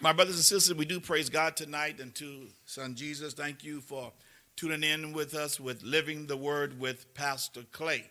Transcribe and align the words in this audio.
My 0.00 0.12
brothers 0.12 0.36
and 0.36 0.44
sisters, 0.44 0.76
we 0.76 0.84
do 0.84 1.00
praise 1.00 1.28
God 1.28 1.56
tonight 1.56 1.98
and 1.98 2.14
to 2.14 2.46
Son 2.66 2.94
Jesus. 2.94 3.34
Thank 3.34 3.64
you 3.64 3.80
for 3.80 4.12
tuning 4.54 4.84
in 4.84 5.12
with 5.12 5.34
us 5.34 5.58
with 5.58 5.82
Living 5.82 6.28
the 6.28 6.36
Word 6.36 6.78
with 6.78 7.12
Pastor 7.14 7.62
Clay. 7.72 8.04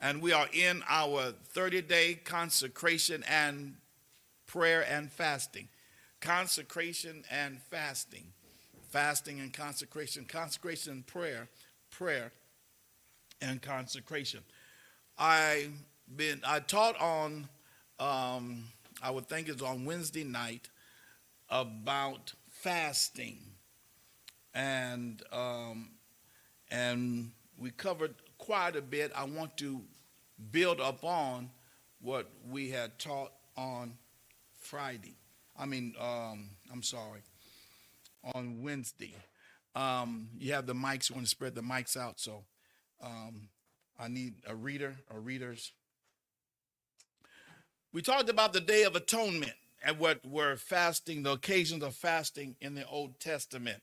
And 0.00 0.20
we 0.20 0.32
are 0.32 0.48
in 0.52 0.82
our 0.88 1.34
30 1.50 1.82
day 1.82 2.14
consecration 2.24 3.22
and 3.28 3.76
prayer 4.48 4.84
and 4.90 5.12
fasting. 5.12 5.68
Consecration 6.20 7.22
and 7.30 7.62
fasting. 7.62 8.32
Fasting 8.88 9.38
and 9.38 9.52
consecration. 9.52 10.24
Consecration 10.24 10.94
and 10.94 11.06
prayer. 11.06 11.46
Prayer 11.92 12.32
and 13.40 13.62
consecration. 13.62 14.40
I 15.16 15.68
been 16.16 16.40
I 16.44 16.58
taught 16.58 17.00
on 17.00 17.48
um, 18.00 18.64
I 19.00 19.12
would 19.12 19.28
think 19.28 19.48
it's 19.48 19.62
on 19.62 19.84
Wednesday 19.84 20.24
night 20.24 20.68
about 21.50 22.32
fasting, 22.50 23.38
and 24.54 25.22
um, 25.32 25.90
and 26.70 27.30
we 27.56 27.70
covered 27.70 28.14
quite 28.38 28.76
a 28.76 28.82
bit. 28.82 29.12
I 29.14 29.24
want 29.24 29.56
to 29.58 29.80
build 30.50 30.80
upon 30.80 31.50
what 32.00 32.28
we 32.48 32.70
had 32.70 32.98
taught 32.98 33.32
on 33.56 33.94
Friday. 34.56 35.16
I 35.58 35.66
mean, 35.66 35.94
um, 36.00 36.50
I'm 36.72 36.82
sorry, 36.82 37.20
on 38.34 38.62
Wednesday. 38.62 39.14
Um, 39.74 40.28
you 40.38 40.52
have 40.52 40.66
the 40.66 40.74
mics. 40.74 41.10
You 41.10 41.16
want 41.16 41.26
to 41.26 41.30
spread 41.30 41.54
the 41.54 41.62
mics 41.62 41.96
out, 41.96 42.20
so 42.20 42.44
um, 43.02 43.48
I 43.98 44.08
need 44.08 44.34
a 44.46 44.54
reader 44.54 44.96
or 45.10 45.20
readers. 45.20 45.72
We 47.92 48.02
talked 48.02 48.28
about 48.28 48.52
the 48.52 48.60
Day 48.60 48.82
of 48.84 48.94
Atonement 48.96 49.54
and 49.84 49.98
what 49.98 50.24
were 50.26 50.56
fasting, 50.56 51.22
the 51.22 51.32
occasions 51.32 51.82
of 51.82 51.94
fasting 51.94 52.56
in 52.60 52.74
the 52.74 52.86
Old 52.86 53.18
Testament. 53.20 53.82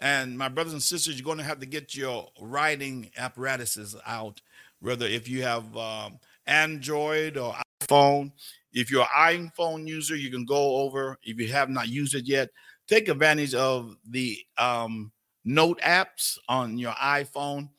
And 0.00 0.36
my 0.36 0.48
brothers 0.48 0.72
and 0.72 0.82
sisters, 0.82 1.18
you're 1.18 1.24
going 1.24 1.38
to 1.38 1.44
have 1.44 1.60
to 1.60 1.66
get 1.66 1.94
your 1.94 2.28
writing 2.40 3.10
apparatuses 3.16 3.96
out, 4.06 4.40
whether 4.80 5.06
if 5.06 5.28
you 5.28 5.42
have 5.42 5.76
um, 5.76 6.18
Android 6.46 7.36
or 7.36 7.54
iPhone. 7.82 8.32
If 8.72 8.90
you're 8.90 9.06
an 9.16 9.50
iPhone 9.56 9.86
user, 9.86 10.16
you 10.16 10.30
can 10.30 10.44
go 10.44 10.76
over. 10.76 11.18
If 11.22 11.40
you 11.40 11.48
have 11.48 11.70
not 11.70 11.88
used 11.88 12.14
it 12.14 12.26
yet, 12.26 12.50
take 12.86 13.08
advantage 13.08 13.54
of 13.54 13.96
the 14.08 14.38
um, 14.58 15.12
note 15.44 15.80
apps 15.80 16.38
on 16.48 16.78
your 16.78 16.92
iPhone 16.92 17.70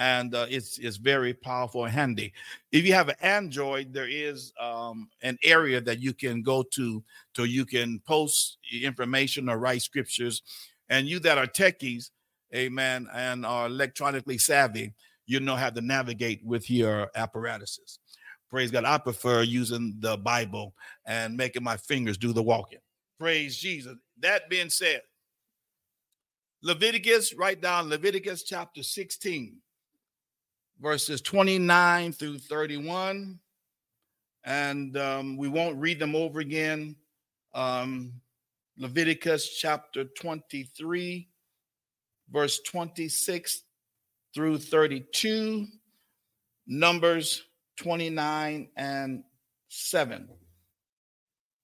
and 0.00 0.34
uh, 0.34 0.46
it's 0.48 0.78
it's 0.78 0.96
very 0.96 1.34
powerful 1.34 1.84
and 1.84 1.92
handy. 1.92 2.32
If 2.72 2.86
you 2.86 2.94
have 2.94 3.10
an 3.10 3.16
Android, 3.20 3.92
there 3.92 4.08
is 4.08 4.52
um, 4.58 5.10
an 5.22 5.38
area 5.44 5.78
that 5.82 6.00
you 6.00 6.14
can 6.14 6.42
go 6.42 6.62
to 6.72 7.04
so 7.36 7.42
you 7.44 7.66
can 7.66 8.00
post 8.00 8.56
information 8.72 9.50
or 9.50 9.58
write 9.58 9.82
scriptures. 9.82 10.42
And 10.88 11.06
you 11.06 11.20
that 11.20 11.36
are 11.36 11.46
techies, 11.46 12.10
amen, 12.54 13.08
and 13.12 13.44
are 13.44 13.66
electronically 13.66 14.38
savvy, 14.38 14.94
you 15.26 15.38
know 15.38 15.54
how 15.54 15.68
to 15.68 15.82
navigate 15.82 16.40
with 16.44 16.70
your 16.70 17.10
apparatuses. 17.14 17.98
Praise 18.48 18.70
God. 18.70 18.86
I 18.86 18.96
prefer 18.96 19.42
using 19.42 19.96
the 20.00 20.16
Bible 20.16 20.74
and 21.04 21.36
making 21.36 21.62
my 21.62 21.76
fingers 21.76 22.16
do 22.16 22.32
the 22.32 22.42
walking. 22.42 22.80
Praise 23.18 23.54
Jesus. 23.56 23.96
That 24.20 24.48
being 24.48 24.70
said, 24.70 25.02
Leviticus, 26.62 27.34
write 27.34 27.60
down 27.60 27.90
Leviticus 27.90 28.44
chapter 28.44 28.82
16 28.82 29.58
verses 30.80 31.20
29 31.20 32.12
through 32.12 32.38
31. 32.38 33.38
And 34.44 34.96
um, 34.96 35.36
we 35.36 35.48
won't 35.48 35.78
read 35.78 35.98
them 35.98 36.16
over 36.16 36.40
again. 36.40 36.96
Um, 37.54 38.14
Leviticus 38.78 39.56
chapter 39.58 40.04
23, 40.04 41.28
verse 42.30 42.60
26 42.60 43.62
through 44.34 44.58
32. 44.58 45.66
Numbers 46.66 47.42
29 47.76 48.68
and 48.76 49.24
7. 49.68 50.28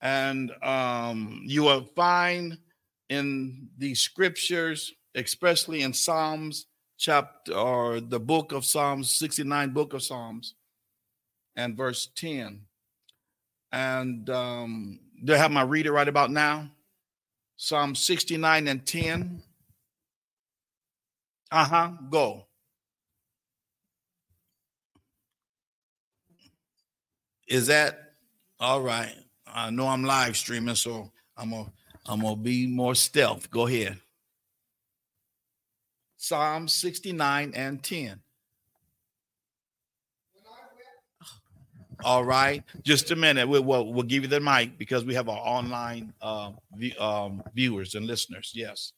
And 0.02 0.52
um, 0.62 1.42
you 1.44 1.62
will 1.62 1.84
find 1.96 2.58
in 3.08 3.68
the 3.78 3.94
scriptures, 3.94 4.92
especially 5.14 5.82
in 5.82 5.92
Psalms 5.92 6.66
chapter 6.98 7.54
or 7.54 8.00
the 8.00 8.20
book 8.20 8.52
of 8.52 8.64
Psalms, 8.64 9.10
69 9.10 9.70
book 9.70 9.92
of 9.92 10.02
Psalms, 10.02 10.54
and 11.54 11.76
verse 11.76 12.08
10. 12.16 12.62
And 13.72 14.30
um, 14.30 15.00
do 15.24 15.34
I 15.34 15.38
have 15.38 15.50
my 15.50 15.62
reader 15.62 15.92
right 15.92 16.08
about 16.08 16.30
now? 16.30 16.70
Psalm 17.56 17.94
69 17.94 18.68
and 18.68 18.86
10. 18.86 19.42
Uh-huh. 21.50 21.92
Go. 22.10 22.46
Is 27.48 27.68
that 27.68 28.12
all 28.58 28.82
right? 28.82 29.14
I 29.46 29.70
know 29.70 29.86
I'm 29.86 30.04
live 30.04 30.36
streaming, 30.36 30.74
so 30.74 31.12
I'm 31.36 31.50
gonna 31.50 31.72
I'm 32.04 32.20
gonna 32.20 32.36
be 32.36 32.66
more 32.66 32.94
stealth. 32.94 33.50
Go 33.50 33.66
ahead. 33.66 33.98
Psalm 36.26 36.66
69 36.66 37.52
and 37.54 37.82
10. 37.82 38.20
All 42.04 42.24
right, 42.24 42.62
just 42.82 43.12
a 43.12 43.16
minute. 43.16 43.48
We'll, 43.48 43.62
we'll, 43.62 43.92
we'll 43.92 44.02
give 44.02 44.22
you 44.22 44.28
the 44.28 44.40
mic 44.40 44.76
because 44.76 45.04
we 45.04 45.14
have 45.14 45.28
our 45.28 45.38
online 45.38 46.12
uh, 46.20 46.50
um, 46.98 47.42
viewers 47.54 47.94
and 47.94 48.06
listeners. 48.06 48.52
Yes. 48.54 48.92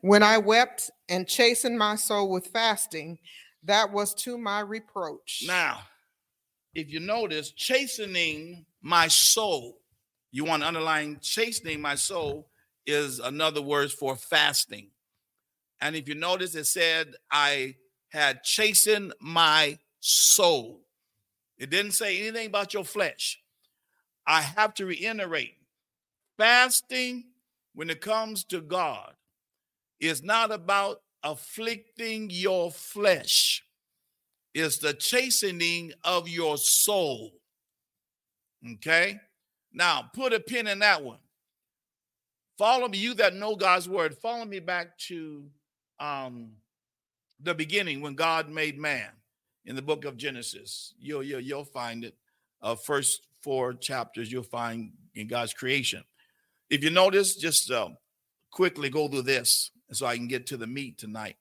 When 0.00 0.22
I 0.22 0.38
wept 0.38 0.90
and 1.08 1.26
chastened 1.26 1.78
my 1.78 1.94
soul 1.94 2.28
with 2.28 2.48
fasting, 2.48 3.18
that 3.62 3.90
was 3.90 4.12
to 4.16 4.36
my 4.36 4.60
reproach. 4.60 5.44
Now, 5.46 5.82
if 6.74 6.90
you 6.90 7.00
notice, 7.00 7.52
chastening 7.52 8.66
my 8.82 9.08
soul, 9.08 9.78
you 10.32 10.44
want 10.44 10.62
to 10.62 10.68
underline 10.68 11.20
chastening 11.22 11.80
my 11.80 11.94
soul 11.94 12.48
is 12.86 13.20
another 13.20 13.62
word 13.62 13.92
for 13.92 14.16
fasting. 14.16 14.88
And 15.82 15.94
if 15.96 16.08
you 16.08 16.14
notice, 16.14 16.54
it 16.54 16.64
said, 16.64 17.16
I 17.30 17.74
had 18.08 18.42
chastened 18.42 19.12
my 19.20 19.78
soul. 20.00 20.80
It 21.58 21.68
didn't 21.68 21.92
say 21.92 22.20
anything 22.20 22.46
about 22.46 22.72
your 22.72 22.84
flesh. 22.84 23.38
I 24.26 24.40
have 24.40 24.72
to 24.74 24.86
reiterate 24.86 25.56
fasting, 26.42 27.24
when 27.74 27.88
it 27.88 28.00
comes 28.00 28.44
to 28.44 28.60
God, 28.60 29.14
is 30.00 30.22
not 30.22 30.50
about 30.50 31.02
afflicting 31.22 32.28
your 32.30 32.70
flesh, 32.72 33.62
it's 34.54 34.78
the 34.78 34.92
chastening 34.92 35.92
of 36.04 36.28
your 36.28 36.58
soul. 36.58 37.32
Okay? 38.74 39.20
Now, 39.72 40.10
put 40.12 40.32
a 40.32 40.40
pin 40.40 40.66
in 40.66 40.80
that 40.80 41.02
one. 41.02 41.20
Follow 42.58 42.88
me, 42.88 42.98
you 42.98 43.14
that 43.14 43.34
know 43.34 43.56
God's 43.56 43.88
word, 43.88 44.18
follow 44.18 44.44
me 44.44 44.58
back 44.58 44.98
to 45.06 45.44
um, 46.00 46.52
the 47.40 47.54
beginning 47.54 48.00
when 48.00 48.14
God 48.14 48.48
made 48.48 48.78
man 48.78 49.10
in 49.64 49.76
the 49.76 49.82
book 49.82 50.04
of 50.04 50.16
Genesis. 50.16 50.94
You'll, 50.98 51.22
you'll, 51.22 51.40
you'll 51.40 51.64
find 51.64 52.04
it. 52.04 52.14
Uh, 52.60 52.74
first 52.74 53.22
four 53.40 53.74
chapters 53.74 54.30
you'll 54.30 54.42
find 54.42 54.92
in 55.14 55.26
God's 55.26 55.52
creation. 55.52 56.04
If 56.70 56.82
you 56.82 56.90
notice, 56.90 57.36
just 57.36 57.70
uh, 57.70 57.90
quickly 58.50 58.88
go 58.88 59.08
through 59.08 59.22
this 59.22 59.70
so 59.90 60.06
I 60.06 60.16
can 60.16 60.28
get 60.28 60.46
to 60.48 60.56
the 60.56 60.66
meat 60.66 60.98
tonight. 60.98 61.36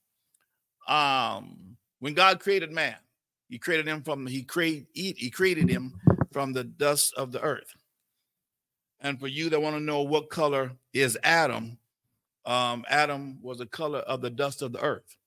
Um, 0.87 1.77
when 1.99 2.13
God 2.13 2.39
created 2.39 2.71
man, 2.71 2.95
he 3.47 3.57
created 3.59 3.87
him 3.87 4.01
from 4.01 4.25
he 4.25 4.43
create 4.43 4.87
he, 4.93 5.13
he 5.17 5.29
created 5.29 5.69
him 5.69 5.93
from 6.31 6.53
the 6.53 6.63
dust 6.63 7.13
of 7.15 7.31
the 7.31 7.41
earth. 7.41 7.73
And 8.99 9.19
for 9.19 9.27
you 9.27 9.49
that 9.49 9.61
want 9.61 9.75
to 9.75 9.81
know 9.81 10.01
what 10.01 10.29
color 10.29 10.73
is 10.93 11.17
Adam, 11.23 11.77
um, 12.45 12.85
Adam 12.89 13.39
was 13.41 13.59
the 13.59 13.65
color 13.65 13.99
of 13.99 14.21
the 14.21 14.29
dust 14.29 14.61
of 14.61 14.71
the 14.71 14.81
earth. 14.81 15.17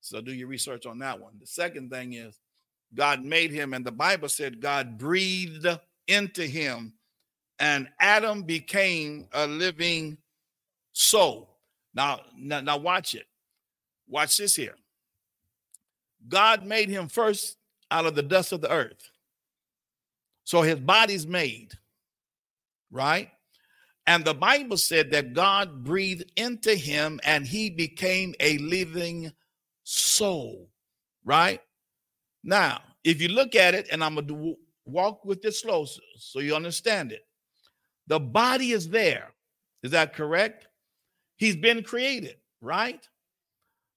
So 0.00 0.20
do 0.20 0.32
your 0.32 0.48
research 0.48 0.86
on 0.86 0.98
that 1.00 1.20
one. 1.20 1.34
The 1.40 1.46
second 1.46 1.90
thing 1.90 2.14
is 2.14 2.38
God 2.94 3.24
made 3.24 3.50
him, 3.50 3.74
and 3.74 3.84
the 3.84 3.92
Bible 3.92 4.28
said 4.28 4.60
God 4.60 4.98
breathed 4.98 5.66
into 6.06 6.42
him, 6.42 6.94
and 7.58 7.88
Adam 8.00 8.42
became 8.42 9.28
a 9.32 9.46
living 9.46 10.18
soul. 10.92 11.56
Now, 11.94 12.20
now, 12.36 12.60
now 12.60 12.76
watch 12.76 13.14
it. 13.14 13.26
Watch 14.08 14.36
this 14.36 14.56
here. 14.56 14.76
God 16.28 16.64
made 16.64 16.88
him 16.88 17.08
first 17.08 17.56
out 17.90 18.06
of 18.06 18.14
the 18.14 18.22
dust 18.22 18.52
of 18.52 18.60
the 18.60 18.70
earth. 18.70 19.10
So 20.44 20.62
his 20.62 20.78
body's 20.78 21.26
made, 21.26 21.72
right? 22.90 23.30
And 24.08 24.24
the 24.24 24.32
Bible 24.32 24.78
said 24.78 25.10
that 25.10 25.34
God 25.34 25.84
breathed 25.84 26.32
into 26.34 26.74
him 26.74 27.20
and 27.24 27.46
he 27.46 27.68
became 27.68 28.34
a 28.40 28.56
living 28.56 29.30
soul, 29.84 30.70
right? 31.26 31.60
Now, 32.42 32.80
if 33.04 33.20
you 33.20 33.28
look 33.28 33.54
at 33.54 33.74
it, 33.74 33.86
and 33.92 34.02
I'm 34.02 34.14
going 34.14 34.28
to 34.28 34.54
walk 34.86 35.26
with 35.26 35.42
this 35.42 35.60
slow 35.60 35.84
so 36.16 36.40
you 36.40 36.56
understand 36.56 37.12
it. 37.12 37.20
The 38.06 38.18
body 38.18 38.72
is 38.72 38.88
there, 38.88 39.34
Is 39.82 39.90
that 39.90 40.14
correct? 40.14 40.66
He's 41.36 41.56
been 41.56 41.82
created, 41.82 42.36
right? 42.62 43.06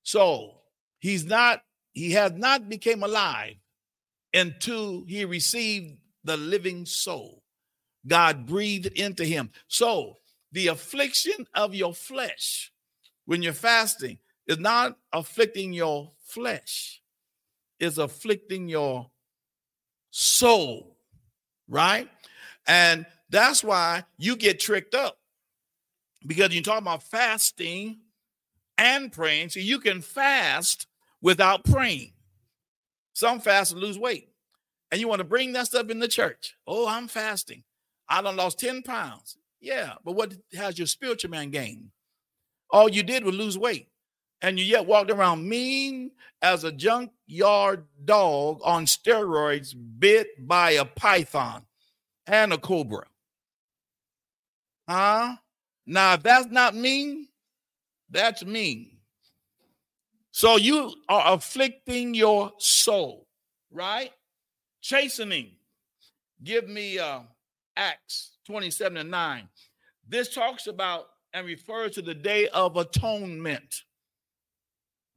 So 0.04 0.58
he's 1.00 1.24
not, 1.24 1.62
he 1.94 2.12
has 2.12 2.34
not 2.34 2.68
become 2.68 3.04
alive 3.04 3.56
until 4.34 5.06
he 5.08 5.24
received 5.24 6.00
the 6.26 6.36
living 6.36 6.86
soul. 6.86 7.41
God 8.08 8.46
breathed 8.46 8.88
into 8.88 9.24
him. 9.24 9.52
So 9.68 10.18
the 10.52 10.68
affliction 10.68 11.48
of 11.54 11.76
your 11.76 11.94
flesh 11.94 12.72
when 13.26 13.42
you're 13.42 13.54
fasting 13.54 14.18
is 14.48 14.60
not 14.60 14.98
afflicting 15.14 15.74
your 15.74 16.12
flesh, 16.26 17.02
it's 17.80 17.98
afflicting 17.98 18.68
your 18.68 19.10
soul, 20.10 20.98
right? 21.68 22.10
And 22.68 23.06
that's 23.30 23.64
why 23.64 24.04
you 24.18 24.36
get 24.36 24.60
tricked 24.60 24.94
up 24.94 25.18
because 26.28 26.54
you 26.54 26.62
talk 26.62 26.80
about 26.80 27.04
fasting 27.04 28.00
and 28.78 29.12
praying. 29.12 29.50
So 29.50 29.60
you 29.60 29.80
can 29.80 30.02
fast 30.02 30.88
without 31.22 31.64
praying. 31.64 32.14
Some 33.14 33.40
fast 33.40 33.72
and 33.72 33.82
lose 33.82 33.98
weight. 33.98 34.30
And 34.92 35.00
you 35.00 35.08
want 35.08 35.20
to 35.20 35.26
bring 35.26 35.54
that 35.54 35.68
stuff 35.68 35.90
in 35.90 36.00
the 36.00 36.08
church. 36.08 36.56
Oh, 36.68 36.88
I'm 36.88 37.08
fasting. 37.08 37.64
I 38.12 38.22
done 38.22 38.36
lost 38.36 38.60
10 38.60 38.84
pounds. 38.84 39.38
Yeah, 39.62 39.94
but 40.04 40.14
what 40.14 40.34
has 40.54 40.78
your 40.78 40.88
spiritual 40.88 41.32
man 41.32 41.50
gained? 41.50 41.92
All 42.70 42.90
you 42.90 43.04
did 43.04 43.24
was 43.24 43.36
lose 43.36 43.58
weight. 43.58 43.88
And 44.42 44.60
you 44.60 44.66
yet 44.66 44.86
walked 44.86 45.12
around 45.12 45.48
mean 45.48 46.12
as 46.42 46.64
a 46.64 46.72
junkyard 46.72 47.86
dog 48.04 48.60
on 48.66 48.86
steroids, 48.86 49.74
bit 50.00 50.46
by 50.46 50.72
a 50.72 50.84
python 50.84 51.64
and 52.28 52.52
a 52.52 52.58
cobra. 52.58 53.06
Huh? 54.90 55.36
Now, 55.86 56.16
if 56.16 56.24
that's 56.24 56.48
not 56.48 56.76
mean, 56.76 57.28
that's 58.10 58.44
mean. 58.44 58.98
So 60.32 60.58
you 60.58 60.94
are 61.08 61.34
afflicting 61.34 62.14
your 62.14 62.52
soul, 62.58 63.28
right? 63.72 64.12
Chastening. 64.82 65.52
Give 66.44 66.68
me 66.68 66.98
uh, 66.98 67.22
Acts 67.76 68.38
27 68.48 68.98
and 68.98 69.12
9. 69.12 69.48
This 70.08 70.34
talks 70.34 70.68
about 70.68 71.06
and 71.34 71.46
refers 71.46 71.92
to 71.94 72.02
the 72.02 72.14
day 72.14 72.48
of 72.50 72.78
atonement. 72.78 73.84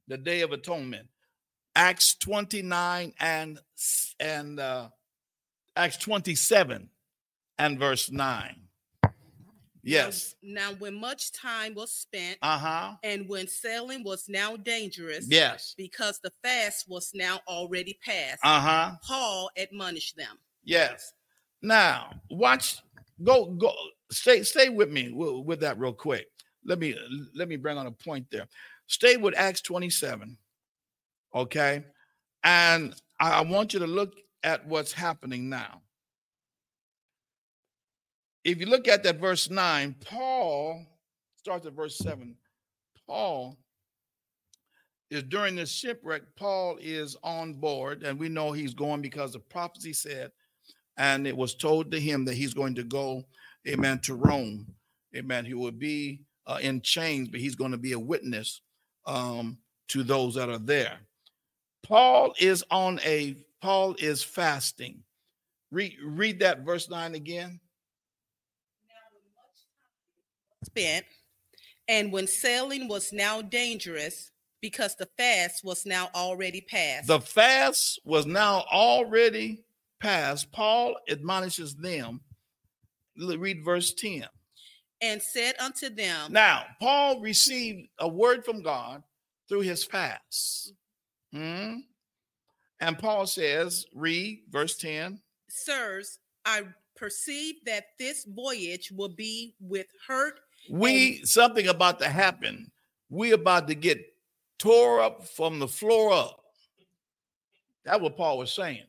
The 0.09 0.19
day 0.19 0.43
of 0.43 0.53
atonement. 0.53 1.09
Acts 1.75 2.15
29 2.17 3.13
and 3.19 3.59
and 4.21 4.61
uh, 4.61 4.89
Acts 5.77 5.97
27 5.97 6.89
and 7.59 7.79
verse 7.79 8.11
9. 8.11 8.61
Yes. 9.85 10.35
Now, 10.43 10.71
now, 10.71 10.77
when 10.79 10.95
much 10.95 11.33
time 11.33 11.75
was 11.75 11.93
spent, 11.93 12.39
uh-huh. 12.41 12.95
and 13.03 13.29
when 13.29 13.47
sailing 13.47 14.03
was 14.03 14.29
now 14.29 14.57
dangerous, 14.57 15.27
yes, 15.29 15.75
because 15.77 16.21
the 16.23 16.33
fast 16.43 16.89
was 16.89 17.11
now 17.15 17.41
already 17.47 17.99
past, 18.03 18.39
uh-huh. 18.43 18.93
Paul 19.07 19.51
admonished 19.59 20.17
them. 20.17 20.39
Yes. 20.65 21.13
Now, 21.65 22.15
watch, 22.31 22.79
go, 23.23 23.47
go, 23.47 23.73
stay, 24.11 24.43
stay 24.43 24.69
with 24.69 24.91
me 24.91 25.11
with, 25.13 25.61
that 25.61 25.79
real 25.79 25.93
quick. 25.93 26.27
Let 26.65 26.79
me 26.79 26.95
let 27.35 27.49
me 27.49 27.57
bring 27.57 27.77
on 27.77 27.87
a 27.87 27.91
point 27.91 28.27
there. 28.31 28.47
Stay 28.87 29.17
with 29.17 29.35
Acts 29.37 29.61
27. 29.61 30.37
Okay. 31.35 31.85
And 32.43 32.95
I, 33.21 33.33
I 33.33 33.41
want 33.43 33.75
you 33.75 33.81
to 33.81 33.87
look 33.87 34.15
at 34.43 34.67
what's 34.67 34.93
happening 34.93 35.49
now 35.49 35.83
if 38.45 38.61
you 38.61 38.67
look 38.67 38.87
at 38.89 39.03
that 39.03 39.19
verse 39.19 39.51
9, 39.51 39.97
Paul 40.05 40.85
starts 41.37 41.67
at 41.67 41.73
verse 41.73 41.97
7. 41.99 42.37
Paul 43.07 43.57
is 45.11 45.23
during 45.25 45.57
this 45.57 45.73
shipwreck, 45.73 46.23
Paul 46.37 46.79
is 46.81 47.17
on 47.23 47.55
board, 47.55 48.03
and 48.03 48.19
we 48.19 48.29
know 48.29 48.53
he's 48.53 48.75
going 48.75 49.01
because 49.01 49.33
the 49.33 49.39
prophecy 49.39 49.93
said, 49.93 50.31
and 50.97 51.27
it 51.27 51.37
was 51.37 51.55
told 51.55 51.91
to 51.91 52.01
him 52.01 52.25
that 52.25 52.35
he's 52.35 52.55
going 52.55 52.75
to 52.77 52.85
go, 52.85 53.25
amen, 53.67 54.01
to 54.01 54.15
Rome. 54.15 54.67
Amen. 55.17 55.45
He 55.45 55.55
will 55.55 55.71
be 55.71 56.21
uh, 56.47 56.59
in 56.61 56.81
chains, 56.81 57.29
but 57.29 57.41
he's 57.41 57.55
going 57.55 57.73
to 57.73 57.79
be 57.79 57.93
a 57.93 57.99
witness 57.99 58.61
um, 59.07 59.59
to 59.89 60.03
those 60.03 60.35
that 60.35 60.49
are 60.49 60.59
there. 60.59 60.99
Paul 61.83 62.35
is 62.39 62.65
on 62.71 63.01
a, 63.05 63.37
Paul 63.61 63.95
is 63.99 64.23
fasting. 64.23 65.03
Read, 65.71 65.97
read 66.05 66.41
that 66.41 66.61
verse 66.61 66.89
9 66.89 67.15
again 67.15 67.61
spent, 70.65 71.05
and 71.89 72.13
when 72.13 72.27
sailing 72.27 72.89
was 72.89 73.13
now 73.13 73.43
dangerous, 73.43 74.33
because 74.61 74.97
the 74.97 75.09
fast 75.19 75.63
was 75.63 75.85
now 75.85 76.09
already 76.15 76.63
past. 76.63 77.07
The 77.07 77.21
fast 77.21 78.01
was 78.05 78.25
now 78.25 78.65
already 78.73 79.63
past. 80.01 80.51
Paul 80.53 80.97
admonishes 81.09 81.75
them. 81.75 82.21
Read 83.17 83.65
verse 83.65 83.95
10. 83.95 84.25
And 85.01 85.21
said 85.21 85.55
unto 85.61 85.91
them. 85.91 86.33
Now, 86.33 86.65
Paul 86.81 87.21
received 87.21 87.89
a 87.99 88.09
word 88.09 88.45
from 88.45 88.63
God 88.63 89.03
through 89.49 89.61
his 89.61 89.85
fast. 89.85 90.73
Hmm? 91.33 91.77
And 92.81 92.99
Paul 92.99 93.27
says, 93.27 93.87
read 93.95 94.43
verse 94.51 94.77
10. 94.77 95.21
Sirs, 95.49 96.19
I 96.45 96.63
perceive 96.97 97.57
that 97.67 97.85
this 97.99 98.25
voyage 98.25 98.91
will 98.91 99.09
be 99.09 99.55
with 99.61 99.87
hurt 100.07 100.41
we 100.71 101.19
and, 101.19 101.29
something 101.29 101.69
about 101.69 101.99
to 102.01 102.09
happen. 102.09 102.71
We 103.11 103.33
about 103.33 103.69
to 103.69 103.75
get 103.75 104.01
tore 104.59 105.01
up 105.01 105.25
from 105.25 105.59
the 105.59 105.69
floor 105.69 106.13
up. 106.13 106.41
That's 107.85 108.01
what 108.01 108.17
Paul 108.17 108.39
was 108.39 108.53
saying. 108.53 108.85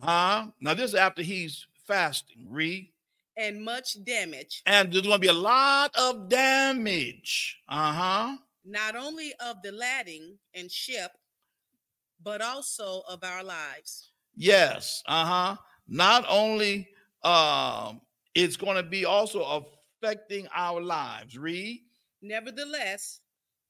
Huh? 0.00 0.46
Now, 0.60 0.74
this 0.74 0.90
is 0.90 0.94
after 0.94 1.22
he's 1.22 1.66
fasting. 1.86 2.46
Read. 2.48 2.90
And 3.36 3.64
much 3.64 4.02
damage. 4.04 4.62
And 4.66 4.92
there's 4.92 5.02
going 5.02 5.16
to 5.16 5.20
be 5.20 5.28
a 5.28 5.32
lot 5.32 5.90
of 5.96 6.28
damage. 6.28 7.58
Uh 7.68 7.92
huh. 7.92 8.36
Not 8.64 8.94
only 8.94 9.32
of 9.40 9.62
the 9.62 9.72
lading 9.72 10.38
and 10.54 10.70
ship, 10.70 11.12
but 12.22 12.40
also 12.42 13.02
of 13.08 13.24
our 13.24 13.42
lives. 13.42 14.10
Yes. 14.36 15.02
Uh 15.06 15.24
huh. 15.24 15.56
Not 15.88 16.24
only 16.28 16.88
um, 17.24 18.00
it's 18.34 18.56
going 18.56 18.76
to 18.76 18.82
be 18.82 19.04
also 19.04 19.64
affecting 20.02 20.46
our 20.54 20.80
lives. 20.80 21.38
Read. 21.38 21.80
Nevertheless, 22.20 23.20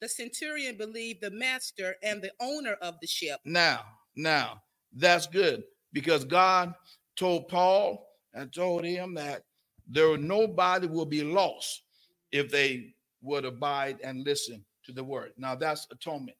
the 0.00 0.08
centurion 0.08 0.76
believed 0.76 1.22
the 1.22 1.30
master 1.30 1.94
and 2.02 2.20
the 2.20 2.32
owner 2.40 2.76
of 2.82 2.96
the 3.00 3.06
ship. 3.06 3.40
Now, 3.44 3.84
now, 4.16 4.62
that's 4.92 5.26
good 5.26 5.62
because 5.92 6.24
God 6.24 6.74
told 7.16 7.48
Paul 7.48 8.06
and 8.34 8.52
told 8.52 8.84
him 8.84 9.14
that 9.14 9.42
there 9.88 10.16
nobody 10.16 10.86
will 10.86 11.06
be 11.06 11.22
lost 11.22 11.82
if 12.30 12.50
they 12.50 12.94
would 13.20 13.44
abide 13.44 13.98
and 14.02 14.24
listen 14.24 14.64
to 14.84 14.92
the 14.92 15.04
word. 15.04 15.32
Now 15.36 15.54
that's 15.54 15.86
atonement. 15.90 16.36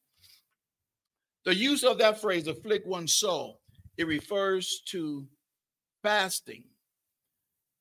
The 1.45 1.55
use 1.55 1.85
of 1.85 1.99
that 1.99 2.21
phrase, 2.21 2.47
afflict 2.47 2.87
one's 2.87 3.15
soul, 3.15 3.61
it 3.97 4.07
refers 4.07 4.83
to 4.87 5.27
fasting 6.03 6.65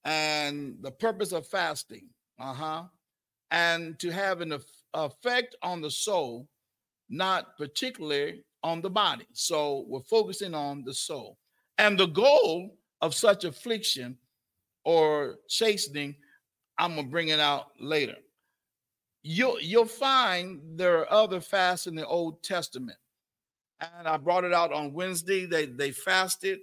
and 0.03 0.77
the 0.81 0.91
purpose 0.91 1.31
of 1.31 1.47
fasting, 1.47 2.09
uh-huh, 2.39 2.85
and 3.51 3.99
to 3.99 4.09
have 4.09 4.41
an 4.41 4.57
effect 4.95 5.55
on 5.61 5.81
the 5.81 5.91
soul, 5.91 6.47
not 7.09 7.55
particularly 7.57 8.43
on 8.63 8.81
the 8.81 8.89
body. 8.89 9.27
So 9.33 9.85
we're 9.87 10.01
focusing 10.01 10.55
on 10.55 10.83
the 10.83 10.93
soul. 10.93 11.37
And 11.81 11.99
the 11.99 12.05
goal 12.05 12.77
of 13.01 13.15
such 13.15 13.43
affliction 13.43 14.15
or 14.85 15.39
chastening, 15.49 16.15
I'm 16.77 16.95
gonna 16.95 17.07
bring 17.07 17.29
it 17.29 17.39
out 17.39 17.69
later. 17.79 18.17
You'll 19.23 19.59
you'll 19.59 19.87
find 19.87 20.61
there 20.75 20.99
are 20.99 21.11
other 21.11 21.41
fasts 21.41 21.87
in 21.87 21.95
the 21.95 22.05
Old 22.05 22.43
Testament. 22.43 22.99
And 23.97 24.07
I 24.07 24.17
brought 24.17 24.43
it 24.43 24.53
out 24.53 24.71
on 24.71 24.93
Wednesday. 24.93 25.47
They 25.47 25.65
they 25.65 25.89
fasted 25.89 26.59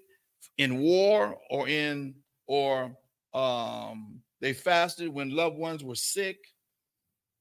in 0.56 0.78
war 0.78 1.36
or 1.50 1.68
in 1.68 2.14
or 2.46 2.96
um, 3.34 4.20
they 4.40 4.52
fasted 4.52 5.08
when 5.08 5.34
loved 5.34 5.58
ones 5.58 5.82
were 5.82 5.96
sick. 5.96 6.38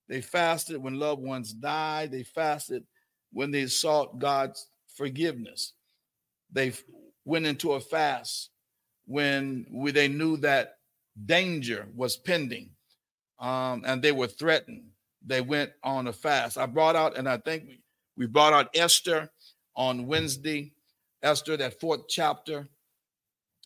They 0.10 0.22
fasted 0.22 0.82
when 0.82 0.98
loved 0.98 1.22
ones 1.22 1.54
died. 1.54 2.12
They 2.12 2.24
fasted 2.24 2.86
when 3.32 3.52
they 3.52 3.68
sought 3.68 4.18
God's 4.18 4.66
forgiveness. 4.96 5.74
They 6.52 6.74
went 7.28 7.46
into 7.46 7.74
a 7.74 7.80
fast 7.80 8.50
when 9.06 9.66
we, 9.72 9.92
they 9.92 10.08
knew 10.08 10.38
that 10.38 10.78
danger 11.26 11.88
was 11.96 12.18
pending 12.18 12.72
um, 13.40 13.84
and 13.86 14.02
they 14.02 14.12
were 14.12 14.28
threatened. 14.28 14.86
They 15.26 15.42
went 15.42 15.72
on 15.84 16.08
a 16.08 16.14
fast. 16.14 16.58
I 16.58 16.66
brought 16.66 16.96
out, 16.96 17.18
and 17.18 17.28
I 17.28 17.38
think 17.38 17.66
we, 17.68 17.82
we 18.18 18.26
brought 18.28 18.54
out 18.54 18.70
Esther 18.74 19.30
on 19.76 20.08
Wednesday, 20.08 20.74
Esther, 21.22 21.58
that 21.58 21.80
fourth 21.80 22.08
chapter. 22.08 22.68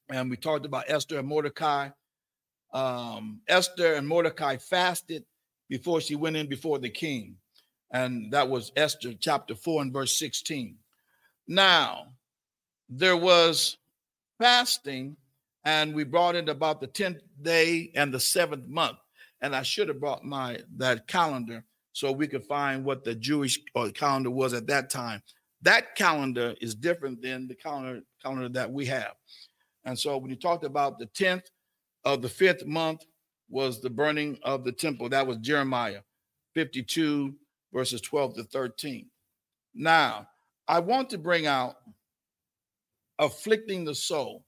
And 0.10 0.30
we 0.30 0.38
talked 0.38 0.66
about 0.66 0.86
Esther 0.90 1.20
and 1.20 1.28
Mordecai 1.28 1.90
um, 2.74 3.42
Esther 3.48 3.94
and 3.94 4.08
Mordecai 4.08 4.58
fasted 4.58 5.26
before 5.70 6.02
she 6.02 6.16
went 6.16 6.38
in 6.38 6.48
before 6.48 6.80
the 6.80 6.90
king. 6.90 7.38
And 7.92 8.32
that 8.32 8.50
was 8.50 8.72
Esther 8.76 9.14
chapter 9.20 9.56
4 9.56 9.82
and 9.82 9.94
verse 9.94 10.18
16. 10.18 10.78
Now, 11.48 12.14
there 12.92 13.16
was 13.16 13.78
fasting, 14.38 15.16
and 15.64 15.96
we 15.96 16.04
brought 16.04 16.36
it 16.36 16.50
about 16.50 16.82
the 16.82 16.88
10th 16.88 17.22
day 17.42 17.90
and 17.96 18.14
the 18.14 18.20
seventh 18.20 18.68
month. 18.68 18.98
And 19.42 19.56
I 19.56 19.64
should 19.64 19.88
have 19.88 20.00
brought 20.00 20.24
my 20.26 20.60
that 20.78 21.08
calendar 21.08 21.64
so 21.94 22.12
we 22.12 22.28
could 22.28 22.44
find 22.44 22.84
what 22.84 23.04
the 23.04 23.16
Jewish 23.16 23.60
uh, 23.76 23.90
calendar 23.94 24.30
was 24.30 24.54
at 24.54 24.68
that 24.68 24.90
time. 24.90 25.24
That 25.62 25.96
calendar 25.96 26.54
is 26.60 26.76
different 26.76 27.22
than 27.22 27.48
the 27.48 27.56
calendar 27.56 28.02
calendar 28.22 28.50
that 28.50 28.72
we 28.72 28.86
have. 28.88 29.14
And 29.86 29.98
so 29.98 30.18
when 30.18 30.30
you 30.30 30.36
talked 30.36 30.64
about 30.64 31.00
the 31.00 31.08
10th 31.08 31.46
of 32.04 32.22
the 32.22 32.30
fifth 32.30 32.66
month 32.66 33.06
was 33.50 33.82
the 33.82 33.90
burning 33.90 34.38
of 34.44 34.64
the 34.64 34.72
temple, 34.72 35.10
that 35.10 35.26
was 35.26 35.38
Jeremiah 35.38 36.02
52, 36.56 37.34
verses 37.74 38.02
12 38.02 38.36
to 38.36 38.44
13. 38.44 39.08
Now, 39.74 40.28
I 40.68 40.80
want 40.80 41.10
to 41.12 41.18
bring 41.18 41.48
out 41.48 41.78
afflicting 43.22 43.86
the 43.86 43.96
soul. 43.96 44.44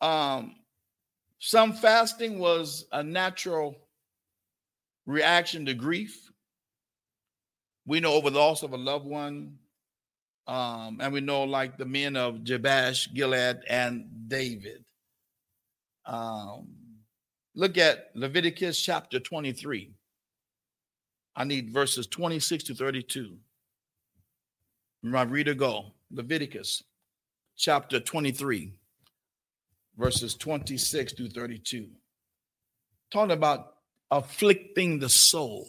Um, 0.00 0.56
some 1.38 1.74
fasting 1.74 2.38
was 2.38 2.86
a 2.90 3.02
natural 3.02 3.76
reaction 5.04 5.66
to 5.66 5.74
grief. 5.74 6.32
We 7.86 8.00
know 8.00 8.14
over 8.14 8.30
the 8.30 8.38
loss 8.38 8.62
of 8.62 8.72
a 8.72 8.76
loved 8.76 9.06
one, 9.06 9.58
um, 10.48 10.98
and 11.00 11.12
we 11.12 11.20
know 11.20 11.44
like 11.44 11.76
the 11.76 11.84
men 11.84 12.16
of 12.16 12.42
Jabesh, 12.42 13.12
Gilead, 13.14 13.60
and 13.68 14.08
David. 14.26 14.82
Um, 16.06 16.68
look 17.54 17.78
at 17.78 18.10
Leviticus 18.14 18.80
chapter 18.80 19.20
23. 19.20 19.92
I 21.36 21.44
need 21.44 21.70
verses 21.70 22.06
26 22.06 22.64
to 22.64 22.74
32. 22.74 23.36
My 25.02 25.22
reader 25.22 25.54
go. 25.54 25.92
Leviticus 26.10 26.82
chapter 27.56 28.00
23, 28.00 28.72
verses 29.96 30.34
26 30.34 31.14
through 31.14 31.30
32. 31.30 31.88
Talking 33.10 33.32
about 33.32 33.74
afflicting 34.10 34.98
the 34.98 35.08
soul. 35.08 35.68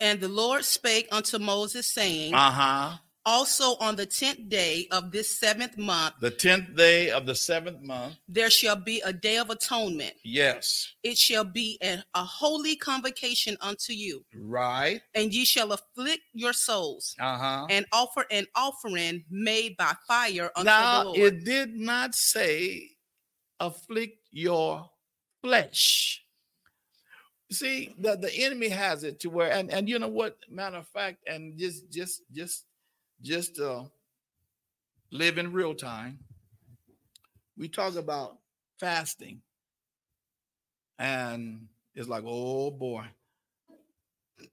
And 0.00 0.20
the 0.20 0.28
Lord 0.28 0.64
spake 0.64 1.08
unto 1.10 1.38
Moses, 1.38 1.86
saying, 1.92 2.34
Uh 2.34 2.50
huh. 2.50 2.96
Also 3.26 3.76
on 3.76 3.94
the 3.94 4.06
tenth 4.06 4.48
day 4.48 4.86
of 4.90 5.10
this 5.12 5.38
seventh 5.38 5.76
month, 5.76 6.14
The 6.20 6.30
tenth 6.30 6.74
day 6.76 7.10
of 7.10 7.26
the 7.26 7.34
seventh 7.34 7.82
month. 7.82 8.16
there 8.26 8.48
shall 8.48 8.76
be 8.76 9.02
a 9.04 9.12
day 9.12 9.36
of 9.36 9.50
atonement. 9.50 10.14
Yes. 10.24 10.94
It 11.02 11.18
shall 11.18 11.44
be 11.44 11.78
a, 11.82 12.02
a 12.14 12.24
holy 12.24 12.74
convocation 12.76 13.56
unto 13.60 13.92
you, 13.92 14.24
Right. 14.34 15.02
and 15.14 15.32
ye 15.34 15.44
shall 15.44 15.72
afflict 15.72 16.22
your 16.32 16.54
souls 16.54 17.14
Uh 17.20 17.36
huh. 17.36 17.66
and 17.68 17.84
offer 17.92 18.24
an 18.30 18.46
offering 18.54 19.24
made 19.30 19.76
by 19.76 19.92
fire 20.06 20.50
unto 20.56 20.64
the 20.64 20.70
Now, 20.70 21.02
Lord. 21.04 21.18
it 21.18 21.44
did 21.44 21.74
not 21.76 22.14
say 22.14 22.92
afflict 23.60 24.16
your 24.30 24.88
flesh. 25.42 26.24
See, 27.50 27.94
the, 27.98 28.16
the 28.16 28.32
enemy 28.34 28.68
has 28.68 29.04
it 29.04 29.20
to 29.20 29.30
where, 29.30 29.50
and, 29.50 29.70
and 29.70 29.88
you 29.88 29.98
know 29.98 30.08
what, 30.08 30.36
matter 30.50 30.76
of 30.76 30.86
fact, 30.88 31.18
and 31.26 31.58
just 31.58 31.90
just 31.90 32.22
just 32.32 32.64
just 33.22 33.58
uh 33.60 33.84
live 35.10 35.38
in 35.38 35.52
real 35.52 35.74
time. 35.74 36.18
We 37.56 37.68
talk 37.68 37.96
about 37.96 38.38
fasting, 38.78 39.40
and 40.98 41.66
it's 41.94 42.08
like, 42.08 42.24
oh 42.26 42.70
boy, 42.70 43.04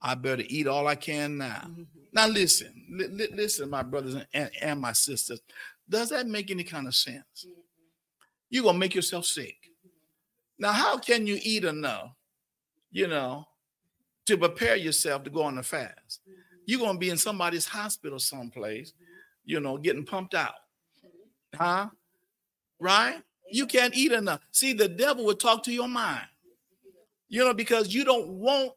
I 0.02 0.14
better 0.14 0.42
eat 0.46 0.66
all 0.66 0.86
I 0.86 0.94
can 0.96 1.38
now. 1.38 1.62
Mhm. 1.66 1.86
Now 2.12 2.26
listen, 2.28 2.86
li- 2.90 3.08
li- 3.08 3.28
listen, 3.32 3.70
my 3.70 3.82
brothers 3.82 4.16
and, 4.32 4.50
and 4.60 4.80
my 4.80 4.92
sisters. 4.92 5.40
Does 5.88 6.08
that 6.10 6.26
make 6.26 6.50
any 6.50 6.64
kind 6.64 6.86
of 6.88 6.94
sense? 6.94 7.46
You're 8.50 8.64
gonna 8.64 8.78
make 8.78 8.94
yourself 8.94 9.26
sick. 9.26 9.56
Now, 10.58 10.72
how 10.72 10.98
can 10.98 11.26
you 11.26 11.38
eat 11.42 11.64
enough, 11.64 12.10
you 12.90 13.06
know, 13.08 13.46
to 14.26 14.38
prepare 14.38 14.76
yourself 14.76 15.24
to 15.24 15.30
go 15.30 15.42
on 15.42 15.56
the 15.56 15.62
fast? 15.62 16.20
You're 16.66 16.80
gonna 16.80 16.98
be 16.98 17.10
in 17.10 17.16
somebody's 17.16 17.66
hospital 17.66 18.18
someplace, 18.18 18.92
you 19.44 19.60
know, 19.60 19.78
getting 19.78 20.04
pumped 20.04 20.34
out. 20.34 20.54
Huh? 21.54 21.88
Right? 22.78 23.22
You 23.50 23.66
can't 23.66 23.94
eat 23.96 24.12
enough. 24.12 24.40
See, 24.50 24.72
the 24.72 24.88
devil 24.88 25.24
will 25.24 25.36
talk 25.36 25.62
to 25.64 25.72
your 25.72 25.88
mind, 25.88 26.26
you 27.28 27.44
know, 27.44 27.54
because 27.54 27.94
you 27.94 28.04
don't 28.04 28.28
want 28.28 28.72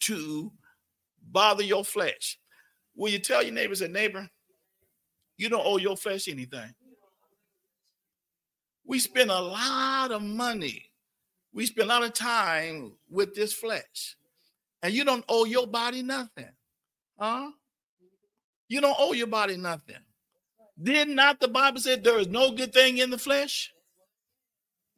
to 0.00 0.52
bother 1.30 1.64
your 1.64 1.84
flesh. 1.84 2.38
Will 2.94 3.10
you 3.10 3.18
tell 3.18 3.42
your 3.42 3.52
neighbors 3.52 3.80
say, 3.80 3.88
neighbor, 3.88 4.28
you 5.36 5.48
don't 5.48 5.66
owe 5.66 5.78
your 5.78 5.96
flesh 5.96 6.28
anything. 6.28 6.72
We 8.84 8.98
spend 8.98 9.30
a 9.30 9.40
lot 9.40 10.12
of 10.12 10.22
money. 10.22 10.90
We 11.52 11.66
spend 11.66 11.90
a 11.90 11.94
lot 11.94 12.04
of 12.04 12.12
time 12.12 12.92
with 13.10 13.34
this 13.34 13.52
flesh. 13.52 14.16
And 14.82 14.92
you 14.92 15.04
don't 15.04 15.24
owe 15.28 15.44
your 15.44 15.66
body 15.66 16.02
nothing. 16.02 16.48
Huh? 17.22 17.52
You 18.66 18.80
don't 18.80 18.96
owe 18.98 19.12
your 19.12 19.28
body 19.28 19.56
nothing. 19.56 19.94
Did 20.82 21.08
not 21.08 21.38
the 21.38 21.46
Bible 21.46 21.80
say 21.80 21.94
there 21.94 22.18
is 22.18 22.26
no 22.26 22.50
good 22.50 22.72
thing 22.72 22.98
in 22.98 23.10
the 23.10 23.18
flesh? 23.18 23.72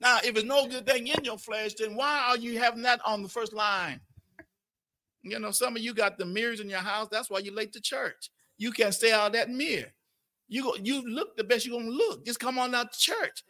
Now, 0.00 0.20
if 0.24 0.32
there's 0.32 0.46
no 0.46 0.66
good 0.66 0.86
thing 0.86 1.06
in 1.08 1.22
your 1.22 1.36
flesh, 1.36 1.74
then 1.74 1.94
why 1.94 2.28
are 2.28 2.38
you 2.38 2.58
having 2.58 2.80
that 2.82 3.00
on 3.04 3.22
the 3.22 3.28
first 3.28 3.52
line? 3.52 4.00
You 5.22 5.38
know, 5.38 5.50
some 5.50 5.76
of 5.76 5.82
you 5.82 5.92
got 5.92 6.16
the 6.16 6.24
mirrors 6.24 6.60
in 6.60 6.70
your 6.70 6.78
house. 6.78 7.08
That's 7.10 7.28
why 7.28 7.40
you're 7.40 7.54
late 7.54 7.74
to 7.74 7.80
church. 7.80 8.30
You 8.56 8.72
can't 8.72 8.94
stay 8.94 9.12
out 9.12 9.34
that 9.34 9.50
mirror. 9.50 9.92
You 10.48 10.62
go, 10.62 10.76
you 10.82 11.02
look 11.06 11.36
the 11.36 11.44
best 11.44 11.66
you're 11.66 11.78
gonna 11.78 11.90
look. 11.90 12.24
Just 12.24 12.40
come 12.40 12.58
on 12.58 12.74
out 12.74 12.90
to 12.92 12.98
church. 12.98 13.44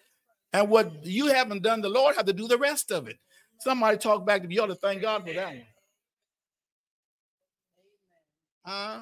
And 0.52 0.68
what 0.68 1.06
you 1.06 1.26
haven't 1.26 1.62
done, 1.62 1.80
the 1.80 1.88
Lord 1.88 2.16
have 2.16 2.26
to 2.26 2.32
do 2.32 2.48
the 2.48 2.58
rest 2.58 2.90
of 2.90 3.06
it. 3.06 3.18
Somebody 3.60 3.98
talk 3.98 4.26
back 4.26 4.42
to. 4.42 4.52
You 4.52 4.62
ought 4.62 4.66
to 4.66 4.74
thank 4.74 5.00
God 5.00 5.24
for 5.24 5.32
that 5.32 5.48
one. 5.48 5.62
Huh? 8.64 9.00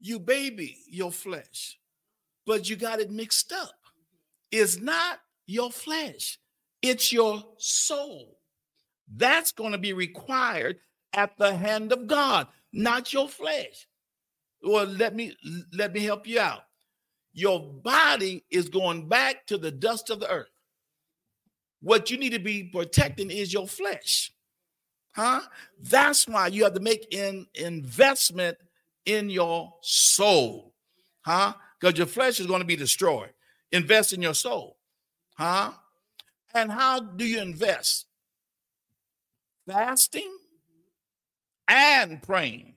You 0.00 0.18
baby 0.20 0.78
your 0.88 1.10
flesh, 1.10 1.78
but 2.46 2.68
you 2.68 2.76
got 2.76 3.00
it 3.00 3.10
mixed 3.10 3.52
up. 3.52 3.74
It's 4.50 4.78
not 4.80 5.18
your 5.46 5.70
flesh, 5.70 6.38
it's 6.82 7.12
your 7.12 7.42
soul. 7.58 8.38
That's 9.16 9.52
going 9.52 9.72
to 9.72 9.78
be 9.78 9.92
required 9.92 10.78
at 11.12 11.36
the 11.38 11.54
hand 11.54 11.92
of 11.92 12.06
God, 12.06 12.46
not 12.72 13.12
your 13.12 13.28
flesh. 13.28 13.86
Well, 14.62 14.86
let 14.86 15.14
me 15.14 15.36
let 15.72 15.92
me 15.92 16.00
help 16.00 16.26
you 16.26 16.40
out. 16.40 16.62
Your 17.32 17.60
body 17.60 18.44
is 18.50 18.68
going 18.68 19.08
back 19.08 19.46
to 19.48 19.58
the 19.58 19.70
dust 19.70 20.10
of 20.10 20.20
the 20.20 20.30
earth. 20.30 20.48
What 21.80 22.10
you 22.10 22.16
need 22.16 22.30
to 22.30 22.38
be 22.38 22.64
protecting 22.64 23.30
is 23.30 23.52
your 23.52 23.66
flesh. 23.66 24.32
Huh? 25.14 25.42
That's 25.80 26.26
why 26.26 26.48
you 26.48 26.64
have 26.64 26.74
to 26.74 26.80
make 26.80 27.14
an 27.14 27.46
investment 27.54 28.58
in 29.06 29.30
your 29.30 29.72
soul. 29.80 30.74
Huh? 31.22 31.54
Because 31.78 31.96
your 31.96 32.06
flesh 32.06 32.40
is 32.40 32.46
going 32.46 32.60
to 32.60 32.66
be 32.66 32.76
destroyed. 32.76 33.30
Invest 33.70 34.12
in 34.12 34.22
your 34.22 34.34
soul. 34.34 34.76
Huh? 35.36 35.72
And 36.52 36.70
how 36.70 37.00
do 37.00 37.24
you 37.24 37.40
invest? 37.40 38.06
Fasting 39.66 40.36
and 41.68 42.22
praying. 42.22 42.74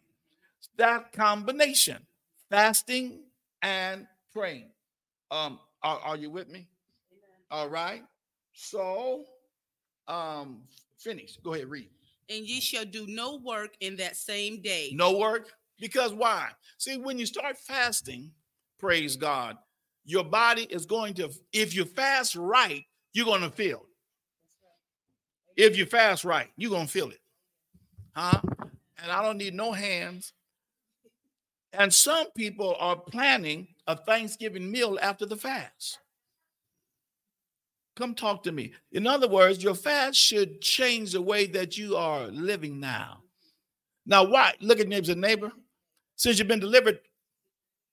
That 0.77 1.11
combination, 1.11 2.05
fasting 2.51 3.21
and 3.63 4.07
praying. 4.31 4.69
Um, 5.31 5.59
are, 5.81 5.99
are 5.99 6.17
you 6.17 6.29
with 6.29 6.49
me? 6.49 6.67
All 7.49 7.67
right. 7.67 8.03
So, 8.53 9.25
um, 10.07 10.61
finish. 10.99 11.37
Go 11.43 11.53
ahead, 11.53 11.69
read. 11.69 11.89
And 12.29 12.45
ye 12.45 12.59
shall 12.59 12.85
do 12.85 13.05
no 13.07 13.37
work 13.37 13.71
in 13.79 13.95
that 13.97 14.15
same 14.15 14.61
day. 14.61 14.91
No 14.93 15.17
work. 15.17 15.53
Because 15.79 16.13
why? 16.13 16.49
See, 16.77 16.97
when 16.97 17.19
you 17.19 17.25
start 17.25 17.57
fasting, 17.57 18.31
praise 18.79 19.15
God, 19.15 19.57
your 20.05 20.23
body 20.23 20.63
is 20.63 20.85
going 20.85 21.13
to, 21.15 21.29
if 21.53 21.75
you 21.75 21.85
fast 21.85 22.35
right, 22.35 22.83
you're 23.13 23.25
going 23.25 23.41
to 23.41 23.51
feel 23.51 23.83
it. 25.55 25.63
If 25.65 25.77
you 25.77 25.85
fast 25.85 26.23
right, 26.23 26.49
you're 26.55 26.71
going 26.71 26.85
to 26.85 26.91
feel 26.91 27.09
it. 27.09 27.21
Huh? 28.15 28.41
And 29.01 29.11
I 29.11 29.21
don't 29.21 29.37
need 29.37 29.53
no 29.53 29.71
hands. 29.71 30.33
And 31.73 31.93
some 31.93 32.27
people 32.35 32.75
are 32.79 32.95
planning 32.95 33.67
a 33.85 33.95
Thanksgiving 33.95 34.71
meal 34.71 34.97
after 35.01 35.25
the 35.25 35.35
fast. 35.35 35.99
Come 37.97 38.13
talk 38.13 38.43
to 38.43 38.51
me. 38.51 38.73
In 38.91 39.07
other 39.07 39.27
words, 39.27 39.63
your 39.63 39.73
fast 39.73 40.19
should 40.19 40.61
change 40.61 41.13
the 41.13 41.21
way 41.21 41.47
that 41.47 41.79
you 41.79 41.97
are 41.97 42.27
living 42.27 42.79
now. 42.79 43.23
Now, 44.05 44.23
why? 44.23 44.53
Look 44.61 44.79
at 44.79 44.87
neighbors 44.87 45.09
and 45.09 45.19
neighbor. 45.19 45.51
Since 46.15 46.37
you've 46.37 46.47
been 46.47 46.59
delivered, 46.59 46.99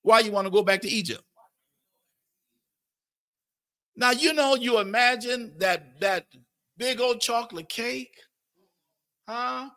why 0.02 0.20
you 0.20 0.30
want 0.30 0.46
to 0.46 0.50
go 0.50 0.62
back 0.62 0.82
to 0.82 0.90
Egypt? 0.90 1.22
Now 3.96 4.10
you 4.10 4.34
know 4.34 4.56
you 4.56 4.78
imagine 4.78 5.54
that 5.58 5.98
that 6.00 6.26
big 6.76 7.00
old 7.00 7.20
chocolate 7.20 7.70
cake, 7.70 8.16
huh? 9.26 9.70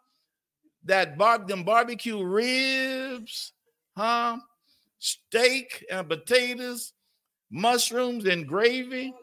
That 0.83 1.17
bar 1.17 1.37
them 1.37 1.63
barbecue 1.63 2.21
ribs, 2.21 3.53
huh? 3.95 4.37
Steak 4.99 5.85
and 5.89 6.09
potatoes, 6.09 6.93
mushrooms 7.49 8.25
and 8.25 8.45
gravy, 8.47 9.13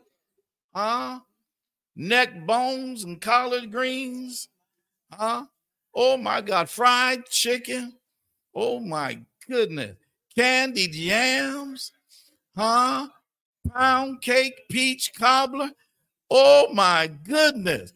huh? 0.74 1.20
Neck 1.96 2.46
bones 2.46 3.04
and 3.04 3.20
collard 3.20 3.70
greens, 3.70 4.48
huh? 5.12 5.44
Oh 5.94 6.16
my 6.16 6.40
God, 6.40 6.68
fried 6.68 7.26
chicken. 7.26 7.94
Oh 8.54 8.80
my 8.80 9.20
goodness. 9.48 9.96
Candied 10.36 10.94
yams, 10.94 11.92
huh? 12.56 13.08
Pound 13.72 14.20
cake, 14.20 14.68
peach 14.68 15.12
cobbler. 15.16 15.70
Oh 16.30 16.68
my 16.72 17.06
goodness. 17.06 17.92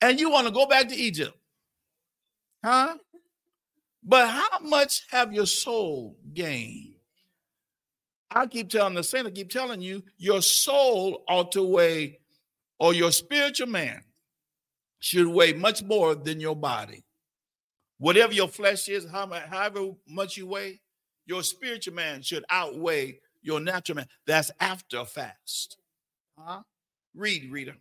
And 0.00 0.18
you 0.18 0.30
want 0.30 0.46
to 0.46 0.52
go 0.52 0.66
back 0.66 0.88
to 0.88 0.96
Egypt, 0.96 1.36
huh? 2.64 2.96
But 4.02 4.28
how 4.28 4.58
much 4.62 5.06
have 5.10 5.32
your 5.32 5.46
soul 5.46 6.16
gained? 6.32 6.87
I 8.30 8.46
keep 8.46 8.68
telling 8.68 8.94
the 8.94 9.02
saint, 9.02 9.26
I 9.26 9.30
keep 9.30 9.50
telling 9.50 9.80
you, 9.80 10.02
your 10.18 10.42
soul 10.42 11.24
ought 11.28 11.52
to 11.52 11.62
weigh, 11.62 12.20
or 12.78 12.94
your 12.94 13.10
spiritual 13.10 13.68
man 13.68 14.02
should 15.00 15.26
weigh 15.26 15.52
much 15.52 15.82
more 15.82 16.14
than 16.14 16.40
your 16.40 16.56
body. 16.56 17.04
Whatever 17.98 18.32
your 18.32 18.48
flesh 18.48 18.88
is, 18.88 19.06
however 19.08 19.92
much 20.06 20.36
you 20.36 20.46
weigh, 20.46 20.80
your 21.26 21.42
spiritual 21.42 21.94
man 21.94 22.22
should 22.22 22.44
outweigh 22.50 23.20
your 23.42 23.60
natural 23.60 23.96
man. 23.96 24.06
That's 24.26 24.50
after 24.60 24.98
a 24.98 25.04
fast. 25.04 25.78
Huh? 26.38 26.62
Read, 27.14 27.50
reader. 27.50 27.76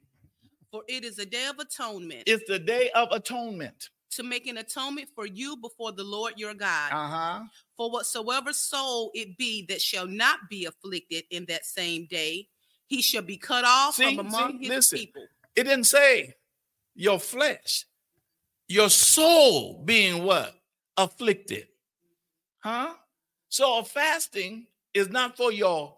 For 0.71 0.83
it 0.87 1.03
is 1.03 1.19
a 1.19 1.25
day 1.25 1.47
of 1.47 1.59
atonement. 1.59 2.23
It's 2.25 2.43
the 2.47 2.59
day 2.59 2.89
of 2.95 3.09
atonement. 3.11 3.89
To 4.11 4.23
make 4.23 4.47
an 4.47 4.57
atonement 4.57 5.09
for 5.13 5.25
you 5.27 5.57
before 5.57 5.91
the 5.91 6.03
Lord 6.03 6.33
your 6.37 6.53
God. 6.53 6.91
Uh-huh. 6.91 7.43
For 7.75 7.91
whatsoever 7.91 8.53
soul 8.53 9.11
it 9.13 9.37
be 9.37 9.65
that 9.67 9.81
shall 9.81 10.07
not 10.07 10.49
be 10.49 10.65
afflicted 10.65 11.25
in 11.29 11.45
that 11.45 11.65
same 11.65 12.07
day, 12.09 12.47
he 12.87 13.01
shall 13.01 13.21
be 13.21 13.37
cut 13.37 13.63
off 13.65 13.95
see, 13.95 14.15
from 14.15 14.27
among 14.27 14.51
see, 14.53 14.57
his 14.59 14.69
listen, 14.69 14.97
people. 14.97 15.23
It 15.55 15.65
didn't 15.65 15.85
say 15.85 16.35
your 16.95 17.19
flesh 17.19 17.85
your 18.67 18.89
soul 18.89 19.81
being 19.83 20.23
what? 20.23 20.53
Afflicted. 20.97 21.67
Huh? 22.59 22.93
So 23.49 23.83
fasting 23.83 24.67
is 24.93 25.09
not 25.09 25.37
for 25.37 25.51
your 25.51 25.95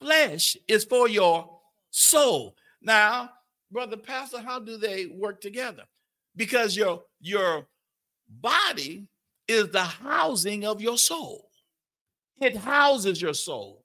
flesh, 0.00 0.56
it's 0.68 0.84
for 0.84 1.08
your 1.08 1.58
soul. 1.90 2.56
Now, 2.80 3.30
brother 3.70 3.96
pastor, 3.96 4.40
how 4.40 4.60
do 4.60 4.76
they 4.76 5.06
work 5.06 5.40
together? 5.40 5.84
Because 6.36 6.76
your 6.76 7.02
your 7.20 7.66
body 8.28 9.06
is 9.46 9.70
the 9.70 9.82
housing 9.82 10.64
of 10.64 10.80
your 10.80 10.98
soul. 10.98 11.50
It 12.40 12.56
houses 12.56 13.20
your 13.20 13.34
soul, 13.34 13.84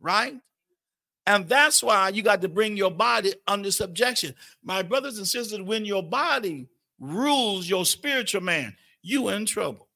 right? 0.00 0.34
And 1.26 1.48
that's 1.48 1.82
why 1.82 2.08
you 2.08 2.22
got 2.22 2.40
to 2.42 2.48
bring 2.48 2.76
your 2.76 2.90
body 2.90 3.34
under 3.46 3.70
subjection. 3.70 4.34
My 4.62 4.82
brothers 4.82 5.18
and 5.18 5.26
sisters, 5.26 5.60
when 5.60 5.84
your 5.84 6.02
body 6.02 6.68
rules 6.98 7.68
your 7.68 7.84
spiritual 7.84 8.42
man, 8.42 8.76
you 9.02 9.28
in 9.28 9.46
trouble. 9.46 9.88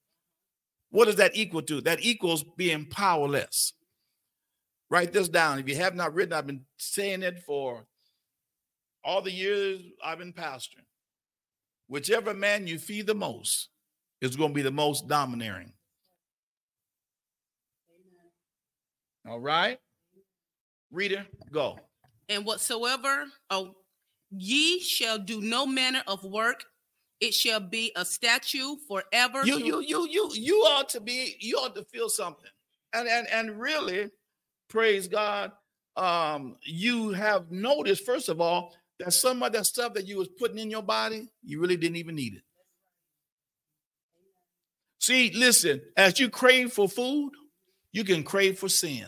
What 0.90 1.06
does 1.06 1.16
that 1.16 1.36
equal 1.36 1.62
to? 1.62 1.80
That 1.80 1.98
equals 2.00 2.44
being 2.56 2.86
powerless. 2.86 3.72
Write 4.88 5.12
this 5.12 5.28
down. 5.28 5.58
If 5.58 5.68
you 5.68 5.76
have 5.76 5.96
not 5.96 6.14
written, 6.14 6.32
I've 6.32 6.46
been 6.46 6.64
saying 6.76 7.22
it 7.22 7.42
for 7.44 7.86
all 9.04 9.20
the 9.20 9.32
years 9.32 9.80
I've 10.04 10.18
been 10.18 10.32
pastoring. 10.32 10.85
Whichever 11.88 12.34
man 12.34 12.66
you 12.66 12.78
feed 12.78 13.06
the 13.06 13.14
most 13.14 13.68
is 14.20 14.36
going 14.36 14.50
to 14.50 14.54
be 14.54 14.62
the 14.62 14.70
most 14.70 15.08
domineering. 15.08 15.72
All 19.28 19.40
right. 19.40 19.78
Reader, 20.90 21.26
go. 21.52 21.78
And 22.28 22.44
whatsoever 22.44 23.24
oh, 23.50 23.74
ye 24.30 24.80
shall 24.80 25.18
do 25.18 25.40
no 25.40 25.66
manner 25.66 26.02
of 26.06 26.24
work 26.24 26.64
it 27.20 27.32
shall 27.32 27.60
be 27.60 27.92
a 27.96 28.04
statue 28.04 28.76
forever. 28.86 29.44
You, 29.44 29.58
you, 29.58 29.80
you, 29.80 30.08
you, 30.08 30.30
you 30.34 30.56
ought 30.56 30.88
to 30.90 31.00
be, 31.00 31.36
you 31.40 31.56
ought 31.56 31.74
to 31.76 31.84
feel 31.84 32.08
something. 32.08 32.50
And 32.92 33.08
and 33.08 33.26
and 33.30 33.60
really, 33.60 34.10
praise 34.68 35.08
God. 35.08 35.52
Um, 35.96 36.56
you 36.62 37.10
have 37.10 37.50
noticed, 37.50 38.04
first 38.04 38.28
of 38.28 38.40
all, 38.40 38.74
that 38.98 39.12
some 39.12 39.42
of 39.42 39.52
that 39.52 39.66
stuff 39.66 39.94
that 39.94 40.06
you 40.06 40.18
was 40.18 40.28
putting 40.28 40.58
in 40.58 40.70
your 40.70 40.82
body, 40.82 41.28
you 41.42 41.60
really 41.60 41.76
didn't 41.76 41.96
even 41.96 42.14
need 42.14 42.34
it. 42.34 42.42
See, 44.98 45.30
listen, 45.34 45.82
as 45.96 46.18
you 46.18 46.30
crave 46.30 46.72
for 46.72 46.88
food, 46.88 47.32
you 47.92 48.04
can 48.04 48.24
crave 48.24 48.58
for 48.58 48.68
sin. 48.68 49.06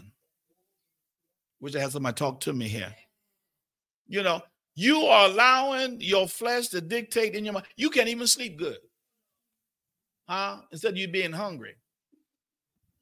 Which 1.59 1.75
I 1.75 1.81
have 1.81 1.93
somebody 1.93 2.15
talk 2.15 2.41
to 2.41 2.53
me 2.53 2.69
here. 2.69 2.95
You 4.07 4.23
know, 4.23 4.43
you 4.75 5.01
are 5.07 5.29
allowing 5.29 6.01
your 6.01 6.29
flesh 6.29 6.69
to 6.69 6.81
dictate 6.81 7.35
in 7.35 7.45
your 7.45 7.55
mind. 7.55 7.67
You 7.77 7.91
can't 7.91 8.09
even 8.09 8.27
sleep 8.27 8.59
good. 8.59 8.79
Huh? 10.29 10.59
Instead 10.71 10.93
of 10.93 10.99
you 10.99 11.09
being 11.09 11.33
hungry. 11.33 11.75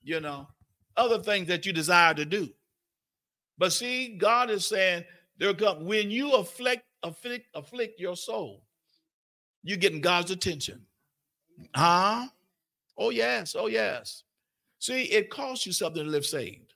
You 0.03 0.21
know, 0.21 0.49
other 0.97 1.19
things 1.19 1.49
that 1.49 1.67
you 1.67 1.73
desire 1.73 2.15
to 2.15 2.25
do. 2.25 2.49
But 3.59 3.73
see, 3.73 4.17
God 4.17 4.51
is 4.51 4.65
saying 4.67 5.05
there 5.39 5.53
come 5.55 5.85
when 5.85 6.11
you 6.11 6.33
afflict, 6.33 6.85
afflict, 7.03 7.47
afflict 7.55 8.01
your 8.01 8.17
soul, 8.17 8.63
you're 9.63 9.77
getting 9.77 10.01
God's 10.01 10.31
attention. 10.31 10.83
Huh? 11.75 12.27
Oh, 12.97 13.11
yes. 13.11 13.55
Oh, 13.59 13.67
yes. 13.67 14.23
See, 14.79 15.03
it 15.05 15.31
costs 15.31 15.67
you 15.67 15.73
something 15.73 16.05
to 16.05 16.09
live 16.09 16.27
saved. 16.27 16.75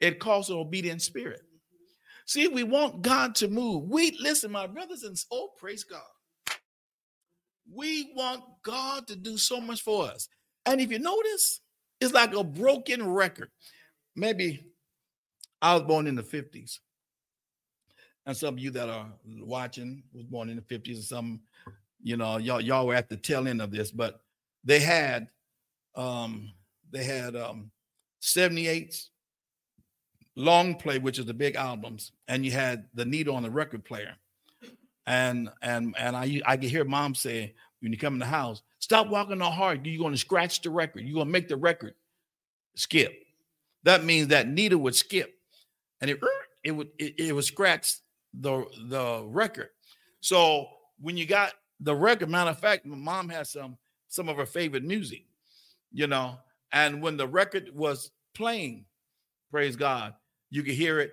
It 0.00 0.18
costs 0.20 0.50
an 0.50 0.56
obedient 0.56 1.02
spirit. 1.02 1.42
See, 2.26 2.48
we 2.48 2.62
want 2.62 3.02
God 3.02 3.34
to 3.36 3.48
move. 3.48 3.88
We 3.88 4.16
listen, 4.20 4.50
my 4.50 4.66
brothers 4.66 5.02
and 5.02 5.16
oh, 5.30 5.50
praise 5.58 5.84
God. 5.84 6.02
We 7.72 8.12
want 8.14 8.42
God 8.62 9.06
to 9.08 9.16
do 9.16 9.36
so 9.36 9.60
much 9.60 9.82
for 9.82 10.06
us. 10.06 10.28
And 10.66 10.80
if 10.80 10.90
you 10.90 10.98
notice, 10.98 11.60
it's 12.00 12.12
like 12.12 12.34
a 12.34 12.44
broken 12.44 13.06
record. 13.10 13.50
Maybe 14.16 14.66
I 15.60 15.74
was 15.74 15.82
born 15.82 16.06
in 16.06 16.14
the 16.14 16.22
50s. 16.22 16.78
And 18.26 18.36
some 18.36 18.54
of 18.54 18.60
you 18.60 18.70
that 18.70 18.88
are 18.88 19.06
watching 19.40 20.02
was 20.12 20.24
born 20.24 20.48
in 20.48 20.56
the 20.56 20.62
50s, 20.62 20.98
or 20.98 21.02
some, 21.02 21.40
you 22.02 22.16
know, 22.16 22.38
y'all, 22.38 22.60
y'all 22.60 22.86
were 22.86 22.94
at 22.94 23.08
the 23.08 23.16
tail 23.16 23.46
end 23.46 23.60
of 23.60 23.70
this, 23.70 23.90
but 23.90 24.20
they 24.64 24.80
had 24.80 25.28
um, 25.94 26.50
they 26.90 27.04
had 27.04 27.36
um 27.36 27.70
78s, 28.22 29.08
long 30.36 30.74
play, 30.74 30.98
which 30.98 31.18
is 31.18 31.26
the 31.26 31.34
big 31.34 31.56
albums, 31.56 32.12
and 32.28 32.44
you 32.44 32.50
had 32.50 32.86
the 32.94 33.04
needle 33.04 33.36
on 33.36 33.42
the 33.42 33.50
record 33.50 33.84
player. 33.84 34.14
And 35.06 35.50
and 35.60 35.94
and 35.98 36.16
I 36.16 36.40
I 36.46 36.56
could 36.56 36.70
hear 36.70 36.84
mom 36.84 37.14
say 37.14 37.54
when 37.80 37.92
you 37.92 37.98
come 37.98 38.14
in 38.14 38.20
the 38.20 38.26
house, 38.26 38.62
stop 38.78 39.08
walking 39.08 39.42
on 39.42 39.52
hard. 39.52 39.86
You're 39.86 39.98
going 39.98 40.14
to 40.14 40.18
scratch 40.18 40.62
the 40.62 40.70
record. 40.70 41.04
You're 41.04 41.14
going 41.14 41.26
to 41.26 41.32
make 41.32 41.48
the 41.48 41.56
record 41.56 41.94
skip. 42.74 43.12
That 43.82 44.04
means 44.04 44.28
that 44.28 44.48
needle 44.48 44.80
would 44.80 44.94
skip, 44.94 45.34
and 46.00 46.10
it 46.10 46.20
it 46.62 46.70
would 46.70 46.88
it, 46.98 47.20
it 47.20 47.32
would 47.34 47.44
scratch 47.44 47.96
the 48.40 48.64
the 48.88 49.24
record. 49.26 49.70
So 50.20 50.68
when 51.00 51.16
you 51.16 51.26
got 51.26 51.54
the 51.80 51.94
record, 51.94 52.30
matter 52.30 52.50
of 52.50 52.58
fact, 52.58 52.86
my 52.86 52.96
mom 52.96 53.28
has 53.28 53.50
some 53.50 53.76
some 54.08 54.28
of 54.28 54.36
her 54.36 54.46
favorite 54.46 54.84
music, 54.84 55.24
you 55.92 56.06
know, 56.06 56.36
and 56.72 57.02
when 57.02 57.16
the 57.16 57.26
record 57.26 57.70
was 57.74 58.10
playing, 58.34 58.84
praise 59.50 59.76
God, 59.76 60.14
you 60.50 60.62
could 60.62 60.74
hear 60.74 61.00
it 61.00 61.12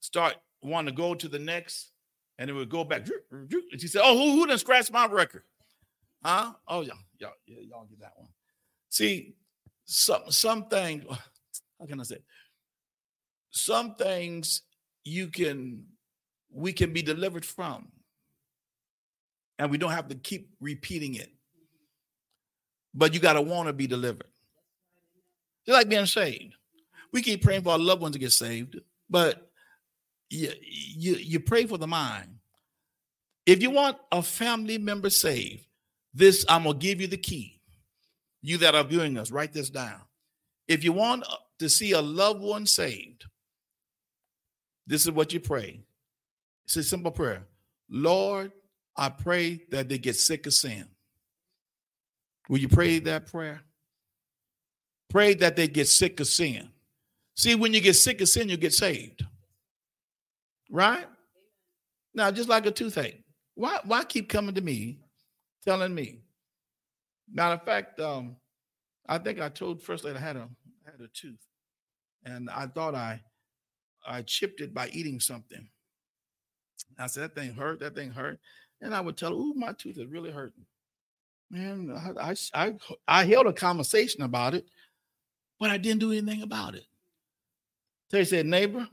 start 0.00 0.36
want 0.62 0.88
to 0.88 0.92
go 0.92 1.14
to 1.14 1.28
the 1.28 1.38
next, 1.38 1.92
and 2.38 2.50
it 2.50 2.52
would 2.52 2.68
go 2.68 2.84
back. 2.84 3.06
And 3.30 3.80
she 3.80 3.88
said, 3.88 4.02
"Oh, 4.04 4.16
who 4.16 4.32
who 4.32 4.46
done 4.46 4.58
scratched 4.58 4.92
my 4.92 5.06
record? 5.06 5.42
Huh? 6.24 6.52
Oh, 6.66 6.80
y'all, 6.80 6.96
y'all, 7.18 7.32
yeah, 7.46 7.60
y'all 7.68 7.84
get 7.84 8.00
that 8.00 8.12
one. 8.16 8.28
See, 8.88 9.34
some 9.84 10.22
some 10.30 10.68
things. 10.68 11.04
How 11.80 11.86
can 11.86 12.00
I 12.00 12.04
say? 12.04 12.18
Some 13.50 13.94
things 13.94 14.62
you 15.04 15.28
can 15.28 15.84
we 16.56 16.72
can 16.72 16.92
be 16.92 17.02
delivered 17.02 17.44
from, 17.44 17.88
and 19.58 19.70
we 19.70 19.78
don't 19.78 19.92
have 19.92 20.08
to 20.08 20.14
keep 20.14 20.50
repeating 20.60 21.14
it. 21.14 21.32
But 22.94 23.12
you 23.12 23.20
got 23.20 23.34
to 23.34 23.42
want 23.42 23.68
to 23.68 23.72
be 23.72 23.86
delivered. 23.86 24.26
Just 25.66 25.76
like 25.76 25.88
being 25.88 26.06
saved. 26.06 26.54
We 27.12 27.22
keep 27.22 27.42
praying 27.42 27.62
for 27.62 27.70
our 27.70 27.78
loved 27.78 28.02
ones 28.02 28.14
to 28.14 28.18
get 28.18 28.32
saved, 28.32 28.80
but 29.08 29.50
you, 30.30 30.52
you, 30.62 31.14
you 31.16 31.40
pray 31.40 31.66
for 31.66 31.78
the 31.78 31.86
mind. 31.86 32.38
If 33.44 33.62
you 33.62 33.70
want 33.70 33.98
a 34.10 34.22
family 34.22 34.78
member 34.78 35.10
saved, 35.10 35.66
this 36.12 36.44
I'm 36.48 36.64
gonna 36.64 36.78
give 36.78 37.00
you 37.00 37.06
the 37.06 37.16
key. 37.16 37.60
You 38.42 38.58
that 38.58 38.74
are 38.74 38.84
viewing 38.84 39.18
us, 39.18 39.30
write 39.30 39.52
this 39.52 39.70
down. 39.70 40.00
If 40.66 40.82
you 40.82 40.92
want 40.92 41.24
to 41.58 41.68
see 41.68 41.92
a 41.92 42.00
loved 42.00 42.40
one 42.40 42.66
saved, 42.66 43.26
this 44.86 45.02
is 45.02 45.10
what 45.10 45.32
you 45.32 45.40
pray. 45.40 45.85
It's 46.66 46.76
a 46.76 46.82
simple 46.82 47.10
prayer. 47.10 47.46
Lord, 47.88 48.52
I 48.96 49.08
pray 49.08 49.62
that 49.70 49.88
they 49.88 49.98
get 49.98 50.16
sick 50.16 50.46
of 50.46 50.54
sin. 50.54 50.86
Will 52.48 52.58
you 52.58 52.68
pray 52.68 52.98
that 53.00 53.26
prayer? 53.26 53.62
Pray 55.08 55.34
that 55.34 55.56
they 55.56 55.68
get 55.68 55.88
sick 55.88 56.18
of 56.20 56.26
sin. 56.26 56.68
See, 57.34 57.54
when 57.54 57.72
you 57.72 57.80
get 57.80 57.94
sick 57.94 58.20
of 58.20 58.28
sin, 58.28 58.48
you 58.48 58.56
get 58.56 58.72
saved. 58.72 59.24
Right? 60.70 61.06
Now, 62.14 62.30
just 62.30 62.48
like 62.48 62.66
a 62.66 62.70
toothache. 62.70 63.22
Why, 63.54 63.78
why 63.84 64.04
keep 64.04 64.28
coming 64.28 64.54
to 64.54 64.60
me, 64.60 64.98
telling 65.64 65.94
me? 65.94 66.20
Matter 67.32 67.54
of 67.54 67.62
fact, 67.62 68.00
um, 68.00 68.36
I 69.08 69.18
think 69.18 69.40
I 69.40 69.48
told 69.48 69.82
first 69.82 70.04
lady 70.04 70.18
I 70.18 70.20
had 70.20 70.36
a 70.36 70.48
had 70.84 71.00
a 71.00 71.08
tooth, 71.08 71.44
and 72.24 72.48
I 72.50 72.66
thought 72.66 72.94
I 72.94 73.20
I 74.06 74.22
chipped 74.22 74.60
it 74.60 74.72
by 74.72 74.88
eating 74.88 75.20
something. 75.20 75.68
I 76.98 77.06
said 77.06 77.22
that 77.24 77.34
thing 77.34 77.54
hurt, 77.54 77.80
that 77.80 77.94
thing 77.94 78.10
hurt, 78.10 78.38
and 78.80 78.94
I 78.94 79.00
would 79.00 79.16
tell 79.16 79.30
her, 79.30 79.36
"Ooh, 79.36 79.54
my 79.54 79.72
tooth 79.72 79.98
is 79.98 80.06
really 80.06 80.30
hurting." 80.30 80.64
Man, 81.50 81.92
I, 82.20 82.34
I 82.54 82.74
I 83.06 83.24
held 83.24 83.46
a 83.46 83.52
conversation 83.52 84.22
about 84.22 84.54
it, 84.54 84.66
but 85.58 85.70
I 85.70 85.76
didn't 85.76 86.00
do 86.00 86.12
anything 86.12 86.42
about 86.42 86.74
it. 86.74 86.86
He 88.10 88.24
said, 88.24 88.46
"Neighbor, 88.46 88.88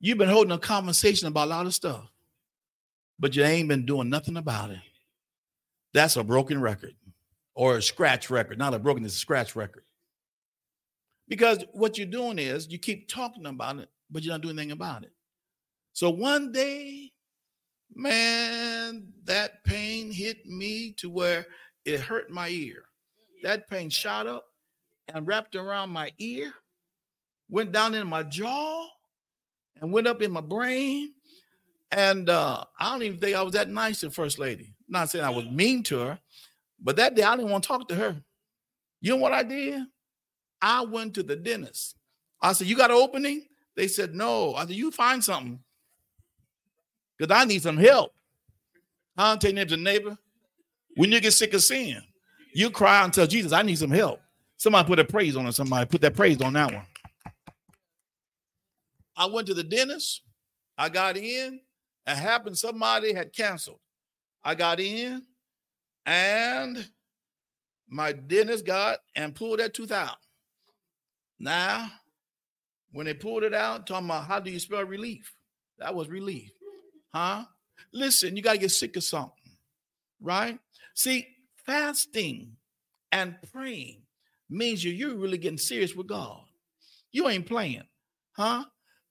you've 0.00 0.18
been 0.18 0.28
holding 0.28 0.52
a 0.52 0.58
conversation 0.58 1.28
about 1.28 1.46
a 1.46 1.50
lot 1.50 1.66
of 1.66 1.74
stuff, 1.74 2.10
but 3.18 3.36
you 3.36 3.44
ain't 3.44 3.68
been 3.68 3.86
doing 3.86 4.08
nothing 4.08 4.36
about 4.36 4.70
it. 4.70 4.80
That's 5.92 6.16
a 6.16 6.24
broken 6.24 6.60
record." 6.60 6.94
or 7.56 7.78
a 7.78 7.82
scratch 7.82 8.30
record. 8.30 8.58
Not 8.58 8.74
a 8.74 8.78
broken, 8.78 9.04
it's 9.04 9.16
a 9.16 9.18
scratch 9.18 9.56
record. 9.56 9.82
Because 11.26 11.64
what 11.72 11.98
you're 11.98 12.06
doing 12.06 12.38
is 12.38 12.70
you 12.70 12.78
keep 12.78 13.08
talking 13.08 13.46
about 13.46 13.78
it, 13.78 13.88
but 14.10 14.22
you're 14.22 14.34
not 14.34 14.42
doing 14.42 14.56
anything 14.56 14.72
about 14.72 15.02
it. 15.02 15.12
So 15.96 16.10
one 16.10 16.52
day, 16.52 17.10
man, 17.94 19.14
that 19.24 19.64
pain 19.64 20.12
hit 20.12 20.44
me 20.44 20.92
to 20.98 21.08
where 21.08 21.46
it 21.86 22.00
hurt 22.00 22.30
my 22.30 22.50
ear. 22.50 22.82
That 23.42 23.66
pain 23.70 23.88
shot 23.88 24.26
up 24.26 24.44
and 25.08 25.26
wrapped 25.26 25.56
around 25.56 25.88
my 25.88 26.12
ear, 26.18 26.52
went 27.48 27.72
down 27.72 27.94
in 27.94 28.06
my 28.06 28.24
jaw, 28.24 28.86
and 29.80 29.90
went 29.90 30.06
up 30.06 30.20
in 30.20 30.32
my 30.32 30.42
brain. 30.42 31.14
And 31.90 32.28
uh, 32.28 32.64
I 32.78 32.92
don't 32.92 33.02
even 33.02 33.18
think 33.18 33.34
I 33.34 33.42
was 33.42 33.54
that 33.54 33.70
nice 33.70 34.00
to 34.00 34.10
First 34.10 34.38
Lady. 34.38 34.74
Not 34.90 35.08
saying 35.08 35.24
I 35.24 35.30
was 35.30 35.46
mean 35.46 35.82
to 35.84 35.98
her, 36.00 36.18
but 36.78 36.96
that 36.96 37.14
day 37.14 37.22
I 37.22 37.36
didn't 37.36 37.50
want 37.50 37.64
to 37.64 37.68
talk 37.68 37.88
to 37.88 37.94
her. 37.94 38.22
You 39.00 39.14
know 39.14 39.22
what 39.22 39.32
I 39.32 39.44
did? 39.44 39.80
I 40.60 40.82
went 40.84 41.14
to 41.14 41.22
the 41.22 41.36
dentist. 41.36 41.96
I 42.42 42.52
said, 42.52 42.66
You 42.66 42.76
got 42.76 42.90
an 42.90 42.98
opening? 42.98 43.46
They 43.76 43.88
said, 43.88 44.14
No. 44.14 44.54
I 44.56 44.66
said, 44.66 44.76
You 44.76 44.90
find 44.90 45.24
something. 45.24 45.60
Because 47.18 47.36
I 47.36 47.44
need 47.44 47.62
some 47.62 47.76
help. 47.76 48.12
I'll 49.16 49.38
tell 49.38 49.52
neighbor 49.52 49.70
to 49.70 49.76
neighbor. 49.76 50.18
When 50.96 51.12
you 51.12 51.20
get 51.20 51.32
sick 51.32 51.54
of 51.54 51.62
sin, 51.62 52.02
you 52.54 52.70
cry 52.70 53.04
and 53.04 53.12
tell 53.12 53.26
Jesus, 53.26 53.52
I 53.52 53.62
need 53.62 53.78
some 53.78 53.90
help. 53.90 54.20
Somebody 54.56 54.86
put 54.86 54.98
a 54.98 55.04
praise 55.04 55.36
on 55.36 55.46
it. 55.46 55.52
Somebody 55.52 55.86
put 55.86 56.00
that 56.00 56.14
praise 56.14 56.40
on 56.40 56.54
that 56.54 56.72
one. 56.72 56.86
I 59.16 59.26
went 59.26 59.46
to 59.48 59.54
the 59.54 59.62
dentist. 59.62 60.22
I 60.78 60.88
got 60.88 61.16
in. 61.16 61.60
It 62.06 62.16
happened 62.16 62.56
somebody 62.56 63.12
had 63.12 63.32
canceled. 63.32 63.80
I 64.44 64.54
got 64.54 64.80
in. 64.80 65.22
And 66.04 66.88
my 67.88 68.12
dentist 68.12 68.64
got 68.64 68.98
and 69.14 69.34
pulled 69.34 69.58
that 69.58 69.74
tooth 69.74 69.92
out. 69.92 70.16
Now, 71.38 71.90
when 72.92 73.06
they 73.06 73.14
pulled 73.14 73.42
it 73.42 73.54
out, 73.54 73.86
talking 73.86 74.06
about 74.06 74.26
how 74.26 74.40
do 74.40 74.50
you 74.50 74.58
spell 74.58 74.84
relief? 74.84 75.34
That 75.78 75.94
was 75.94 76.08
relief. 76.08 76.52
Huh? 77.16 77.44
Listen, 77.94 78.36
you 78.36 78.42
got 78.42 78.52
to 78.52 78.58
get 78.58 78.70
sick 78.70 78.94
of 78.94 79.02
something, 79.02 79.32
right? 80.20 80.58
See, 80.92 81.26
fasting 81.64 82.52
and 83.10 83.36
praying 83.54 84.02
means 84.50 84.84
you, 84.84 84.92
you're 84.92 85.16
really 85.16 85.38
getting 85.38 85.56
serious 85.56 85.94
with 85.94 86.08
God. 86.08 86.42
You 87.12 87.26
ain't 87.30 87.46
playing, 87.46 87.84
huh? 88.32 88.66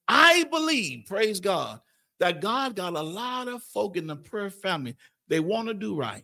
I 0.06 0.44
believe, 0.44 1.06
praise 1.06 1.40
God, 1.40 1.80
that 2.20 2.40
God 2.40 2.76
got 2.76 2.94
a 2.94 3.02
lot 3.02 3.48
of 3.48 3.64
folk 3.64 3.96
in 3.96 4.06
the 4.06 4.14
prayer 4.14 4.50
family. 4.50 4.94
They 5.26 5.40
want 5.40 5.66
to 5.66 5.74
do 5.74 5.96
right. 5.96 6.22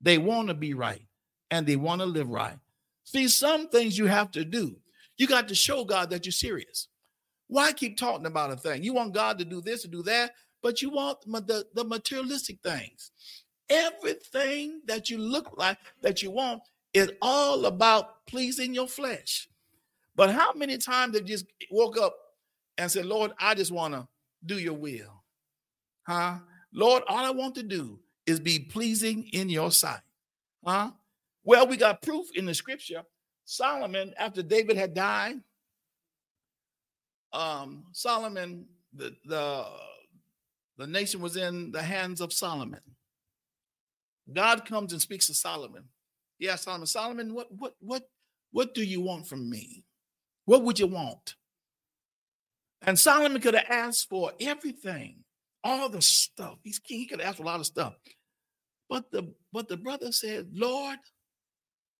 They 0.00 0.18
want 0.18 0.48
to 0.48 0.54
be 0.54 0.74
right 0.74 1.06
and 1.52 1.64
they 1.64 1.76
want 1.76 2.00
to 2.00 2.06
live 2.06 2.28
right. 2.28 2.58
See, 3.04 3.28
some 3.28 3.68
things 3.68 3.96
you 3.96 4.06
have 4.06 4.32
to 4.32 4.44
do. 4.44 4.74
You 5.16 5.28
got 5.28 5.46
to 5.46 5.54
show 5.54 5.84
God 5.84 6.10
that 6.10 6.26
you're 6.26 6.32
serious. 6.32 6.88
Why 7.46 7.72
keep 7.72 7.96
talking 7.96 8.26
about 8.26 8.50
a 8.50 8.56
thing? 8.56 8.82
You 8.82 8.94
want 8.94 9.14
God 9.14 9.38
to 9.38 9.44
do 9.44 9.60
this 9.60 9.84
and 9.84 9.92
do 9.92 10.02
that, 10.04 10.32
but 10.64 10.80
you 10.80 10.88
want 10.88 11.20
the, 11.26 11.66
the 11.74 11.84
materialistic 11.84 12.58
things. 12.62 13.10
Everything 13.68 14.80
that 14.86 15.10
you 15.10 15.18
look 15.18 15.58
like, 15.58 15.76
that 16.00 16.22
you 16.22 16.30
want, 16.30 16.62
is 16.94 17.12
all 17.20 17.66
about 17.66 18.24
pleasing 18.26 18.74
your 18.74 18.88
flesh. 18.88 19.46
But 20.16 20.30
how 20.30 20.54
many 20.54 20.78
times 20.78 21.16
have 21.16 21.28
you 21.28 21.34
just 21.34 21.44
woke 21.70 21.98
up 21.98 22.16
and 22.78 22.90
said, 22.90 23.04
Lord, 23.04 23.32
I 23.38 23.54
just 23.54 23.72
want 23.72 23.92
to 23.92 24.08
do 24.46 24.58
your 24.58 24.72
will? 24.72 25.22
Huh? 26.06 26.36
Lord, 26.72 27.02
all 27.08 27.26
I 27.26 27.30
want 27.30 27.56
to 27.56 27.62
do 27.62 27.98
is 28.24 28.40
be 28.40 28.58
pleasing 28.58 29.28
in 29.34 29.50
your 29.50 29.70
sight. 29.70 30.00
Huh? 30.64 30.92
Well, 31.44 31.66
we 31.66 31.76
got 31.76 32.00
proof 32.00 32.28
in 32.34 32.46
the 32.46 32.54
scripture. 32.54 33.02
Solomon, 33.44 34.14
after 34.18 34.42
David 34.42 34.78
had 34.78 34.94
died, 34.94 35.40
um, 37.34 37.84
Solomon, 37.92 38.64
the, 38.94 39.14
the, 39.26 39.66
the 40.76 40.86
nation 40.86 41.20
was 41.20 41.36
in 41.36 41.70
the 41.72 41.82
hands 41.82 42.20
of 42.20 42.32
Solomon. 42.32 42.80
God 44.32 44.64
comes 44.64 44.92
and 44.92 45.00
speaks 45.00 45.26
to 45.26 45.34
Solomon. 45.34 45.84
Yeah, 46.38 46.56
Solomon, 46.56 46.86
Solomon, 46.86 47.34
what 47.34 47.48
what 47.50 47.74
what 47.80 48.08
what 48.50 48.74
do 48.74 48.82
you 48.82 49.00
want 49.00 49.26
from 49.26 49.48
me? 49.48 49.84
What 50.46 50.62
would 50.62 50.78
you 50.78 50.86
want? 50.86 51.36
And 52.82 52.98
Solomon 52.98 53.40
could 53.40 53.54
have 53.54 53.66
asked 53.68 54.08
for 54.08 54.32
everything 54.40 55.24
all 55.62 55.88
the 55.88 56.02
stuff. 56.02 56.58
He's 56.62 56.78
king. 56.78 57.00
He 57.00 57.06
could 57.06 57.20
ask 57.20 57.38
for 57.38 57.42
a 57.42 57.46
lot 57.46 57.60
of 57.60 57.66
stuff. 57.66 57.94
But 58.88 59.10
the 59.10 59.34
but 59.52 59.68
the 59.68 59.76
brother 59.76 60.12
said, 60.12 60.48
Lord, 60.52 60.98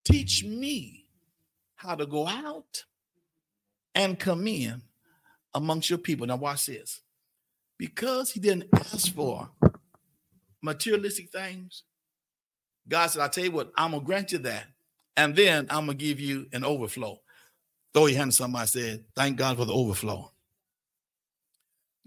teach 0.05 0.45
me 0.45 1.07
how 1.77 1.95
to 1.95 2.07
go 2.07 2.27
out 2.27 2.85
and 3.95 4.19
come 4.19 4.47
in 4.47 4.83
amongst 5.55 5.89
your 5.89 5.99
people. 5.99 6.27
Now 6.27 6.37
watch 6.37 6.67
this. 6.67 7.01
Because 7.79 8.31
he 8.31 8.41
didn't 8.41 8.69
ask 8.75 9.15
for 9.15 9.51
materialistic 10.63 11.31
things, 11.31 11.85
God 12.89 13.09
said, 13.09 13.23
I 13.23 13.29
tell 13.29 13.45
you 13.45 13.51
what, 13.51 13.73
I'm 13.77 13.93
gonna 13.93 14.05
grant 14.05 14.33
you 14.33 14.39
that. 14.39 14.67
And 15.17 15.35
then 15.35 15.67
I'm 15.71 15.87
gonna 15.87 15.95
give 15.95 16.21
you 16.21 16.47
an 16.53 16.65
overflow. 16.65 17.21
Throw 17.93 18.07
your 18.07 18.19
hand 18.19 18.33
to 18.33 18.37
somebody 18.37 18.67
said, 18.67 19.05
Thank 19.15 19.37
God 19.37 19.57
for 19.57 19.65
the 19.65 19.73
overflow. 19.73 20.33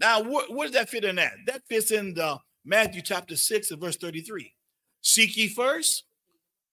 Now, 0.00 0.22
wh- 0.22 0.50
where 0.50 0.68
does 0.68 0.74
that 0.74 0.88
fit 0.88 1.04
in 1.04 1.16
that? 1.16 1.32
That 1.46 1.62
fits 1.68 1.90
in 1.90 2.14
the 2.14 2.38
Matthew 2.64 3.02
chapter 3.02 3.36
6 3.36 3.70
and 3.70 3.80
verse 3.80 3.96
33. 3.96 4.54
Seek 5.00 5.36
ye 5.36 5.48
first 5.48 6.04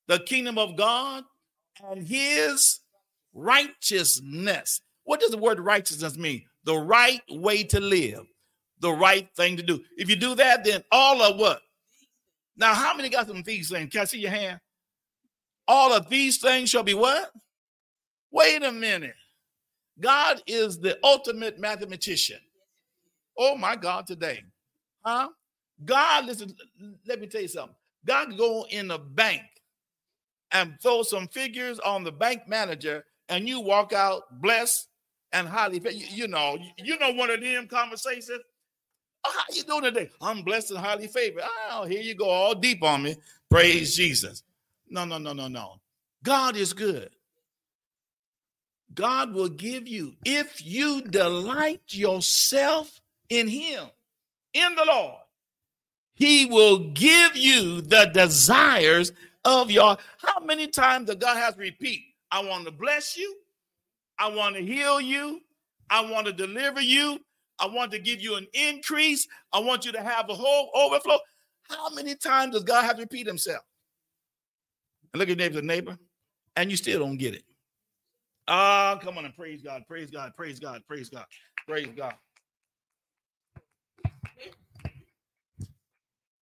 the 0.08 0.20
kingdom 0.20 0.58
of 0.58 0.76
God 0.76 1.24
and 1.90 2.08
his 2.08 2.82
righteousness. 3.34 4.82
What 5.04 5.20
does 5.20 5.32
the 5.32 5.38
word 5.38 5.60
righteousness 5.60 6.18
mean? 6.18 6.44
The 6.64 6.76
right 6.76 7.22
way 7.30 7.64
to 7.64 7.80
live, 7.80 8.26
the 8.80 8.92
right 8.92 9.28
thing 9.36 9.58
to 9.58 9.64
do. 9.64 9.82
If 9.98 10.10
you 10.10 10.16
do 10.16 10.36
that, 10.36 10.64
then 10.64 10.84
all 10.92 11.22
of 11.22 11.38
what? 11.40 11.62
Now, 12.58 12.74
how 12.74 12.96
many 12.96 13.10
got 13.10 13.28
some 13.28 13.42
these 13.44 13.70
things? 13.70 13.92
Can 13.92 14.02
I 14.02 14.06
see 14.06 14.20
your 14.20 14.32
hand? 14.32 14.60
All 15.68 15.94
of 15.94 16.10
these 16.10 16.38
things 16.38 16.70
shall 16.70 16.84
be 16.84 16.94
what? 16.94 17.32
Wait 18.32 18.64
a 18.64 18.72
minute. 18.72 19.16
God 20.00 20.42
is 20.46 20.80
the 20.80 20.98
ultimate 21.04 21.60
mathematician. 21.60 22.40
Oh 23.38 23.56
my 23.56 23.76
God, 23.76 24.08
today. 24.08 24.42
Huh? 25.06 25.30
God, 25.84 26.26
listen, 26.26 26.56
let 27.08 27.20
me 27.20 27.28
tell 27.28 27.42
you 27.42 27.48
something. 27.48 27.76
God 28.06 28.30
can 28.30 28.38
go 28.38 28.66
in 28.70 28.88
the 28.88 29.00
bank 29.00 29.42
and 30.52 30.76
throw 30.82 31.04
some 31.04 31.28
figures 31.28 31.80
on 31.80 32.04
the 32.04 32.12
bank 32.12 32.48
manager, 32.48 33.04
and 33.30 33.48
you 33.48 33.60
walk 33.60 33.94
out 33.94 34.24
blessed 34.42 34.88
and 35.34 35.48
highly. 35.48 35.82
You, 35.84 36.06
you 36.10 36.28
know, 36.28 36.58
you 36.78 36.98
know 37.00 37.12
one 37.12 37.30
of 37.30 37.42
them 37.42 37.68
conversations. 37.68 38.40
Oh, 39.26 39.32
how 39.36 39.44
you 39.54 39.64
doing 39.64 39.84
today? 39.84 40.10
I'm 40.22 40.44
blessed 40.44 40.72
and 40.72 40.80
highly 40.80 41.08
favored. 41.08 41.44
Oh, 41.72 41.86
here 41.86 42.02
you 42.02 42.16
go, 42.16 42.30
all 42.30 42.54
deep 42.54 42.84
on 42.84 43.04
me. 43.04 43.16
Praise 43.50 43.96
Jesus. 43.96 44.44
No, 44.88 45.04
no, 45.06 45.18
no, 45.18 45.34
no, 45.34 45.48
no. 45.48 45.80
God 46.24 46.56
is 46.56 46.74
good. 46.74 47.10
God 48.94 49.34
will 49.34 49.50
give 49.50 49.88
you 49.88 50.14
if 50.26 50.66
you 50.66 51.02
delight 51.02 51.82
yourself 51.90 53.02
in 53.30 53.48
him, 53.48 53.86
in 54.54 54.76
the 54.76 54.86
Lord, 54.86 55.16
he 56.14 56.46
will 56.46 56.92
give 56.92 57.36
you 57.36 57.82
the 57.82 58.10
desires 58.14 59.12
of 59.44 59.72
your. 59.72 59.98
How 60.20 60.40
many 60.44 60.68
times 60.68 61.08
does 61.08 61.16
God 61.16 61.38
has 61.38 61.58
repeat? 61.58 62.02
I 62.32 62.44
want 62.44 62.66
to 62.66 62.72
bless 62.72 63.18
you. 63.18 63.36
I 64.18 64.30
want 64.30 64.56
to 64.56 64.62
heal 64.64 65.02
you. 65.02 65.42
I 65.90 66.10
want 66.10 66.28
to 66.28 66.34
deliver 66.34 66.82
you. 66.82 67.20
I 67.60 67.68
want 67.68 67.92
to 67.92 68.00
give 68.00 68.22
you 68.22 68.36
an 68.36 68.48
increase. 68.54 69.28
I 69.54 69.60
want 69.60 69.86
you 69.86 69.92
to 69.94 70.02
have 70.02 70.30
a 70.30 70.34
whole 70.34 70.72
overflow. 70.76 71.18
How 71.70 71.90
many 71.90 72.16
times 72.16 72.54
does 72.54 72.64
God 72.64 72.84
have 72.84 72.96
to 72.98 73.04
repeat 73.04 73.28
himself? 73.28 73.64
And 75.14 75.20
look 75.20 75.30
at 75.30 75.38
your 75.38 75.50
neighbor, 75.50 75.62
neighbor, 75.62 75.98
and 76.56 76.70
you 76.70 76.78
still 76.78 77.00
don't 77.00 77.18
get 77.18 77.34
it. 77.34 77.44
Ah, 78.48 78.96
oh, 78.96 79.04
come 79.04 79.18
on 79.18 79.26
and 79.26 79.36
praise 79.36 79.62
God, 79.62 79.84
praise 79.88 80.12
God, 80.12 80.34
praise 80.36 80.60
God, 80.60 80.84
praise 80.88 81.10
God, 81.10 81.26
praise 81.68 81.88
God. 81.96 82.14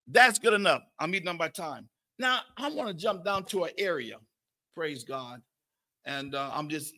That's 0.07 0.37
good 0.37 0.53
enough. 0.53 0.81
I'm 0.99 1.15
eating 1.15 1.29
up 1.29 1.37
by 1.37 1.47
time. 1.47 1.87
Now 2.19 2.41
I 2.57 2.69
want 2.69 2.89
to 2.89 2.93
jump 2.93 3.23
down 3.23 3.45
to 3.45 3.63
an 3.63 3.71
area, 3.77 4.17
praise 4.75 5.03
God, 5.03 5.41
and 6.05 6.35
uh, 6.35 6.51
I'm 6.53 6.67
just 6.67 6.93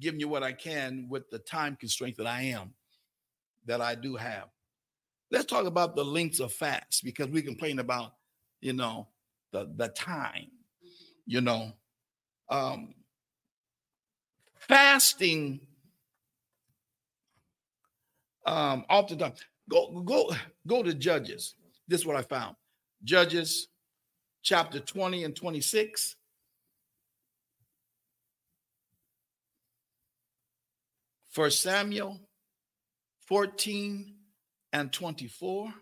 giving 0.00 0.20
you 0.20 0.28
what 0.28 0.42
I 0.42 0.52
can 0.52 1.06
with 1.08 1.30
the 1.30 1.38
time 1.38 1.76
constraint 1.76 2.16
that 2.16 2.26
I 2.26 2.42
am, 2.42 2.74
that 3.68 3.80
I 3.80 3.94
do 3.94 4.16
have. 4.16 4.48
Let's 5.30 5.44
talk 5.44 5.66
about 5.66 5.94
the 5.94 6.04
lengths 6.04 6.40
of 6.40 6.52
fast 6.52 7.04
because 7.04 7.28
we 7.28 7.42
complain 7.42 7.78
about, 7.78 8.12
you 8.60 8.72
know, 8.72 9.08
the 9.52 9.70
the 9.76 9.88
time, 9.88 10.50
you 11.26 11.40
know, 11.40 11.72
um, 12.50 12.94
fasting. 14.58 15.60
Um, 18.46 18.86
oftentimes, 18.88 19.38
go 19.70 20.00
go 20.00 20.30
go 20.66 20.82
to 20.82 20.94
Judges. 20.94 21.54
This 21.86 22.00
is 22.00 22.06
what 22.06 22.16
I 22.16 22.22
found. 22.22 22.56
Judges 23.04 23.68
chapter 24.42 24.80
20 24.80 25.24
and 25.24 25.36
26. 25.36 26.16
First 31.30 31.60
Samuel 31.60 32.18
14 33.28 34.14
and 34.72 34.90
24. 34.90 35.72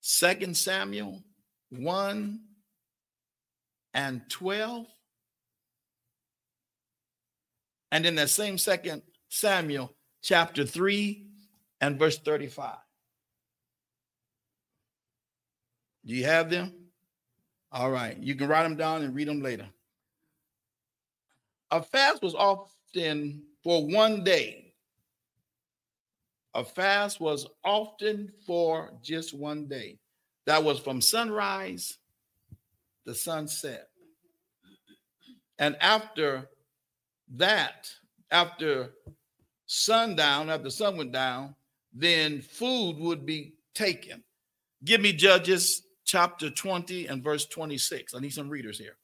Second 0.00 0.56
Samuel 0.56 1.22
1 1.70 2.40
and 3.94 4.22
12. 4.28 4.86
And 7.92 8.06
in 8.06 8.16
that 8.16 8.30
same 8.30 8.58
second 8.58 9.02
Samuel, 9.28 9.94
chapter 10.22 10.66
3 10.66 11.26
and 11.80 11.96
verse 11.96 12.18
35. 12.18 12.74
Do 16.04 16.14
you 16.14 16.24
have 16.24 16.50
them? 16.50 16.72
All 17.70 17.90
right. 17.90 18.16
You 18.18 18.34
can 18.34 18.48
write 18.48 18.64
them 18.64 18.76
down 18.76 19.02
and 19.02 19.14
read 19.14 19.28
them 19.28 19.42
later. 19.42 19.68
A 21.70 21.82
fast 21.82 22.22
was 22.22 22.34
often 22.34 23.42
for 23.62 23.86
one 23.86 24.22
day. 24.24 24.72
A 26.54 26.64
fast 26.64 27.20
was 27.20 27.46
often 27.64 28.32
for 28.46 28.92
just 29.02 29.34
one 29.34 29.66
day. 29.66 29.98
That 30.46 30.62
was 30.62 30.78
from 30.78 31.00
sunrise 31.00 31.98
to 33.06 33.14
sunset. 33.14 33.88
And 35.58 35.76
after 35.80 36.48
that, 37.34 37.90
after 38.30 38.92
sundown, 39.66 40.50
after 40.50 40.70
sun 40.70 40.96
went 40.96 41.12
down, 41.12 41.54
then 41.92 42.40
food 42.40 42.98
would 42.98 43.26
be 43.26 43.54
taken. 43.74 44.22
Give 44.84 45.00
me 45.00 45.12
Judges 45.12 45.82
chapter 46.04 46.50
20 46.50 47.06
and 47.06 47.22
verse 47.22 47.46
26. 47.46 48.14
I 48.14 48.20
need 48.20 48.32
some 48.32 48.48
readers 48.48 48.78
here. 48.78 48.96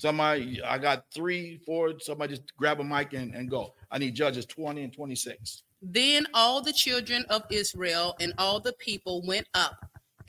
Somebody, 0.00 0.62
I 0.62 0.78
got 0.78 1.04
three, 1.12 1.60
four. 1.66 1.92
Somebody 2.00 2.36
just 2.36 2.56
grab 2.56 2.80
a 2.80 2.84
mic 2.84 3.12
and, 3.12 3.34
and 3.34 3.50
go. 3.50 3.74
I 3.90 3.98
need 3.98 4.14
Judges 4.14 4.46
20 4.46 4.82
and 4.82 4.92
26. 4.94 5.64
Then 5.82 6.26
all 6.32 6.62
the 6.62 6.72
children 6.72 7.26
of 7.28 7.42
Israel 7.50 8.16
and 8.18 8.32
all 8.38 8.60
the 8.60 8.72
people 8.72 9.20
went 9.26 9.46
up 9.52 9.76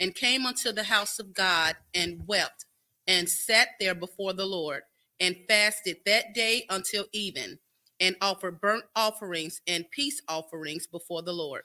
and 0.01 0.13
came 0.13 0.45
unto 0.45 0.73
the 0.73 0.83
house 0.83 1.19
of 1.19 1.33
God 1.33 1.77
and 1.93 2.21
wept 2.27 2.65
and 3.07 3.29
sat 3.29 3.69
there 3.79 3.95
before 3.95 4.33
the 4.33 4.45
Lord 4.45 4.81
and 5.21 5.37
fasted 5.47 5.99
that 6.05 6.33
day 6.33 6.65
until 6.69 7.05
even 7.13 7.57
and 8.01 8.17
offered 8.19 8.59
burnt 8.59 8.83
offerings 8.97 9.61
and 9.67 9.89
peace 9.91 10.21
offerings 10.27 10.85
before 10.85 11.21
the 11.21 11.31
Lord. 11.31 11.61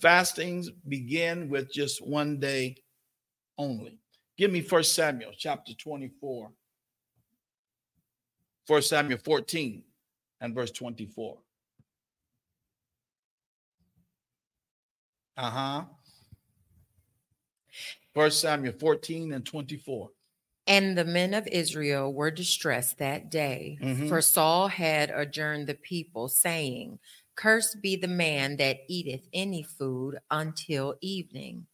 Fastings 0.00 0.70
begin 0.88 1.50
with 1.50 1.70
just 1.70 2.06
one 2.06 2.40
day 2.40 2.76
only. 3.58 3.98
Give 4.38 4.50
me 4.50 4.62
First 4.62 4.94
Samuel 4.94 5.32
chapter 5.36 5.74
24. 5.74 6.50
First 8.66 8.88
Samuel 8.88 9.18
14 9.18 9.82
and 10.40 10.54
verse 10.54 10.70
24. 10.70 11.38
Uh-huh. 15.36 15.82
First 18.14 18.40
Samuel 18.40 18.74
14 18.78 19.32
and 19.32 19.44
24. 19.44 20.10
And 20.66 20.96
the 20.96 21.04
men 21.04 21.34
of 21.34 21.46
Israel 21.48 22.12
were 22.12 22.30
distressed 22.30 22.98
that 22.98 23.30
day, 23.30 23.76
mm-hmm. 23.82 24.08
for 24.08 24.22
Saul 24.22 24.68
had 24.68 25.10
adjourned 25.10 25.66
the 25.66 25.74
people, 25.74 26.28
saying, 26.28 27.00
Cursed 27.36 27.82
be 27.82 27.96
the 27.96 28.08
man 28.08 28.56
that 28.56 28.78
eateth 28.88 29.28
any 29.34 29.62
food 29.62 30.18
until 30.30 30.94
evening, 31.02 31.66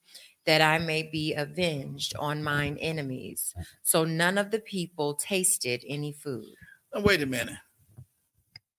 that 0.47 0.61
I 0.63 0.79
may 0.79 1.05
be 1.05 1.35
avenged 1.35 2.17
on 2.19 2.43
mine 2.43 2.79
enemies. 2.81 3.55
So 3.83 4.05
none 4.05 4.39
of 4.39 4.51
the 4.51 4.59
people 4.59 5.15
tasted 5.15 5.85
any 5.87 6.13
food. 6.13 6.55
Now, 6.95 7.01
wait 7.03 7.23
a 7.23 7.27
minute. 7.27 7.57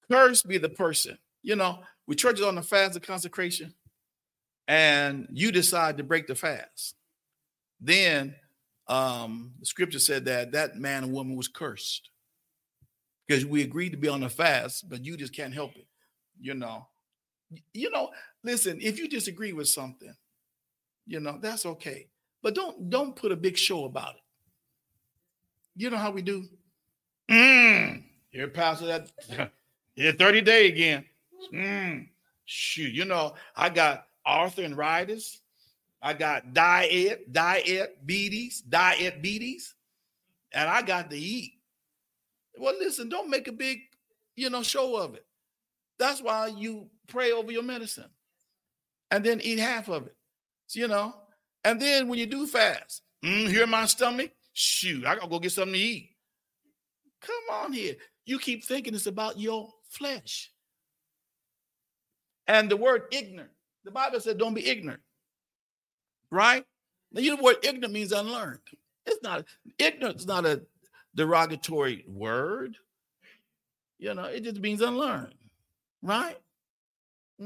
Cursed 0.09 0.47
be 0.47 0.57
the 0.57 0.69
person. 0.69 1.17
You 1.41 1.55
know, 1.55 1.79
we 2.07 2.15
churches 2.15 2.45
on 2.45 2.55
the 2.55 2.61
fast 2.61 2.95
of 2.95 3.01
consecration, 3.01 3.73
and 4.67 5.27
you 5.31 5.51
decide 5.51 5.97
to 5.97 6.03
break 6.03 6.27
the 6.27 6.35
fast. 6.35 6.95
Then 7.79 8.35
um, 8.87 9.53
the 9.59 9.65
scripture 9.65 9.99
said 9.99 10.25
that 10.25 10.51
that 10.51 10.75
man 10.75 11.03
and 11.03 11.13
woman 11.13 11.35
was 11.35 11.47
cursed 11.47 12.09
because 13.27 13.45
we 13.45 13.61
agreed 13.61 13.91
to 13.91 13.97
be 13.97 14.09
on 14.09 14.21
the 14.21 14.29
fast, 14.29 14.89
but 14.89 15.05
you 15.05 15.15
just 15.15 15.33
can't 15.33 15.53
help 15.53 15.75
it. 15.75 15.87
You 16.39 16.53
know, 16.53 16.87
you 17.73 17.89
know. 17.89 18.09
Listen, 18.43 18.79
if 18.81 18.97
you 18.97 19.07
disagree 19.07 19.53
with 19.53 19.67
something, 19.67 20.13
you 21.07 21.19
know 21.19 21.37
that's 21.41 21.65
okay, 21.65 22.07
but 22.43 22.55
don't 22.55 22.89
don't 22.89 23.15
put 23.15 23.31
a 23.31 23.35
big 23.35 23.57
show 23.57 23.85
about 23.85 24.15
it. 24.15 24.21
You 25.75 25.89
know 25.89 25.97
how 25.97 26.11
we 26.11 26.21
do. 26.21 26.45
Mm, 27.31 28.03
here, 28.29 28.47
pastor, 28.49 28.87
that 28.87 29.11
here 29.95 30.11
thirty 30.11 30.41
day 30.41 30.67
again. 30.67 31.05
Mm, 31.53 32.07
shoot, 32.45 32.93
you 32.93 33.05
know 33.05 33.33
I 33.55 33.69
got 33.69 34.05
arthritis 34.27 35.41
I 36.01 36.13
got 36.13 36.53
diet, 36.53 37.31
diabetes, 37.31 38.61
diabetes, 38.61 39.75
and 40.51 40.67
I 40.67 40.81
got 40.81 41.11
to 41.11 41.17
eat. 41.17 41.53
Well, 42.57 42.73
listen, 42.79 43.07
don't 43.07 43.29
make 43.29 43.47
a 43.47 43.51
big, 43.51 43.81
you 44.35 44.49
know, 44.49 44.63
show 44.63 44.97
of 44.97 45.13
it. 45.13 45.25
That's 45.99 46.21
why 46.21 46.47
you 46.47 46.87
pray 47.07 47.31
over 47.31 47.51
your 47.51 47.61
medicine 47.61 48.09
and 49.11 49.23
then 49.23 49.41
eat 49.41 49.59
half 49.59 49.89
of 49.89 50.07
it, 50.07 50.15
you 50.71 50.87
know. 50.87 51.13
And 51.63 51.79
then 51.79 52.07
when 52.07 52.17
you 52.17 52.25
do 52.25 52.47
fast, 52.47 53.03
mm, 53.23 53.47
hear 53.47 53.67
my 53.67 53.85
stomach, 53.85 54.31
shoot, 54.53 55.05
I 55.05 55.15
gotta 55.15 55.29
go 55.29 55.37
get 55.37 55.51
something 55.51 55.73
to 55.73 55.79
eat. 55.79 56.10
Come 57.21 57.63
on 57.63 57.73
here. 57.73 57.95
You 58.25 58.39
keep 58.39 58.65
thinking 58.65 58.95
it's 58.95 59.07
about 59.07 59.39
your 59.39 59.69
flesh. 59.89 60.51
And 62.47 62.69
the 62.69 62.77
word 62.77 63.03
ignorant, 63.11 63.51
the 63.85 63.91
Bible 63.91 64.19
said, 64.19 64.37
don't 64.37 64.53
be 64.53 64.67
ignorant 64.67 65.01
right? 66.31 66.65
Now, 67.11 67.21
you 67.21 67.35
know 67.35 67.41
what 67.41 67.63
ignorant 67.63 67.93
means 67.93 68.13
unlearned. 68.13 68.59
It's 69.05 69.21
not 69.21 69.45
ignorant 69.77 70.19
is 70.19 70.27
not 70.27 70.45
a 70.45 70.61
derogatory 71.13 72.05
word. 72.07 72.77
You 73.99 74.15
know, 74.15 74.23
it 74.23 74.43
just 74.43 74.59
means 74.59 74.81
unlearned, 74.81 75.35
right? 76.01 76.37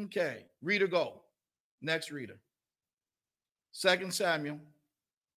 Okay, 0.04 0.46
reader 0.62 0.88
go. 0.88 1.22
Next 1.82 2.12
reader. 2.12 2.38
Second 3.72 4.14
Samuel 4.14 4.60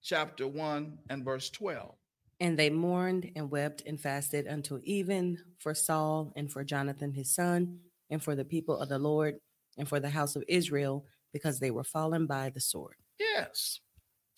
chapter 0.03 0.47
1 0.47 0.99
and 1.11 1.25
verse 1.25 1.51
12. 1.51 1.95
And 2.41 2.59
they 2.59 2.71
mourned 2.71 3.31
and 3.35 3.51
wept 3.51 3.83
and 3.87 4.01
fasted 4.01 4.47
until 4.47 4.81
even 4.85 5.39
for 5.59 5.75
Saul 5.75 6.33
and 6.37 6.51
for 6.51 6.63
Jonathan 6.63 7.13
his 7.13 7.35
son, 7.35 7.79
and 8.11 8.23
for 8.23 8.35
the 8.35 8.45
people 8.45 8.79
of 8.79 8.89
the 8.89 8.99
Lord, 8.99 9.37
and 9.77 9.89
for 9.89 10.01
the 10.01 10.09
house 10.09 10.37
of 10.37 10.45
Israel, 10.49 11.05
because 11.33 11.59
they 11.59 11.71
were 11.71 11.85
fallen 11.85 12.27
by 12.27 12.51
the 12.51 12.61
sword. 12.61 12.95
Yes. 13.19 13.81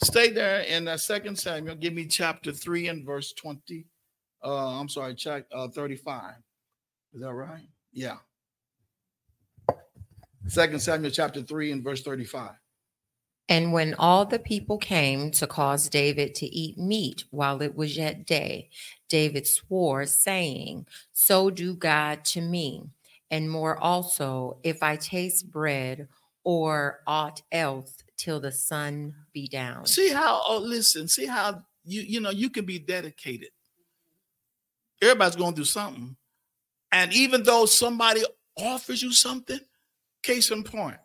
Stay 0.02 0.30
there 0.30 0.60
in 0.60 0.88
uh, 0.88 0.96
Second 0.96 1.38
Samuel. 1.38 1.76
Give 1.76 1.92
me 1.92 2.06
chapter 2.06 2.52
3 2.52 2.88
and 2.88 3.04
verse 3.04 3.32
20. 3.34 3.84
Uh, 4.42 4.80
I'm 4.80 4.88
sorry, 4.88 5.14
check 5.14 5.44
uh, 5.52 5.68
35. 5.68 6.34
Is 7.12 7.20
that 7.20 7.32
right? 7.34 7.68
Yeah. 7.92 8.16
Second 10.46 10.80
Samuel 10.80 11.10
chapter 11.10 11.42
3 11.42 11.72
and 11.72 11.84
verse 11.84 12.02
35. 12.02 12.52
And 13.50 13.72
when 13.72 13.94
all 13.94 14.24
the 14.24 14.38
people 14.38 14.78
came 14.78 15.32
to 15.32 15.46
cause 15.48 15.88
David 15.88 16.36
to 16.36 16.46
eat 16.46 16.78
meat 16.78 17.24
while 17.30 17.60
it 17.62 17.74
was 17.74 17.96
yet 17.96 18.24
day, 18.24 18.70
David 19.08 19.44
swore, 19.44 20.06
saying, 20.06 20.86
So 21.12 21.50
do 21.50 21.74
God 21.74 22.24
to 22.26 22.40
me, 22.40 22.84
and 23.28 23.50
more 23.50 23.76
also, 23.76 24.58
if 24.62 24.84
I 24.84 24.94
taste 24.94 25.50
bread 25.50 26.06
or 26.44 27.00
aught 27.08 27.42
else 27.50 28.04
till 28.16 28.38
the 28.38 28.52
sun 28.52 29.14
be 29.32 29.48
down. 29.48 29.84
See 29.84 30.10
how? 30.10 30.42
Oh, 30.46 30.58
listen. 30.58 31.08
See 31.08 31.26
how 31.26 31.64
you 31.84 32.02
you 32.02 32.20
know 32.20 32.30
you 32.30 32.50
can 32.50 32.64
be 32.64 32.78
dedicated. 32.78 33.48
Everybody's 35.02 35.36
going 35.36 35.54
through 35.54 35.64
something, 35.64 36.16
and 36.92 37.12
even 37.12 37.42
though 37.42 37.66
somebody 37.66 38.22
offers 38.56 39.02
you 39.02 39.12
something, 39.12 39.60
case 40.22 40.50
in 40.50 40.62
point, 40.62 40.98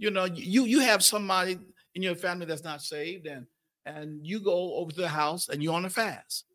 you 0.00 0.10
know 0.10 0.24
you 0.24 0.64
you 0.64 0.80
have 0.80 1.04
somebody 1.04 1.58
in 1.94 2.02
your 2.02 2.14
family 2.14 2.46
that's 2.46 2.64
not 2.64 2.80
saved, 2.80 3.26
and 3.26 3.46
and 3.84 4.26
you 4.26 4.40
go 4.40 4.74
over 4.76 4.90
to 4.90 5.00
the 5.02 5.08
house 5.08 5.50
and 5.50 5.62
you're 5.62 5.74
on 5.74 5.84
a 5.84 5.90
fast. 5.90 6.46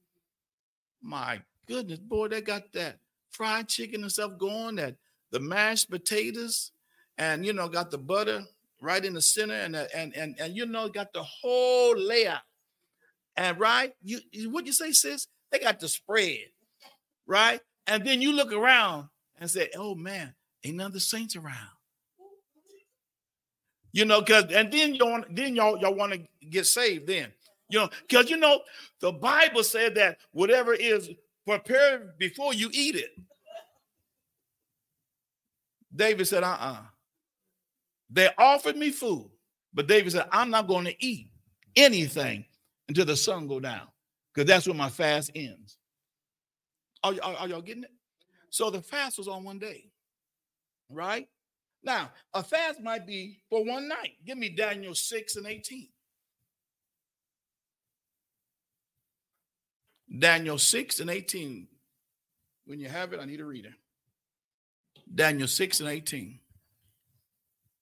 My 0.99 1.39
goodness, 1.67 1.99
boy, 1.99 2.27
they 2.27 2.41
got 2.41 2.73
that 2.73 2.97
fried 3.29 3.67
chicken 3.67 4.01
and 4.01 4.11
stuff 4.11 4.39
going, 4.39 4.77
that 4.77 4.95
the 5.29 5.39
mashed 5.39 5.91
potatoes, 5.91 6.71
and 7.19 7.45
you 7.45 7.53
know, 7.53 7.69
got 7.69 7.91
the 7.91 7.99
butter 7.99 8.43
right 8.81 9.05
in 9.05 9.13
the 9.13 9.21
center, 9.21 9.53
and 9.53 9.75
uh, 9.75 9.85
and 9.93 10.15
and 10.15 10.35
and 10.39 10.57
you 10.57 10.65
know, 10.65 10.89
got 10.89 11.13
the 11.13 11.23
whole 11.23 11.95
layout. 11.95 12.41
And 13.37 13.59
right, 13.59 13.93
you 14.01 14.21
what 14.49 14.65
you 14.65 14.73
say, 14.73 14.91
sis? 14.91 15.27
They 15.51 15.59
got 15.59 15.79
the 15.79 15.87
spread, 15.87 16.49
right? 17.27 17.61
And 17.85 18.03
then 18.03 18.23
you 18.23 18.33
look 18.33 18.51
around 18.51 19.09
and 19.39 19.51
say, 19.51 19.69
"Oh 19.77 19.93
man, 19.93 20.33
ain't 20.63 20.77
none 20.77 20.87
of 20.87 20.93
the 20.93 20.99
saints 20.99 21.35
around." 21.35 21.75
You 23.95 24.03
know, 24.03 24.19
because 24.19 24.51
and 24.51 24.69
then 24.73 24.93
you 24.93 25.23
then 25.29 25.55
y'all 25.55 25.79
y'all 25.79 25.95
want 25.95 26.11
to 26.11 26.19
get 26.49 26.65
saved 26.65 27.07
then. 27.07 27.31
You 27.69 27.79
know, 27.79 27.89
because 28.05 28.29
you 28.29 28.35
know 28.35 28.59
the 28.99 29.13
Bible 29.13 29.63
said 29.63 29.95
that 29.95 30.17
whatever 30.33 30.73
is 30.73 31.09
prepared 31.47 32.17
before 32.17 32.53
you 32.53 32.69
eat 32.73 32.97
it. 32.97 33.11
David 35.95 36.27
said, 36.27 36.43
uh-uh. 36.43 36.81
They 38.09 38.29
offered 38.37 38.75
me 38.75 38.89
food, 38.89 39.31
but 39.73 39.87
David 39.87 40.11
said, 40.11 40.27
I'm 40.29 40.49
not 40.49 40.67
going 40.67 40.83
to 40.83 40.95
eat 41.05 41.29
anything 41.77 42.43
until 42.89 43.05
the 43.05 43.15
sun 43.15 43.47
go 43.47 43.61
down, 43.61 43.87
because 44.33 44.45
that's 44.45 44.67
when 44.67 44.75
my 44.75 44.89
fast 44.89 45.31
ends. 45.35 45.77
Are, 47.01 47.13
are, 47.23 47.35
are 47.35 47.47
y'all 47.47 47.61
getting 47.61 47.83
it? 47.83 47.93
So 48.49 48.69
the 48.69 48.81
fast 48.81 49.17
was 49.17 49.29
on 49.29 49.45
one 49.45 49.57
day, 49.57 49.89
right? 50.89 51.29
Now, 51.85 52.09
a 52.33 52.43
fast 52.43 52.81
might 52.81 53.05
be 53.05 53.41
for 53.47 53.63
one 53.63 53.87
night. 53.87 54.13
Give 54.25 54.37
me 54.37 54.49
Daniel 54.49 54.95
6 54.95 55.35
and 55.35 55.45
18. 55.45 55.87
Daniel 60.17 60.57
6 60.57 60.99
and 60.99 61.11
18. 61.11 61.67
When 62.65 62.79
you 62.79 62.89
have 62.89 63.13
it, 63.13 63.19
I 63.19 63.25
need 63.25 63.39
a 63.39 63.45
reader. 63.45 63.75
Daniel 65.13 65.47
6 65.47 65.79
and 65.81 65.89
18. 65.89 66.39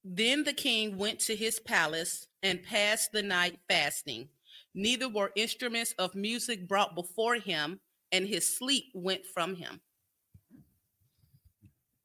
Then 0.04 0.44
the 0.44 0.52
king 0.52 0.98
went 0.98 1.20
to 1.22 1.36
his 1.36 1.62
palace 1.62 2.28
and 2.42 2.62
passed 2.62 3.14
the 3.14 3.24
night 3.24 3.58
fasting. 3.70 4.28
Neither 4.74 5.08
were 5.08 5.32
instruments 5.38 5.96
of 5.98 6.14
music 6.14 6.68
brought 6.68 6.94
before 6.94 7.36
him, 7.36 7.80
and 8.12 8.28
his 8.28 8.58
sleep 8.58 8.86
went 8.94 9.26
from 9.26 9.56
him. 9.56 9.80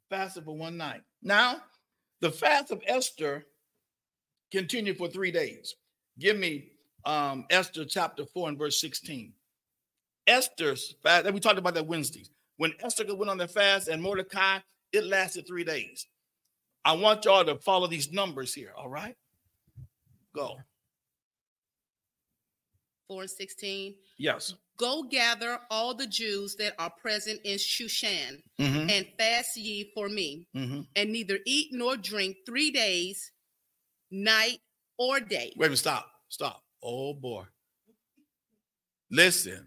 Fasted 0.09 0.45
for 0.45 0.57
one 0.57 0.77
night. 0.77 1.03
Now, 1.23 1.61
the 2.21 2.31
fast 2.31 2.71
of 2.71 2.83
Esther 2.87 3.47
continued 4.51 4.99
for 4.99 5.09
three 5.09 5.31
days. 5.31 5.77
Give 6.19 6.37
me 6.37 6.73
um, 7.05 7.47
Esther 7.51 7.85
chapter 7.85 8.25
4 8.27 8.51
and 8.51 8.59
verse 8.59 8.81
16. 8.81 9.33
Esther's 10.27 10.95
fast, 11.03 11.27
and 11.27 11.35
we 11.35 11.41
talked 11.41 11.59
about 11.59 11.75
that 11.75 11.87
Wednesdays. 11.87 12.31
When 12.57 12.73
Esther 12.81 13.05
went 13.15 13.31
on 13.31 13.39
the 13.39 13.49
fast 13.49 13.89
and 13.89 14.03
Mordecai, 14.03 14.59
it 14.93 15.05
lasted 15.05 15.47
three 15.47 15.65
days. 15.65 16.07
I 16.85 16.93
want 16.93 17.25
y'all 17.25 17.45
to 17.45 17.57
follow 17.57 17.87
these 17.87 18.13
numbers 18.13 18.53
here, 18.55 18.73
all 18.77 18.89
right? 18.89 19.15
Go. 20.35 20.57
4 23.09 23.23
and 23.23 23.31
16. 23.31 23.95
Yes. 24.19 24.55
Go 24.77 25.03
gather 25.03 25.59
all 25.71 25.95
the 25.95 26.07
Jews 26.07 26.55
that 26.57 26.75
are 26.79 26.91
present 27.01 27.41
in 27.45 27.57
Shushan 27.59 28.43
Mhm, 28.61 28.91
and 28.91 29.07
fast 29.19 29.57
ye 29.57 29.91
for 29.93 30.09
me, 30.09 30.47
mhm. 30.55 30.87
and 30.95 31.13
neither 31.13 31.41
eat 31.47 31.71
nor 31.73 31.97
drink 31.97 32.37
three 32.47 32.71
days, 32.71 33.33
night 34.11 34.61
or 34.97 35.19
day. 35.21 35.53
Wait 35.57 35.67
a 35.67 35.69
minute, 35.71 35.79
stop, 35.79 36.09
stop. 36.29 36.63
Oh 36.83 37.13
boy. 37.15 37.45
Listen, 39.11 39.67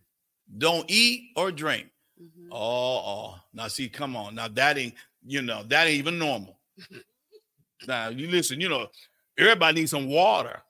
don't 0.57 0.89
eat 0.89 1.31
or 1.35 1.51
drink. 1.51 1.89
Mhm. 2.21 2.47
Oh, 2.51 2.97
oh. 3.05 3.39
Now 3.53 3.67
see, 3.67 3.89
come 3.89 4.15
on. 4.15 4.35
Now 4.35 4.47
that 4.49 4.77
ain't, 4.77 4.93
you 5.25 5.41
know, 5.41 5.63
that 5.63 5.87
ain't 5.87 5.97
even 5.97 6.19
normal. 6.19 6.59
now 7.87 8.09
you 8.09 8.27
listen, 8.29 8.61
you 8.61 8.69
know, 8.69 8.87
everybody 9.37 9.81
needs 9.81 9.91
some 9.91 10.07
water. 10.07 10.61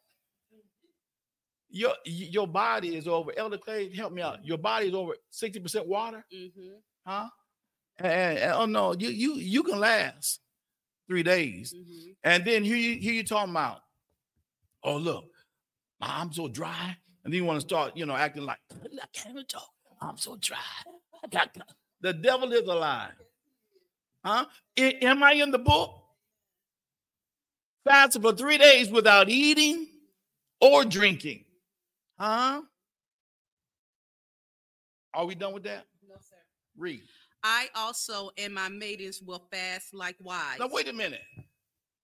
Your 1.74 1.94
your 2.06 2.48
body 2.48 2.96
is 2.98 3.08
over. 3.08 3.32
Elder 3.38 3.58
Clay, 3.58 3.94
help 3.96 4.12
me 4.14 4.22
out. 4.22 4.46
Your 4.46 4.58
body 4.58 4.88
is 4.90 4.94
over 4.94 5.16
60% 5.32 5.86
water, 5.88 6.26
Mhm. 6.34 6.82
huh? 7.08 7.30
And, 7.98 8.38
and- 8.40 8.52
oh 8.54 8.66
no, 8.66 8.94
you 8.94 9.10
you 9.10 9.36
you 9.36 9.64
can 9.64 9.80
last 9.80 10.42
three 11.08 11.24
days. 11.24 11.74
Mhm. 11.74 12.16
And 12.24 12.44
then 12.46 12.64
here 12.64 12.76
you 12.76 13.00
here 13.00 13.14
you 13.14 13.24
talking 13.24 13.52
about, 13.52 13.82
oh 14.84 14.98
look, 14.98 15.26
I'm 16.02 16.34
so 16.34 16.48
dry. 16.50 16.98
And 17.24 17.32
then 17.34 17.38
you 17.38 17.46
want 17.46 17.62
to 17.62 17.66
start, 17.68 17.96
you 17.96 18.06
know, 18.06 18.16
acting 18.16 18.44
like 18.44 18.60
I 18.72 19.06
can't 19.14 19.30
even 19.36 19.46
talk. 19.46 19.70
I'm 20.02 20.18
so 20.18 20.36
dry. 20.38 20.58
I 21.34 21.48
the 22.02 22.12
devil 22.14 22.52
is 22.52 22.68
alive. 22.68 23.14
Huh? 24.26 24.46
A- 24.78 25.06
am 25.06 25.24
I 25.24 25.34
in 25.34 25.52
the 25.52 25.60
book? 25.60 26.04
Fasted 27.86 28.22
for 28.22 28.34
three 28.34 28.58
days 28.58 28.90
without 28.90 29.30
eating 29.30 29.88
or 30.60 30.84
drinking. 30.86 31.46
Huh? 32.22 32.62
Are 35.16 35.26
we 35.26 35.34
done 35.34 35.54
with 35.54 35.64
that? 35.64 35.86
No, 36.08 36.14
sir. 36.20 36.36
Read. 36.78 37.02
I 37.44 37.68
also 37.74 38.30
and 38.38 38.54
my 38.54 38.70
maidens 38.70 39.24
will 39.26 39.42
fast 39.52 39.92
likewise. 39.92 40.60
Now 40.60 40.70
wait 40.72 40.88
a 40.88 40.94
minute. 40.94 41.22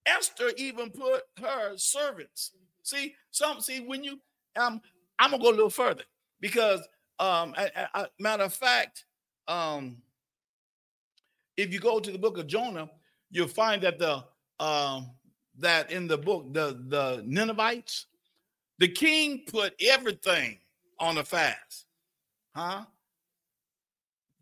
Esther 0.06 0.50
even 0.56 0.90
put 0.90 1.22
her 1.40 1.76
servants. 1.76 2.50
See, 2.82 3.14
some 3.30 3.60
see 3.60 3.78
when 3.78 4.02
you 4.02 4.18
um 4.56 4.80
I'm 5.20 5.30
gonna 5.30 5.40
go 5.42 5.50
a 5.50 5.52
little 5.52 5.70
further 5.70 6.02
because 6.40 6.80
um 7.20 7.54
a- 7.56 7.88
a- 7.94 8.08
matter 8.18 8.42
of 8.42 8.52
fact, 8.52 9.04
um 9.46 9.98
if 11.56 11.72
you 11.72 11.78
go 11.78 12.00
to 12.00 12.10
the 12.10 12.18
book 12.18 12.38
of 12.38 12.48
Jonah, 12.48 12.90
you'll 13.30 13.46
find 13.46 13.82
that 13.84 14.00
the 14.00 14.24
um 14.58 15.12
that 15.58 15.92
in 15.92 16.08
the 16.08 16.18
book, 16.18 16.52
the 16.52 16.76
the 16.88 17.22
Ninevites, 17.24 18.06
the 18.78 18.88
king 18.88 19.44
put 19.46 19.74
everything 19.80 20.58
on 20.98 21.18
a 21.18 21.24
fast. 21.24 21.86
Huh? 22.54 22.84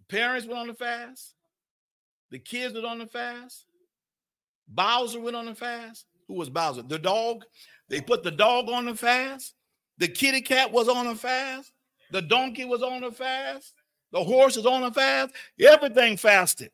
Parents 0.09 0.47
went 0.47 0.61
on 0.61 0.67
the 0.69 0.75
fast, 0.75 1.35
the 2.31 2.39
kids 2.39 2.75
went 2.75 2.87
on 2.87 2.99
the 2.99 3.07
fast. 3.07 3.67
Bowser 4.69 5.21
went 5.21 5.37
on 5.37 5.47
the 5.47 5.55
fast. 5.55 6.07
Who 6.29 6.35
was 6.35 6.51
Bowser? 6.51 6.83
The 6.83 6.99
dog. 6.99 7.45
They 7.89 8.01
put 8.01 8.25
the 8.25 8.31
dog 8.33 8.69
on 8.69 8.87
the 8.87 8.95
fast. 8.95 9.55
The 9.99 10.09
kitty 10.09 10.41
cat 10.41 10.73
was 10.73 10.89
on 10.89 11.07
a 11.07 11.15
fast. 11.15 11.73
The 12.11 12.23
donkey 12.23 12.65
was 12.65 12.83
on 12.83 13.05
a 13.05 13.13
fast. 13.13 13.75
The 14.13 14.23
horse 14.23 14.57
is 14.57 14.67
on 14.67 14.83
a 14.83 14.93
fast. 14.93 15.35
Everything 15.61 16.17
fasted. 16.17 16.71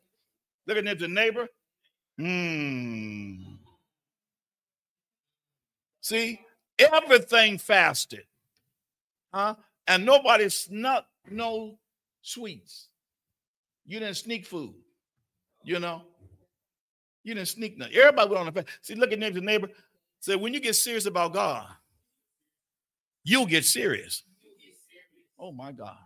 Looking 0.67 0.89
at 0.89 0.99
the 0.99 1.09
neighbor. 1.09 1.49
Hmm. 2.19 3.57
See, 6.01 6.41
everything 6.93 7.59
fasted. 7.59 8.25
Huh? 9.33 9.55
And 9.87 10.05
nobody 10.05 10.49
snuck 10.49 11.07
no 11.31 11.79
sweets. 12.21 12.89
You 13.85 13.99
didn't 13.99 14.17
sneak 14.17 14.47
food, 14.47 14.75
you 15.65 15.79
know. 15.81 16.03
You 17.25 17.35
didn't 17.35 17.49
sneak 17.49 17.79
nothing. 17.79 17.95
Everybody 17.97 18.31
went 18.31 18.41
on 18.41 18.47
the 18.47 18.53
fast. 18.53 18.69
See, 18.83 18.95
look 18.95 19.13
at 19.13 19.19
neighbor 19.19 19.41
the 19.41 19.47
neighbor. 19.47 19.69
Say, 20.21 20.37
when 20.37 20.55
you 20.55 20.61
get 20.61 20.77
serious 20.77 21.07
about 21.07 21.33
God, 21.33 21.67
you'll 23.25 23.47
get 23.47 23.65
serious. 23.65 24.23
Oh 25.39 25.53
my 25.53 25.73
God. 25.73 25.97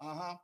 Uh-huh. 0.00 0.34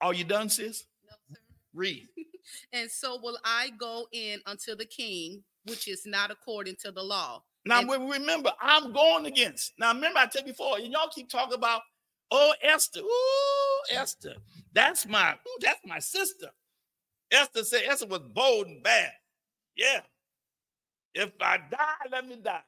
Are 0.00 0.14
you 0.14 0.24
done, 0.24 0.48
sis? 0.48 0.84
No, 1.08 1.16
sir. 1.34 1.40
Read. 1.74 2.08
And 2.72 2.88
so 2.88 3.18
will 3.20 3.38
I 3.44 3.70
go 3.76 4.06
in 4.12 4.40
unto 4.46 4.76
the 4.76 4.84
king, 4.84 5.42
which 5.64 5.88
is 5.88 6.02
not 6.06 6.30
according 6.30 6.76
to 6.84 6.92
the 6.92 7.02
law. 7.02 7.42
Now 7.66 7.80
And- 7.80 7.88
we- 7.88 7.96
remember, 8.18 8.52
I'm 8.60 8.92
going 8.92 9.26
against. 9.26 9.72
Now 9.78 9.92
remember, 9.92 10.20
I 10.20 10.26
tell 10.26 10.42
you 10.42 10.48
before, 10.52 10.78
and 10.78 10.92
y'all 10.92 11.08
keep 11.08 11.28
talking 11.28 11.54
about, 11.54 11.82
oh 12.30 12.54
Esther, 12.62 13.00
ooh 13.00 13.82
Esther, 13.90 14.36
that's 14.72 15.04
my, 15.06 15.34
ooh, 15.34 15.58
that's 15.60 15.80
my 15.84 15.98
sister. 15.98 16.50
Esther 17.30 17.64
said 17.64 17.82
Esther 17.86 18.06
was 18.06 18.20
bold 18.20 18.68
and 18.68 18.82
bad. 18.82 19.12
Yeah. 19.76 20.02
If 21.14 21.32
I 21.40 21.58
die, 21.58 22.08
let 22.10 22.26
me 22.28 22.36
die. 22.36 22.62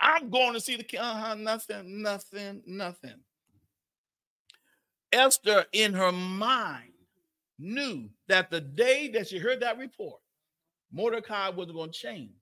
I'm 0.00 0.28
going 0.30 0.54
to 0.54 0.60
see 0.60 0.76
the 0.76 0.82
king. 0.82 1.00
Uh-huh, 1.00 1.34
nothing, 1.34 2.02
nothing, 2.02 2.62
nothing. 2.66 3.22
Esther, 5.12 5.66
in 5.72 5.92
her 5.94 6.12
mind, 6.12 6.92
knew 7.58 8.08
that 8.28 8.50
the 8.50 8.60
day 8.60 9.08
that 9.08 9.28
she 9.28 9.38
heard 9.38 9.60
that 9.60 9.78
report, 9.78 10.20
Mordecai 10.92 11.50
wasn't 11.50 11.76
going 11.76 11.92
to 11.92 11.98
change. 11.98 12.32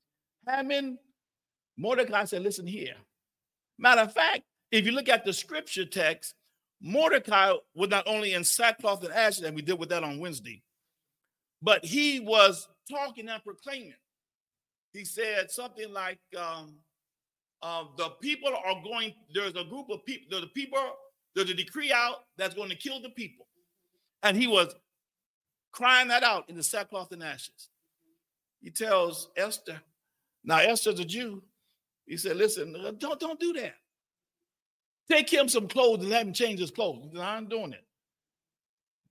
Haman, 0.48 0.98
Mordecai 1.78 2.24
said, 2.24 2.42
Listen 2.42 2.66
here. 2.66 2.94
Matter 3.78 4.02
of 4.02 4.12
fact, 4.12 4.42
if 4.70 4.84
you 4.84 4.92
look 4.92 5.08
at 5.08 5.24
the 5.24 5.32
scripture 5.32 5.86
text, 5.86 6.34
Mordecai 6.82 7.54
was 7.74 7.88
not 7.88 8.06
only 8.06 8.34
in 8.34 8.44
sackcloth 8.44 9.02
and 9.04 9.14
ashes, 9.14 9.44
and 9.44 9.54
we 9.54 9.62
did 9.62 9.78
with 9.78 9.88
that 9.88 10.04
on 10.04 10.18
Wednesday, 10.18 10.62
but 11.62 11.84
he 11.84 12.20
was 12.20 12.68
talking 12.90 13.28
and 13.28 13.42
proclaiming. 13.42 13.94
He 14.92 15.04
said 15.04 15.50
something 15.50 15.92
like, 15.92 16.18
um, 16.36 16.74
uh, 17.62 17.84
"The 17.96 18.10
people 18.20 18.50
are 18.54 18.82
going. 18.82 19.14
There's 19.32 19.56
a 19.56 19.64
group 19.64 19.90
of 19.90 20.04
people. 20.04 20.40
The 20.40 20.46
people. 20.48 20.78
There's 21.34 21.50
a 21.50 21.54
decree 21.54 21.92
out 21.92 22.24
that's 22.36 22.54
going 22.54 22.70
to 22.70 22.76
kill 22.76 23.00
the 23.00 23.10
people," 23.10 23.46
and 24.22 24.36
he 24.36 24.46
was 24.46 24.74
crying 25.72 26.08
that 26.08 26.22
out 26.22 26.48
in 26.48 26.56
the 26.56 26.62
sackcloth 26.62 27.12
and 27.12 27.22
ashes. 27.22 27.70
He 28.60 28.70
tells 28.70 29.30
Esther. 29.36 29.80
Now 30.44 30.58
Esther's 30.58 31.00
a 31.00 31.04
Jew. 31.04 31.42
He 32.08 32.16
said, 32.16 32.36
"Listen, 32.36 32.72
don't 32.98 33.20
don't 33.20 33.38
do 33.38 33.52
that. 33.54 33.74
Take 35.10 35.30
him 35.30 35.48
some 35.48 35.68
clothes 35.68 36.00
and 36.00 36.10
let 36.10 36.26
him 36.26 36.32
change 36.32 36.60
his 36.60 36.70
clothes. 36.70 37.14
I'm 37.18 37.48
doing 37.48 37.72
it. 37.72 37.84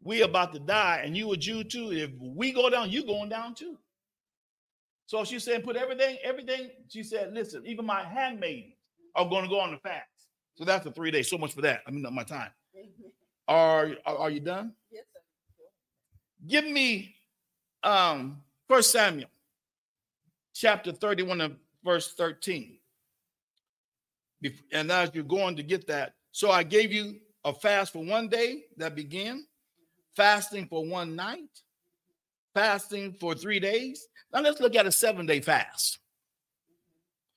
We 0.04 0.22
about 0.22 0.54
to 0.54 0.60
die, 0.60 1.02
and 1.04 1.16
you 1.16 1.32
a 1.32 1.38
Jew 1.38 1.64
too. 1.64 1.92
If 1.92 2.12
we 2.20 2.52
go 2.52 2.70
down, 2.70 2.92
you 2.92 3.06
going 3.06 3.30
down 3.30 3.56
too. 3.56 3.78
So 5.08 5.24
she 5.24 5.40
said, 5.40 5.64
put 5.64 5.78
everything, 5.78 6.18
everything. 6.22 6.70
She 6.90 7.02
said, 7.02 7.34
listen, 7.34 7.66
even 7.66 7.86
my 7.86 8.04
handmaidens 8.04 8.74
are 9.16 9.28
going 9.28 9.44
to 9.44 9.50
go 9.50 9.60
on 9.60 9.72
the 9.72 9.78
fast. 9.78 10.04
So 10.56 10.66
that's 10.66 10.84
the 10.84 10.92
three 10.92 11.12
days. 11.12 11.30
So 11.30 11.38
much 11.38 11.54
for 11.54 11.62
that. 11.62 11.82
I 11.88 11.92
mean, 11.92 12.02
not 12.02 12.14
my 12.14 12.24
time. 12.24 12.52
Are, 13.50 13.92
are, 14.06 14.18
are 14.18 14.30
you 14.30 14.42
done? 14.42 14.74
Yes, 14.92 15.06
sir. 15.14 15.22
Give 16.46 16.66
me 16.70 17.16
um 17.82 18.42
First 18.68 18.92
Samuel, 18.92 19.30
chapter 20.54 20.92
31 20.92 21.40
and 21.40 21.56
verse 21.82 22.14
13. 22.16 22.77
And 24.72 24.92
as 24.92 25.12
you're 25.14 25.24
going 25.24 25.56
to 25.56 25.64
get 25.64 25.88
that, 25.88 26.14
so 26.32 26.52
I 26.52 26.64
gave 26.64 26.92
you 26.92 27.16
a 27.44 27.54
fast 27.54 27.94
for 27.94 28.04
one 28.04 28.28
day 28.28 28.66
that 28.78 28.96
began, 28.96 29.46
fasting 30.16 30.68
for 30.68 30.86
one 30.86 31.16
night, 31.16 31.62
fasting 32.54 33.16
for 33.20 33.34
three 33.34 33.60
days. 33.60 34.08
Now 34.34 34.42
let's 34.42 34.60
look 34.60 34.76
at 34.76 34.86
a 34.86 34.92
seven 34.92 35.26
day 35.26 35.40
fast. 35.40 36.00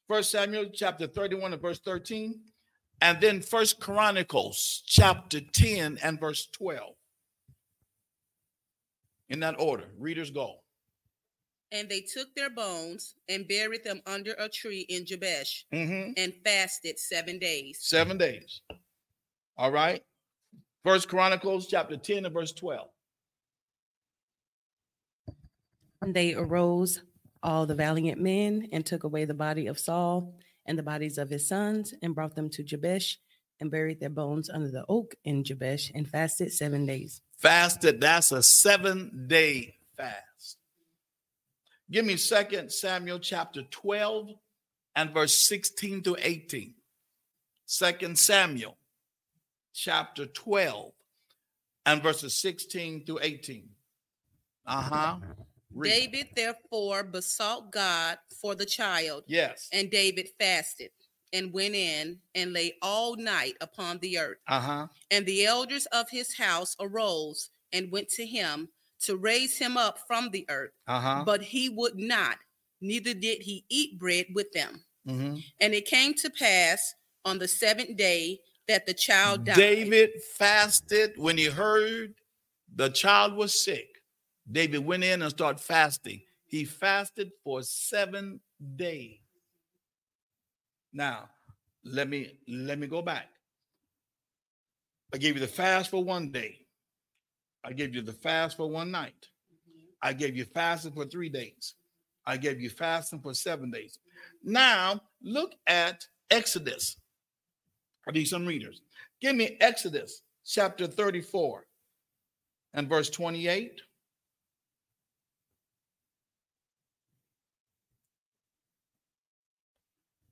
First 0.08 0.30
Samuel 0.30 0.66
chapter 0.74 1.06
31 1.06 1.52
and 1.52 1.62
verse 1.62 1.78
13, 1.78 2.40
and 3.00 3.20
then 3.20 3.40
First 3.40 3.80
Chronicles 3.80 4.82
chapter 4.84 5.40
10 5.40 5.98
and 6.02 6.18
verse 6.18 6.48
12. 6.52 6.94
In 9.28 9.40
that 9.40 9.60
order, 9.60 9.86
readers 9.98 10.30
go. 10.30 10.56
And 11.72 11.88
they 11.88 12.00
took 12.00 12.34
their 12.34 12.50
bones 12.50 13.14
and 13.28 13.46
buried 13.46 13.84
them 13.84 14.02
under 14.06 14.32
a 14.38 14.48
tree 14.48 14.80
in 14.88 15.04
Jabesh 15.04 15.64
Mhm. 15.72 16.14
and 16.16 16.34
fasted 16.44 16.98
seven 16.98 17.38
days. 17.38 17.78
Seven 17.80 18.18
days. 18.18 18.60
All 19.56 19.70
right. 19.70 20.04
First 20.82 21.08
Chronicles 21.08 21.68
chapter 21.68 21.96
10 21.96 22.24
and 22.24 22.34
verse 22.34 22.52
12. 22.52 22.90
And 26.02 26.14
they 26.16 26.34
arose, 26.34 27.02
all 27.42 27.66
the 27.66 27.74
valiant 27.74 28.20
men, 28.20 28.68
and 28.72 28.84
took 28.84 29.04
away 29.04 29.24
the 29.24 29.34
body 29.34 29.66
of 29.66 29.78
Saul 29.78 30.34
and 30.66 30.78
the 30.78 30.82
bodies 30.82 31.18
of 31.18 31.30
his 31.30 31.46
sons, 31.46 31.94
and 32.02 32.14
brought 32.14 32.34
them 32.34 32.48
to 32.50 32.62
Jabesh, 32.62 33.18
and 33.60 33.70
buried 33.70 34.00
their 34.00 34.10
bones 34.10 34.48
under 34.48 34.70
the 34.70 34.84
oak 34.88 35.14
in 35.24 35.44
Jabesh, 35.44 35.90
and 35.94 36.08
fasted 36.08 36.52
seven 36.52 36.86
days. 36.86 37.20
Fasted, 37.38 38.00
that's 38.00 38.32
a 38.32 38.42
seven 38.42 39.26
day 39.28 39.76
fast. 39.96 40.24
Give 41.90 42.04
me 42.04 42.16
Second 42.16 42.70
Samuel 42.70 43.18
chapter 43.18 43.62
12 43.62 44.30
and 44.96 45.12
verse 45.12 45.34
16 45.48 46.02
to 46.02 46.16
18. 46.20 46.74
Second 47.66 48.18
Samuel 48.18 48.76
chapter 49.74 50.26
12 50.26 50.92
and 51.86 52.02
verses 52.02 52.36
16 52.40 53.06
to 53.06 53.18
18. 53.22 53.68
Uh-huh. 54.66 55.16
Read. 55.74 55.90
David 55.90 56.26
therefore 56.34 57.02
besought 57.04 57.70
God 57.72 58.18
for 58.40 58.54
the 58.54 58.66
child, 58.66 59.24
Yes. 59.26 59.68
and 59.72 59.90
David 59.90 60.28
fasted 60.38 60.90
and 61.32 61.52
went 61.52 61.74
in 61.76 62.18
and 62.34 62.52
lay 62.52 62.74
all 62.82 63.16
night 63.16 63.54
upon 63.60 63.98
the 63.98 64.18
earth. 64.18 64.38
Uh-huh. 64.48 64.88
And 65.10 65.24
the 65.26 65.46
elders 65.46 65.86
of 65.86 66.10
his 66.10 66.36
house 66.36 66.76
arose 66.80 67.50
and 67.72 67.90
went 67.92 68.08
to 68.10 68.26
him 68.26 68.68
to 69.00 69.16
raise 69.16 69.56
him 69.58 69.76
up 69.76 69.98
from 70.06 70.30
the 70.30 70.44
earth, 70.48 70.72
Uh-huh. 70.86 71.24
but 71.24 71.42
he 71.42 71.68
would 71.68 71.96
not, 71.96 72.38
neither 72.80 73.14
did 73.14 73.42
he 73.42 73.64
eat 73.68 73.98
bread 73.98 74.26
with 74.34 74.50
them. 74.52 74.84
hmm 75.06 75.36
And 75.60 75.74
it 75.74 75.86
came 75.86 76.14
to 76.14 76.30
pass 76.30 76.94
on 77.24 77.38
the 77.38 77.48
seventh 77.48 77.96
day 77.96 78.40
that 78.68 78.86
the 78.86 78.94
child 78.94 79.44
died. 79.44 79.56
David 79.56 80.10
fasted 80.36 81.12
when 81.16 81.36
he 81.36 81.46
heard 81.46 82.14
the 82.74 82.88
child 82.90 83.34
was 83.34 83.58
sick. 83.58 83.88
David 84.50 84.84
went 84.84 85.04
in 85.04 85.22
and 85.22 85.30
started 85.30 85.60
fasting. 85.60 86.22
He 86.46 86.64
fasted 86.64 87.30
for 87.44 87.62
seven 87.62 88.40
days. 88.76 89.18
Now, 90.92 91.30
let 91.84 92.08
me 92.08 92.38
let 92.48 92.78
me 92.78 92.86
go 92.86 93.02
back. 93.02 93.28
I 95.12 95.18
gave 95.18 95.34
you 95.34 95.40
the 95.40 95.48
fast 95.48 95.90
for 95.90 96.02
one 96.02 96.30
day. 96.30 96.66
I 97.64 97.72
gave 97.72 97.94
you 97.94 98.02
the 98.02 98.12
fast 98.12 98.56
for 98.56 98.68
one 98.68 98.90
night. 98.90 99.28
Mm-hmm. 99.52 99.86
I 100.02 100.12
gave 100.12 100.36
you 100.36 100.44
fasting 100.44 100.92
for 100.92 101.04
three 101.04 101.28
days. 101.28 101.74
I 102.26 102.36
gave 102.36 102.60
you 102.60 102.70
fasting 102.70 103.20
for 103.20 103.34
seven 103.34 103.70
days. 103.70 103.98
Now 104.42 105.00
look 105.22 105.52
at 105.66 106.06
Exodus. 106.30 106.96
I 108.08 108.12
need 108.12 108.26
some 108.26 108.46
readers. 108.46 108.82
Give 109.20 109.36
me 109.36 109.56
Exodus 109.60 110.22
chapter 110.46 110.86
34 110.86 111.66
and 112.74 112.88
verse 112.88 113.10
28. 113.10 113.80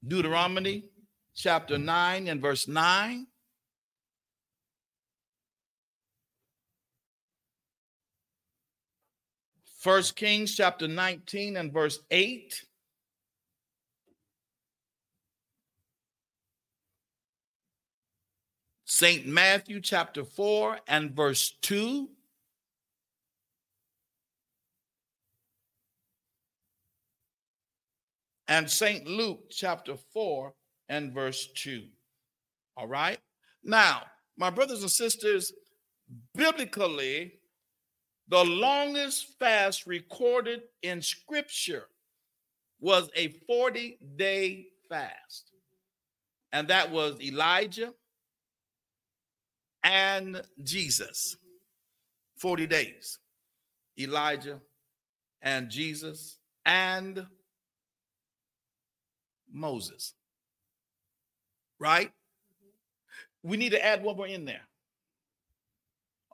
Deuteronomy 0.06 0.84
chapter 1.34 1.76
9 1.76 2.28
and 2.28 2.40
verse 2.40 2.66
9. 2.66 3.26
First 9.78 10.16
Kings 10.16 10.56
chapter 10.56 10.88
19 10.88 11.56
and 11.56 11.72
verse 11.72 12.00
8. 12.10 12.64
St. 18.84 19.24
Matthew 19.24 19.80
chapter 19.80 20.24
4 20.24 20.80
and 20.88 21.14
verse 21.14 21.56
2. 21.62 22.08
And 28.48 28.68
St. 28.68 29.06
Luke 29.06 29.44
chapter 29.50 29.94
4 30.12 30.54
and 30.88 31.14
verse 31.14 31.50
2. 31.54 31.84
All 32.76 32.88
right. 32.88 33.18
Now, 33.62 34.02
my 34.36 34.50
brothers 34.50 34.82
and 34.82 34.90
sisters, 34.90 35.52
biblically, 36.34 37.37
the 38.28 38.44
longest 38.44 39.38
fast 39.38 39.86
recorded 39.86 40.62
in 40.82 41.00
scripture 41.00 41.84
was 42.80 43.10
a 43.16 43.28
40 43.46 43.98
day 44.16 44.66
fast. 44.88 45.52
And 46.52 46.68
that 46.68 46.90
was 46.90 47.20
Elijah 47.20 47.92
and 49.82 50.42
Jesus. 50.62 51.36
40 52.36 52.66
days. 52.66 53.18
Elijah 53.98 54.60
and 55.42 55.70
Jesus 55.70 56.38
and 56.64 57.26
Moses. 59.50 60.14
Right? 61.80 62.08
Mm-hmm. 62.08 63.48
We 63.50 63.56
need 63.56 63.70
to 63.70 63.84
add 63.84 64.02
one 64.02 64.16
more 64.16 64.26
in 64.26 64.44
there. 64.44 64.66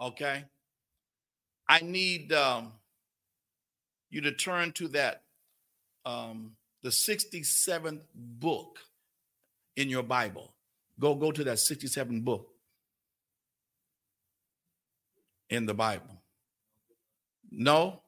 Okay. 0.00 0.44
I 1.68 1.80
need 1.80 2.32
um, 2.32 2.72
you 4.10 4.20
to 4.22 4.32
turn 4.32 4.72
to 4.72 4.88
that, 4.88 5.22
um, 6.04 6.52
the 6.82 6.90
67th 6.90 8.02
book 8.14 8.78
in 9.76 9.88
your 9.88 10.02
Bible. 10.02 10.52
Go, 11.00 11.14
go 11.14 11.32
to 11.32 11.44
that 11.44 11.56
67th 11.56 12.22
book 12.24 12.48
in 15.50 15.66
the 15.66 15.74
Bible. 15.74 16.22
No? 17.50 18.00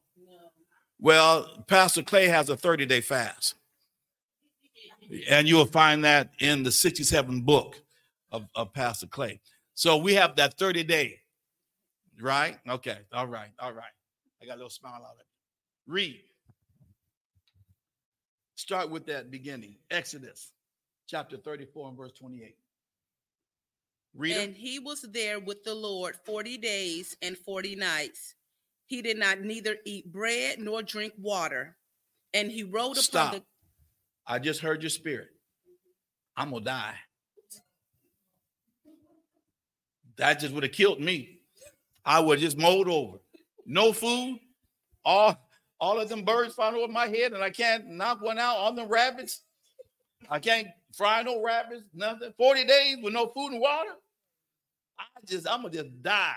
Well, 0.98 1.64
Pastor 1.66 2.02
Clay 2.02 2.28
has 2.28 2.48
a 2.48 2.56
30 2.56 2.86
day 2.86 3.00
fast. 3.00 3.54
And 5.28 5.46
you 5.46 5.56
will 5.56 5.66
find 5.66 6.04
that 6.04 6.30
in 6.40 6.62
the 6.62 6.70
67th 6.70 7.44
book 7.44 7.80
of, 8.32 8.46
of 8.54 8.72
Pastor 8.72 9.06
Clay. 9.06 9.40
So 9.74 9.96
we 9.96 10.14
have 10.14 10.36
that 10.36 10.58
30 10.58 10.84
day. 10.84 11.20
Right? 12.20 12.58
Okay. 12.68 12.98
All 13.12 13.26
right. 13.26 13.50
All 13.58 13.72
right. 13.72 13.84
I 14.42 14.46
got 14.46 14.54
a 14.54 14.56
little 14.56 14.70
smile 14.70 14.94
out 14.94 15.14
of 15.14 15.20
it. 15.20 15.26
Read. 15.86 16.20
Start 18.56 18.90
with 18.90 19.06
that 19.06 19.30
beginning. 19.30 19.76
Exodus 19.90 20.52
chapter 21.06 21.36
34 21.36 21.88
and 21.88 21.96
verse 21.96 22.12
28. 22.12 22.56
Read 24.14 24.36
And 24.36 24.56
he 24.56 24.78
was 24.78 25.02
there 25.02 25.38
with 25.38 25.62
the 25.64 25.74
Lord 25.74 26.16
40 26.24 26.58
days 26.58 27.16
and 27.22 27.36
40 27.36 27.76
nights. 27.76 28.34
He 28.86 29.02
did 29.02 29.18
not 29.18 29.40
neither 29.40 29.76
eat 29.84 30.10
bread 30.10 30.58
nor 30.58 30.82
drink 30.82 31.12
water. 31.18 31.76
And 32.32 32.50
he 32.50 32.62
rode 32.62 32.96
Stop. 32.96 33.28
upon 33.28 33.40
the 33.40 33.44
I 34.26 34.38
just 34.38 34.60
heard 34.60 34.82
your 34.82 34.90
spirit. 34.90 35.28
I'm 36.36 36.50
gonna 36.50 36.64
die. 36.64 36.94
That 40.16 40.40
just 40.40 40.52
would 40.54 40.62
have 40.62 40.72
killed 40.72 41.00
me. 41.00 41.35
I 42.06 42.20
would 42.20 42.38
just 42.38 42.56
mowed 42.56 42.88
over. 42.88 43.18
No 43.66 43.92
food. 43.92 44.38
All 45.04 45.36
all 45.78 46.00
of 46.00 46.08
them 46.08 46.24
birds 46.24 46.54
flying 46.54 46.76
over 46.76 46.90
my 46.90 47.08
head, 47.08 47.32
and 47.32 47.42
I 47.42 47.50
can't 47.50 47.86
knock 47.88 48.22
one 48.22 48.38
out. 48.38 48.56
All 48.56 48.72
the 48.72 48.86
rabbits. 48.86 49.42
I 50.30 50.38
can't 50.38 50.68
fry 50.96 51.22
no 51.22 51.42
rabbits, 51.42 51.82
nothing. 51.92 52.32
40 52.38 52.64
days 52.64 52.96
with 53.02 53.12
no 53.12 53.26
food 53.28 53.52
and 53.52 53.60
water. 53.60 53.90
I 54.98 55.04
just, 55.26 55.46
I'm 55.46 55.62
gonna 55.62 55.74
just 55.74 56.02
die. 56.02 56.32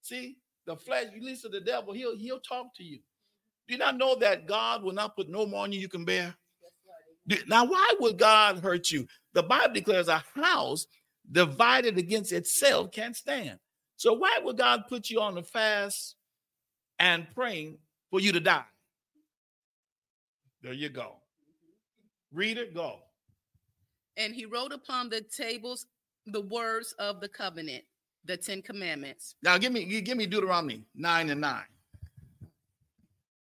See, 0.00 0.38
the 0.66 0.76
flesh, 0.76 1.08
you 1.14 1.22
listen 1.22 1.50
to 1.52 1.58
the 1.58 1.64
devil, 1.64 1.92
he'll 1.92 2.16
he'll 2.16 2.40
talk 2.40 2.74
to 2.76 2.84
you. 2.84 3.00
Do 3.66 3.74
you 3.74 3.78
not 3.78 3.98
know 3.98 4.14
that 4.16 4.46
God 4.46 4.82
will 4.82 4.94
not 4.94 5.14
put 5.14 5.28
no 5.28 5.44
more 5.44 5.64
on 5.64 5.72
you 5.72 5.80
you 5.80 5.88
can 5.88 6.04
bear? 6.04 6.34
Now, 7.46 7.66
why 7.66 7.94
would 8.00 8.18
God 8.18 8.60
hurt 8.60 8.90
you? 8.90 9.06
The 9.34 9.42
Bible 9.42 9.74
declares 9.74 10.08
a 10.08 10.24
house 10.34 10.86
divided 11.30 11.98
against 11.98 12.32
itself 12.32 12.90
can't 12.90 13.14
stand. 13.14 13.58
So 13.98 14.12
why 14.14 14.38
would 14.42 14.56
God 14.56 14.84
put 14.88 15.10
you 15.10 15.20
on 15.20 15.34
the 15.34 15.42
fast 15.42 16.14
and 17.00 17.26
praying 17.34 17.78
for 18.10 18.20
you 18.20 18.30
to 18.32 18.38
die? 18.40 18.64
There 20.62 20.72
you 20.72 20.88
go. 20.88 21.16
Read 22.32 22.58
it, 22.58 22.74
go. 22.74 23.00
and 24.16 24.34
he 24.34 24.46
wrote 24.46 24.72
upon 24.72 25.08
the 25.08 25.20
tables 25.22 25.86
the 26.26 26.40
words 26.42 26.92
of 26.98 27.20
the 27.20 27.28
covenant, 27.28 27.84
the 28.24 28.36
Ten 28.36 28.62
Commandments. 28.62 29.34
Now 29.42 29.58
give 29.58 29.72
me 29.72 29.84
give 30.00 30.16
me 30.16 30.26
Deuteronomy 30.26 30.84
9 30.94 31.30
and 31.30 31.40
9. 31.40 31.62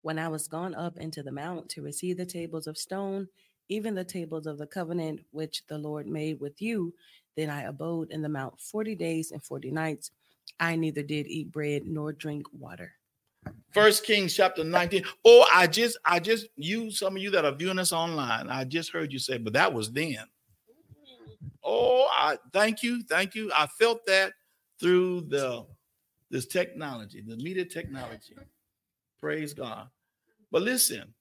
When 0.01 0.17
I 0.19 0.27
was 0.27 0.47
gone 0.47 0.73
up 0.73 0.97
into 0.97 1.21
the 1.23 1.31
mount 1.31 1.69
to 1.69 1.81
receive 1.83 2.17
the 2.17 2.25
tables 2.25 2.65
of 2.67 2.77
stone, 2.77 3.27
even 3.69 3.93
the 3.95 4.05
tables 4.05 4.47
of 4.47 4.57
the 4.57 4.67
covenant 4.67 5.21
which 5.31 5.63
the 5.67 5.77
Lord 5.77 6.07
made 6.07 6.39
with 6.39 6.61
you, 6.61 6.93
then 7.35 7.49
I 7.49 7.63
abode 7.63 8.09
in 8.11 8.21
the 8.21 8.29
mount 8.29 8.59
40 8.59 8.95
days 8.95 9.31
and 9.31 9.43
40 9.43 9.71
nights. 9.71 10.11
I 10.59 10.75
neither 10.75 11.03
did 11.03 11.27
eat 11.27 11.51
bread 11.51 11.83
nor 11.85 12.11
drink 12.13 12.45
water. 12.51 12.93
First 13.71 14.05
Kings 14.05 14.33
chapter 14.33 14.63
19. 14.63 15.03
Oh, 15.25 15.45
I 15.53 15.67
just 15.67 15.97
I 16.03 16.19
just 16.19 16.47
you 16.55 16.91
some 16.91 17.15
of 17.15 17.21
you 17.21 17.29
that 17.31 17.45
are 17.45 17.53
viewing 17.53 17.79
us 17.79 17.93
online, 17.93 18.49
I 18.49 18.63
just 18.63 18.91
heard 18.91 19.13
you 19.13 19.19
say, 19.19 19.37
but 19.37 19.53
that 19.53 19.73
was 19.73 19.91
then. 19.91 20.25
Oh, 21.63 22.07
I 22.11 22.37
thank 22.53 22.81
you, 22.81 23.03
thank 23.03 23.35
you. 23.35 23.51
I 23.55 23.67
felt 23.67 24.05
that 24.07 24.33
through 24.79 25.21
the 25.29 25.65
this 26.29 26.45
technology, 26.45 27.21
the 27.25 27.37
media 27.37 27.65
technology. 27.65 28.35
Praise 29.19 29.53
God. 29.53 29.87
But 30.51 30.61
listen, 30.61 31.13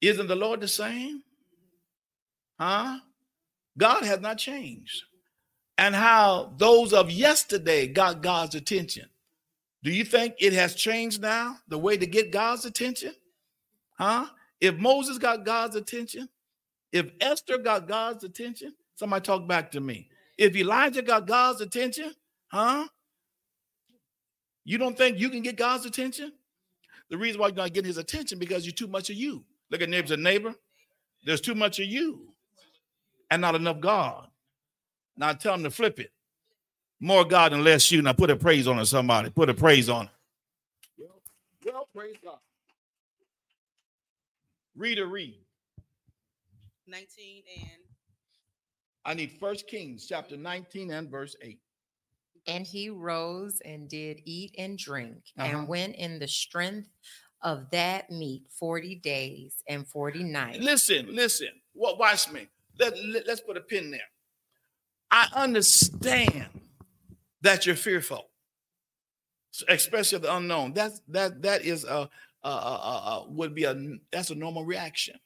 isn't 0.00 0.26
the 0.26 0.36
Lord 0.36 0.60
the 0.60 0.68
same? 0.68 1.22
Huh? 2.58 2.98
God 3.78 4.04
has 4.04 4.20
not 4.20 4.38
changed. 4.38 5.04
And 5.80 5.94
how 5.94 6.52
those 6.58 6.92
of 6.92 7.10
yesterday 7.10 7.86
got 7.86 8.20
God's 8.20 8.54
attention. 8.54 9.06
Do 9.82 9.90
you 9.90 10.04
think 10.04 10.34
it 10.38 10.52
has 10.52 10.74
changed 10.74 11.22
now? 11.22 11.56
The 11.68 11.78
way 11.78 11.96
to 11.96 12.06
get 12.06 12.30
God's 12.30 12.66
attention? 12.66 13.14
Huh? 13.96 14.26
If 14.60 14.76
Moses 14.76 15.16
got 15.16 15.46
God's 15.46 15.76
attention, 15.76 16.28
if 16.92 17.10
Esther 17.22 17.56
got 17.56 17.88
God's 17.88 18.24
attention, 18.24 18.74
somebody 18.94 19.22
talk 19.22 19.48
back 19.48 19.70
to 19.70 19.80
me. 19.80 20.10
If 20.36 20.54
Elijah 20.54 21.00
got 21.00 21.26
God's 21.26 21.62
attention, 21.62 22.12
huh? 22.48 22.86
You 24.66 24.76
don't 24.76 24.98
think 24.98 25.18
you 25.18 25.30
can 25.30 25.40
get 25.40 25.56
God's 25.56 25.86
attention? 25.86 26.30
The 27.08 27.16
reason 27.16 27.40
why 27.40 27.46
you're 27.46 27.56
not 27.56 27.72
getting 27.72 27.88
his 27.88 27.96
attention 27.96 28.38
because 28.38 28.66
you're 28.66 28.74
too 28.74 28.86
much 28.86 29.08
of 29.08 29.16
you. 29.16 29.46
Look 29.70 29.80
at 29.80 29.88
neighbors 29.88 30.10
and 30.10 30.22
neighbor. 30.22 30.54
There's 31.24 31.40
too 31.40 31.54
much 31.54 31.80
of 31.80 31.86
you 31.86 32.34
and 33.30 33.40
not 33.40 33.54
enough 33.54 33.80
God. 33.80 34.29
Now 35.20 35.34
tell 35.34 35.52
them 35.52 35.64
to 35.64 35.70
flip 35.70 36.00
it. 36.00 36.10
More 36.98 37.26
God 37.26 37.52
and 37.52 37.62
less 37.62 37.90
you. 37.92 38.00
Now 38.00 38.14
put 38.14 38.30
a 38.30 38.36
praise 38.36 38.66
on 38.66 38.78
it, 38.78 38.86
somebody. 38.86 39.28
Put 39.28 39.50
a 39.50 39.54
praise 39.54 39.90
on 39.90 40.06
it. 40.06 41.08
Well, 41.66 41.86
praise 41.94 42.16
God. 42.24 42.38
Read 44.74 44.98
or 44.98 45.06
read. 45.06 45.38
19 46.86 47.42
and 47.60 47.70
I 49.04 49.12
need 49.14 49.32
First 49.38 49.68
Kings 49.68 50.06
chapter 50.08 50.38
19 50.38 50.90
and 50.90 51.10
verse 51.10 51.36
8. 51.42 51.58
And 52.46 52.66
he 52.66 52.88
rose 52.88 53.60
and 53.64 53.88
did 53.90 54.20
eat 54.24 54.54
and 54.56 54.78
drink, 54.78 55.18
Uh-huh. 55.38 55.58
and 55.58 55.68
went 55.68 55.96
in 55.96 56.18
the 56.18 56.28
strength 56.28 56.88
of 57.42 57.68
that 57.72 58.10
meat 58.10 58.44
40 58.58 58.96
days 58.96 59.62
and 59.68 59.86
40 59.86 60.24
nights. 60.24 60.58
Listen, 60.60 61.14
listen. 61.14 61.48
What 61.74 61.98
watch 61.98 62.30
me. 62.32 62.48
Let, 62.78 62.98
let, 63.04 63.28
us 63.28 63.40
put 63.40 63.58
a 63.58 63.60
pin 63.60 63.90
there. 63.90 64.00
I 65.10 65.28
understand 65.34 66.48
that 67.42 67.66
you're 67.66 67.76
fearful, 67.76 68.28
especially 69.68 70.16
of 70.16 70.22
the 70.22 70.34
unknown. 70.36 70.72
That's 70.72 71.00
that 71.08 71.42
that 71.42 71.64
is 71.64 71.84
a, 71.84 72.08
a, 72.42 72.48
a, 72.48 72.50
a, 72.50 73.26
would 73.30 73.54
be 73.54 73.64
a 73.64 73.74
that's 74.12 74.30
a 74.30 74.34
normal 74.34 74.64
reaction. 74.64 75.16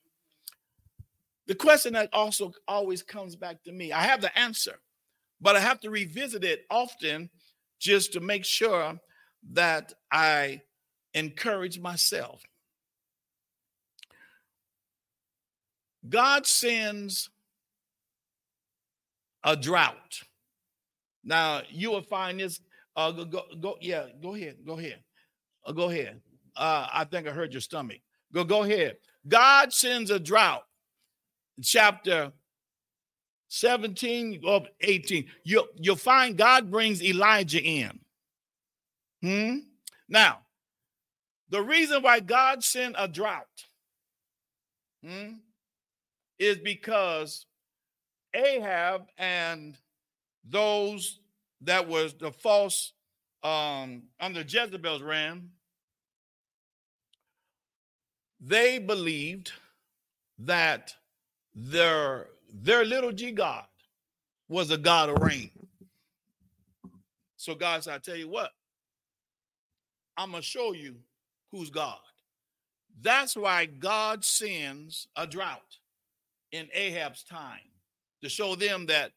The 1.46 1.54
question 1.54 1.92
that 1.92 2.08
also 2.12 2.52
always 2.66 3.02
comes 3.02 3.36
back 3.36 3.62
to 3.64 3.72
me, 3.72 3.92
I 3.92 4.02
have 4.02 4.22
the 4.22 4.36
answer, 4.38 4.78
but 5.40 5.56
I 5.56 5.60
have 5.60 5.80
to 5.80 5.90
revisit 5.90 6.42
it 6.42 6.64
often 6.70 7.28
just 7.78 8.14
to 8.14 8.20
make 8.20 8.46
sure 8.46 8.98
that 9.52 9.92
I 10.10 10.62
encourage 11.12 11.78
myself. 11.78 12.42
God 16.08 16.46
sends 16.46 17.28
a 19.44 19.56
drought. 19.56 20.22
Now 21.22 21.62
you 21.70 21.90
will 21.90 22.02
find 22.02 22.40
this. 22.40 22.60
Uh, 22.96 23.10
go, 23.10 23.24
go, 23.24 23.42
go 23.60 23.76
yeah, 23.80 24.06
go 24.22 24.34
ahead, 24.34 24.56
go 24.64 24.78
ahead, 24.78 25.00
uh, 25.66 25.72
go 25.72 25.90
ahead. 25.90 26.20
Uh, 26.56 26.86
I 26.92 27.04
think 27.04 27.26
I 27.26 27.30
heard 27.30 27.52
your 27.52 27.60
stomach. 27.60 27.98
Go, 28.32 28.44
go 28.44 28.62
ahead. 28.62 28.96
God 29.26 29.72
sends 29.72 30.10
a 30.10 30.18
drought. 30.18 30.64
Chapter 31.62 32.32
17 33.48 34.42
or 34.44 34.62
18. 34.80 35.26
You, 35.44 35.64
you'll 35.76 35.96
find 35.96 36.36
God 36.36 36.70
brings 36.70 37.02
Elijah 37.02 37.62
in. 37.62 38.00
Hmm? 39.22 39.58
Now, 40.08 40.40
the 41.50 41.62
reason 41.62 42.02
why 42.02 42.20
God 42.20 42.64
sent 42.64 42.96
a 42.98 43.06
drought 43.06 43.46
hmm, 45.04 45.34
is 46.38 46.58
because 46.58 47.46
Ahab 48.34 49.06
and 49.18 49.76
those 50.48 51.20
that 51.62 51.88
was 51.88 52.14
the 52.14 52.30
false 52.32 52.92
um 53.42 54.02
under 54.20 54.40
Jezebel's 54.40 55.02
reign, 55.02 55.50
they 58.40 58.78
believed 58.78 59.52
that 60.38 60.94
their 61.54 62.26
their 62.52 62.84
little 62.84 63.12
g 63.12 63.32
god 63.32 63.64
was 64.48 64.70
a 64.70 64.78
god 64.78 65.08
of 65.08 65.18
rain. 65.18 65.50
So 67.36 67.54
God 67.54 67.84
said, 67.84 67.94
I 67.94 67.98
tell 67.98 68.16
you 68.16 68.28
what, 68.28 68.52
I'm 70.16 70.30
gonna 70.30 70.42
show 70.42 70.72
you 70.72 70.96
who's 71.50 71.70
God. 71.70 71.98
That's 73.02 73.36
why 73.36 73.66
God 73.66 74.24
sends 74.24 75.08
a 75.16 75.26
drought 75.26 75.78
in 76.52 76.68
Ahab's 76.72 77.22
time 77.24 77.73
to 78.24 78.28
show 78.28 78.54
them 78.56 78.86
that 78.86 79.12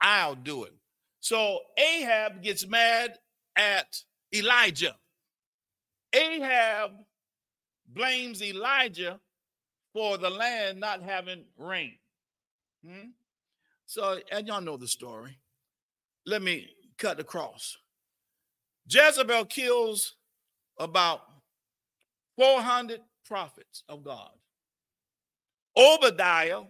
I'll 0.00 0.34
do 0.34 0.64
it. 0.64 0.72
So 1.20 1.60
Ahab 1.78 2.42
gets 2.42 2.66
mad 2.66 3.18
at 3.56 4.02
Elijah. 4.34 4.96
Ahab 6.12 6.90
blames 7.86 8.42
Elijah 8.42 9.20
for 9.92 10.18
the 10.18 10.30
land 10.30 10.80
not 10.80 11.02
having 11.02 11.44
rain. 11.56 11.94
Hmm? 12.84 13.10
So, 13.86 14.18
and 14.30 14.46
y'all 14.46 14.60
know 14.60 14.76
the 14.76 14.88
story. 14.88 15.38
Let 16.26 16.42
me 16.42 16.68
cut 16.98 17.20
across. 17.20 17.76
Jezebel 18.88 19.44
kills 19.46 20.16
about 20.78 21.20
400 22.36 23.00
prophets 23.26 23.84
of 23.88 24.02
God. 24.02 24.30
Obadiah 25.76 26.62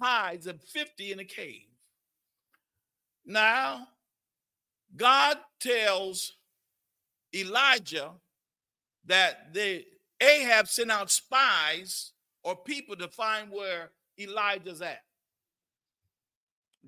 hides 0.00 0.46
of 0.46 0.62
50 0.62 1.12
in 1.12 1.20
a 1.20 1.24
cave. 1.24 1.66
Now, 3.24 3.88
God 4.96 5.36
tells 5.60 6.32
Elijah 7.34 8.12
that 9.06 9.52
the 9.52 9.84
Ahab 10.20 10.68
sent 10.68 10.90
out 10.90 11.10
spies 11.10 12.12
or 12.42 12.56
people 12.56 12.96
to 12.96 13.08
find 13.08 13.50
where 13.50 13.90
Elijah's 14.18 14.82
at. 14.82 15.02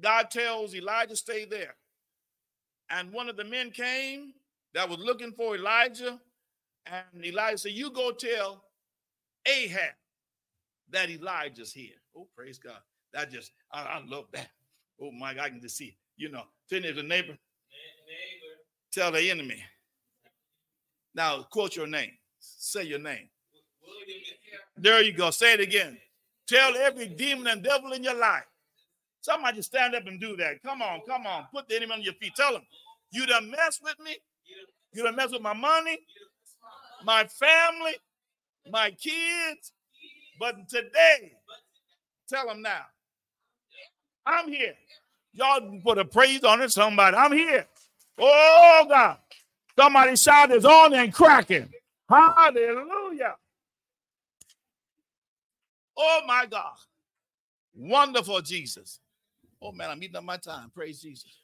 God 0.00 0.30
tells 0.30 0.74
Elijah, 0.74 1.16
stay 1.16 1.44
there. 1.44 1.74
And 2.88 3.12
one 3.12 3.28
of 3.28 3.36
the 3.36 3.44
men 3.44 3.70
came 3.70 4.32
that 4.74 4.88
was 4.88 4.98
looking 4.98 5.32
for 5.32 5.54
Elijah. 5.54 6.18
And 6.86 7.24
Elijah 7.24 7.58
said, 7.58 7.72
You 7.72 7.90
go 7.90 8.10
tell 8.10 8.64
Ahab 9.46 9.94
that 10.90 11.10
Elijah's 11.10 11.72
here. 11.72 11.94
Oh, 12.16 12.26
praise 12.34 12.58
God. 12.58 12.80
That 13.12 13.30
just, 13.30 13.52
I, 13.72 13.82
I 13.82 14.02
love 14.06 14.26
that. 14.32 14.48
Oh 15.00 15.10
my 15.10 15.34
God, 15.34 15.44
I 15.44 15.48
can 15.50 15.60
just 15.60 15.76
see, 15.76 15.96
you 16.16 16.30
know, 16.30 16.42
tell 16.68 16.80
the 16.80 16.88
neighbor, 16.88 17.02
neighbor, 17.02 17.38
tell 18.92 19.10
the 19.12 19.30
enemy. 19.30 19.62
Now, 21.14 21.42
quote 21.42 21.76
your 21.76 21.86
name. 21.86 22.12
Say 22.38 22.84
your 22.84 22.98
name. 22.98 23.28
There 24.76 25.02
you 25.02 25.12
go. 25.12 25.30
Say 25.30 25.54
it 25.54 25.60
again. 25.60 25.98
Tell 26.46 26.76
every 26.76 27.06
demon 27.06 27.46
and 27.46 27.62
devil 27.62 27.92
in 27.92 28.02
your 28.02 28.18
life. 28.18 28.44
Somebody 29.20 29.58
just 29.58 29.68
stand 29.68 29.94
up 29.94 30.06
and 30.06 30.20
do 30.20 30.36
that. 30.36 30.62
Come 30.62 30.82
on, 30.82 31.00
come 31.06 31.26
on. 31.26 31.46
Put 31.52 31.68
the 31.68 31.76
enemy 31.76 31.92
on 31.92 32.02
your 32.02 32.14
feet. 32.14 32.32
Tell 32.34 32.52
them, 32.52 32.62
you 33.10 33.26
done 33.26 33.50
mess 33.50 33.80
with 33.82 33.96
me. 34.02 34.16
You 34.92 35.04
done 35.04 35.16
mess 35.16 35.30
with 35.30 35.42
my 35.42 35.52
money, 35.52 35.98
my 37.04 37.24
family, 37.24 37.92
my 38.70 38.90
kids. 38.90 39.72
But 40.38 40.68
today, 40.68 41.32
tell 42.28 42.46
them 42.46 42.62
now, 42.62 42.82
I'm 44.26 44.48
here. 44.48 44.74
Y'all 45.32 45.80
put 45.82 45.98
a 45.98 46.04
praise 46.04 46.44
on 46.44 46.60
it, 46.60 46.70
somebody. 46.70 47.16
I'm 47.16 47.32
here. 47.32 47.66
Oh, 48.18 48.86
God. 48.88 49.18
Somebody 49.78 50.16
shout 50.16 50.50
is 50.50 50.64
on 50.64 50.92
and 50.94 51.12
cracking. 51.12 51.68
Hallelujah. 52.08 53.36
Oh, 55.96 56.20
my 56.26 56.46
God. 56.50 56.74
Wonderful 57.74 58.40
Jesus. 58.42 59.00
Oh, 59.62 59.72
man, 59.72 59.90
I'm 59.90 60.02
eating 60.02 60.16
up 60.16 60.24
my 60.24 60.36
time. 60.36 60.70
Praise 60.74 61.00
Jesus. 61.00 61.38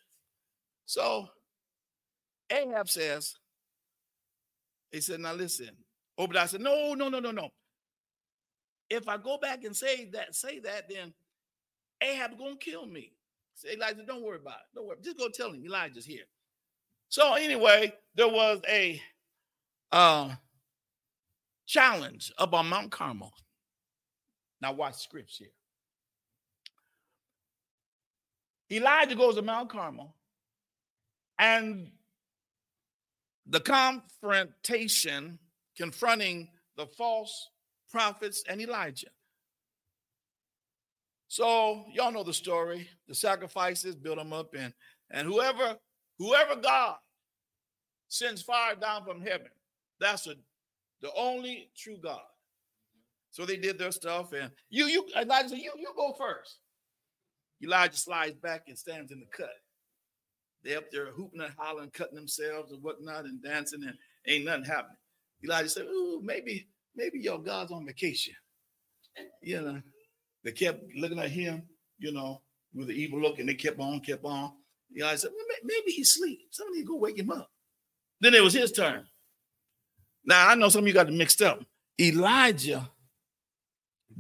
So 0.87 1.29
Ahab 2.51 2.89
says, 2.89 3.37
he 4.91 5.01
said, 5.01 5.21
now 5.21 5.35
listen. 5.35 5.71
Obadiah 6.19 6.49
said, 6.49 6.61
no, 6.61 6.95
no, 6.95 7.09
no, 7.09 7.21
no, 7.21 7.31
no. 7.31 7.51
If 8.89 9.09
I 9.09 9.17
go 9.19 9.39
back 9.39 9.65
and 9.65 9.77
say 9.77 10.07
that, 10.13 10.35
say 10.35 10.61
that, 10.61 10.89
then 10.89 11.13
Ahab 12.01 12.39
gonna 12.39 12.57
kill 12.57 12.87
me. 12.87 13.13
Say, 13.55 13.75
Elijah, 13.75 14.05
don't 14.07 14.23
worry 14.23 14.39
about 14.39 14.57
it. 14.57 14.75
Don't 14.75 14.87
worry. 14.87 14.99
Just 15.03 15.19
go 15.19 15.29
tell 15.29 15.53
him 15.53 15.65
Elijah's 15.65 16.05
here. 16.05 16.25
So 17.09 17.35
anyway, 17.35 17.95
there 18.15 18.29
was 18.29 18.61
a 18.69 19.01
uh, 19.93 20.35
challenge 21.67 22.33
up 22.39 22.53
on 22.53 22.69
Mount 22.69 22.91
Carmel. 22.91 23.33
Now 24.61 24.73
watch 24.73 24.97
scripts 24.97 25.39
here. 25.39 25.49
Elijah 28.71 29.15
goes 29.15 29.37
to 29.37 29.43
Mount 29.43 29.71
Carmel, 29.71 30.15
and 31.39 31.93
the 33.47 33.61
confrontation 33.61 35.39
confronting 35.77 36.49
the 36.77 36.87
false 36.87 37.51
prophets 37.91 38.43
and 38.49 38.61
Elijah. 38.61 39.07
So 41.29 41.85
y'all 41.93 42.13
know 42.13 42.23
the 42.23 42.33
story. 42.33 42.89
The 43.09 43.15
sacrifices 43.15 43.95
build 43.95 44.19
them 44.19 44.33
up, 44.33 44.55
and 44.57 44.73
and 45.11 45.27
whoever 45.27 45.77
whoever 46.19 46.57
God 46.57 46.97
sends 48.09 48.43
fire 48.43 48.77
down 48.77 49.05
from 49.05 49.21
heaven, 49.21 49.49
that's 49.99 50.27
a, 50.27 50.35
the 51.03 51.11
only 51.17 51.71
true 51.77 51.99
God. 52.03 52.21
So 53.33 53.45
they 53.45 53.57
did 53.57 53.79
their 53.79 53.91
stuff, 53.91 54.33
and 54.33 54.51
you 54.71 54.87
you 54.87 55.07
Elijah 55.17 55.51
said, 55.51 55.59
you 55.59 55.73
you 55.79 55.93
go 55.97 56.15
first. 56.19 56.59
Elijah 57.63 57.97
slides 57.97 58.37
back 58.37 58.65
and 58.69 58.79
stands 58.79 59.11
in 59.11 59.21
the 59.21 59.27
cut. 59.27 59.51
They 60.63 60.75
up 60.77 60.91
there 60.91 61.07
hooping 61.13 61.41
and 61.41 61.55
hollering, 61.59 61.91
cutting 61.91 62.17
themselves 62.17 62.73
and 62.73 62.83
whatnot, 62.83 63.25
and 63.25 63.43
dancing, 63.43 63.83
and 63.83 63.97
ain't 64.27 64.45
nothing 64.45 64.65
happening. 64.65 64.97
Elijah 65.45 65.69
said, 65.69 65.87
"Ooh, 65.87 66.21
maybe 66.23 66.69
maybe 66.95 67.19
your 67.19 67.39
God's 67.39 67.73
on 67.73 67.87
vacation." 67.87 68.35
You 69.43 69.61
know, 69.61 69.83
they 70.47 70.53
kept 70.53 70.95
looking 70.95 71.19
at 71.19 71.31
him, 71.31 71.65
you 71.99 72.13
know, 72.13 72.41
with 72.73 72.87
the 72.87 72.95
evil 72.95 73.21
look, 73.21 73.41
and 73.41 73.49
they 73.49 73.55
kept 73.55 73.81
on, 73.81 73.99
kept 73.99 74.25
on. 74.25 74.53
Elijah 74.97 75.19
said, 75.19 75.31
well, 75.35 75.45
maybe 75.65 75.91
he's 75.91 76.11
asleep. 76.11 76.39
Somebody 76.53 76.85
go 76.85 76.95
wake 76.95 77.19
him 77.19 77.33
up. 77.33 77.51
Then 78.21 78.33
it 78.33 78.45
was 78.45 78.55
his 78.55 78.71
turn. 78.71 79.05
Now 80.25 80.49
I 80.49 80.55
know 80.55 80.69
some 80.69 80.85
of 80.85 80.87
you 80.87 80.95
got 80.95 81.09
it 81.09 81.15
mixed 81.15 81.43
up. 81.43 81.65
Elijah 82.01 82.89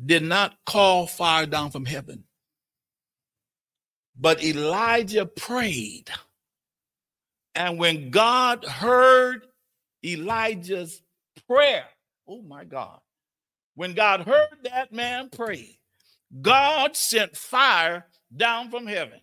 did 0.04 0.24
not 0.24 0.56
call 0.66 1.06
fire 1.06 1.46
down 1.46 1.70
from 1.70 1.84
heaven, 1.84 2.24
but 4.18 4.42
Elijah 4.42 5.26
prayed. 5.26 6.10
And 7.54 7.78
when 7.78 8.10
God 8.10 8.64
heard 8.64 9.46
Elijah's 10.04 11.02
prayer, 11.46 11.84
oh 12.26 12.42
my 12.42 12.64
God, 12.64 12.98
when 13.76 13.94
God 13.94 14.22
heard 14.22 14.58
that 14.64 14.92
man 14.92 15.28
pray, 15.30 15.75
God 16.42 16.96
sent 16.96 17.36
fire 17.36 18.06
down 18.34 18.70
from 18.70 18.86
heaven, 18.86 19.20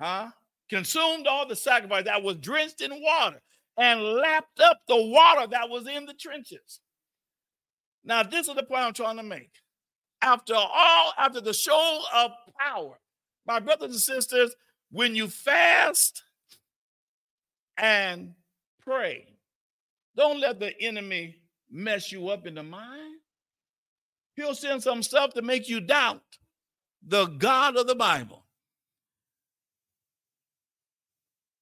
huh? 0.00 0.30
Consumed 0.68 1.26
all 1.26 1.46
the 1.46 1.56
sacrifice 1.56 2.04
that 2.04 2.22
was 2.22 2.36
drenched 2.36 2.80
in 2.80 2.90
water 3.00 3.40
and 3.76 4.02
lapped 4.02 4.60
up 4.60 4.78
the 4.88 4.96
water 4.96 5.46
that 5.46 5.68
was 5.68 5.86
in 5.86 6.06
the 6.06 6.14
trenches. 6.14 6.80
Now, 8.04 8.22
this 8.22 8.48
is 8.48 8.54
the 8.54 8.62
point 8.62 8.82
I'm 8.82 8.92
trying 8.92 9.16
to 9.16 9.22
make. 9.22 9.50
After 10.22 10.54
all, 10.54 11.12
after 11.18 11.40
the 11.40 11.52
show 11.52 12.00
of 12.14 12.32
power, 12.58 12.98
my 13.46 13.60
brothers 13.60 13.90
and 13.90 14.00
sisters, 14.00 14.54
when 14.90 15.14
you 15.14 15.28
fast 15.28 16.22
and 17.76 18.34
pray, 18.80 19.26
don't 20.16 20.40
let 20.40 20.58
the 20.58 20.72
enemy 20.80 21.36
mess 21.70 22.10
you 22.10 22.28
up 22.28 22.46
in 22.46 22.54
the 22.54 22.62
mind. 22.62 23.20
He'll 24.36 24.54
send 24.54 24.82
some 24.82 25.02
stuff 25.02 25.32
to 25.34 25.42
make 25.42 25.68
you 25.68 25.80
doubt 25.80 26.22
the 27.02 27.26
God 27.26 27.76
of 27.76 27.86
the 27.86 27.94
Bible. 27.94 28.44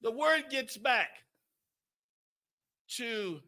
The 0.02 0.10
word 0.10 0.44
gets 0.50 0.76
back 0.76 1.08
to 2.96 3.40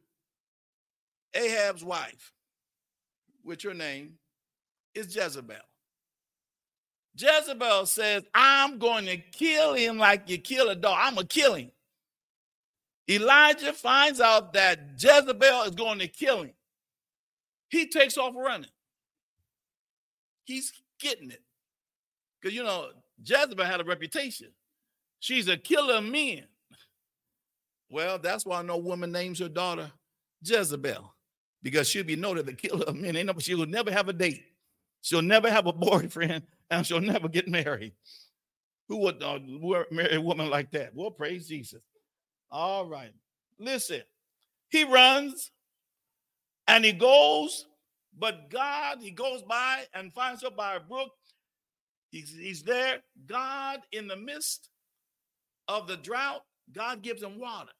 Ahab's 1.35 1.85
wife, 1.85 2.33
which 3.43 3.64
her 3.64 3.74
name 3.74 4.14
is 4.95 5.14
Jezebel. 5.14 5.57
Jezebel 7.18 7.87
says, 7.87 8.24
I'm 8.35 8.79
going 8.79 9.07
to 9.07 9.16
kill 9.16 9.74
him 9.74 9.99
like 9.99 10.29
you 10.31 10.39
kill 10.39 10.70
a 10.70 10.77
dog. 10.77 10.99
I'm 10.99 11.14
going 11.14 11.27
to 11.27 11.35
kill 11.35 11.55
him. 11.55 11.70
Elijah 13.09 13.72
finds 13.72 14.20
out 14.20 14.53
that 14.55 14.81
Jezebel 14.99 15.62
is 15.62 15.74
going 15.74 15.99
to 15.99 16.09
kill 16.09 16.43
him. 16.43 16.53
He 17.68 17.89
takes 17.89 18.16
off 18.16 18.35
running. 18.37 18.70
He's 20.47 20.72
getting 20.99 21.30
it. 21.30 21.42
Because, 22.40 22.57
you 22.57 22.64
know, 22.64 22.88
Jezebel 23.22 23.64
had 23.64 23.80
a 23.80 23.84
reputation. 23.84 24.49
She's 25.20 25.49
a 25.49 25.57
killer 25.57 25.97
of 25.97 26.05
men. 26.05 26.44
Well, 27.90 28.18
that's 28.18 28.47
why 28.47 28.62
no 28.62 28.78
woman 28.78 29.12
names 29.12 29.38
her 29.40 29.49
daughter 29.49 29.90
Jezebel, 30.42 31.14
because 31.62 31.88
she'll 31.88 32.05
be 32.05 32.16
noted 32.16 32.47
the 32.47 32.53
killer 32.53 32.84
of 32.84 32.97
men. 32.97 33.30
She 33.38 33.55
will 33.55 33.66
never 33.66 33.92
have 33.92 34.09
a 34.09 34.12
date. 34.12 34.44
She'll 35.03 35.22
never 35.22 35.51
have 35.51 35.66
a 35.66 35.72
boyfriend, 35.72 36.42
and 36.70 36.86
she'll 36.86 37.01
never 37.01 37.28
get 37.28 37.49
married. 37.49 37.92
Who 38.88 38.99
would 38.99 39.22
uh, 39.22 39.38
marry 39.90 40.16
a 40.16 40.20
woman 40.20 40.49
like 40.49 40.70
that? 40.72 40.94
Well, 40.94 41.11
praise 41.11 41.49
Jesus. 41.49 41.82
All 42.51 42.86
right. 42.86 43.12
Listen, 43.59 44.03
he 44.68 44.84
runs 44.84 45.51
and 46.68 46.84
he 46.84 46.92
goes, 46.92 47.66
but 48.19 48.51
God, 48.51 48.99
he 49.01 49.11
goes 49.11 49.43
by 49.43 49.85
and 49.95 50.12
finds 50.12 50.43
her 50.43 50.51
by 50.51 50.77
a 50.77 50.81
brook. 50.81 51.12
He's, 52.11 52.31
he's 52.31 52.62
there. 52.62 52.99
God, 53.27 53.81
in 53.93 54.09
the 54.09 54.17
midst 54.17 54.71
of 55.69 55.87
the 55.87 55.97
drought, 55.97 56.43
God 56.73 57.03
gives 57.03 57.23
him 57.23 57.39
water 57.39 57.73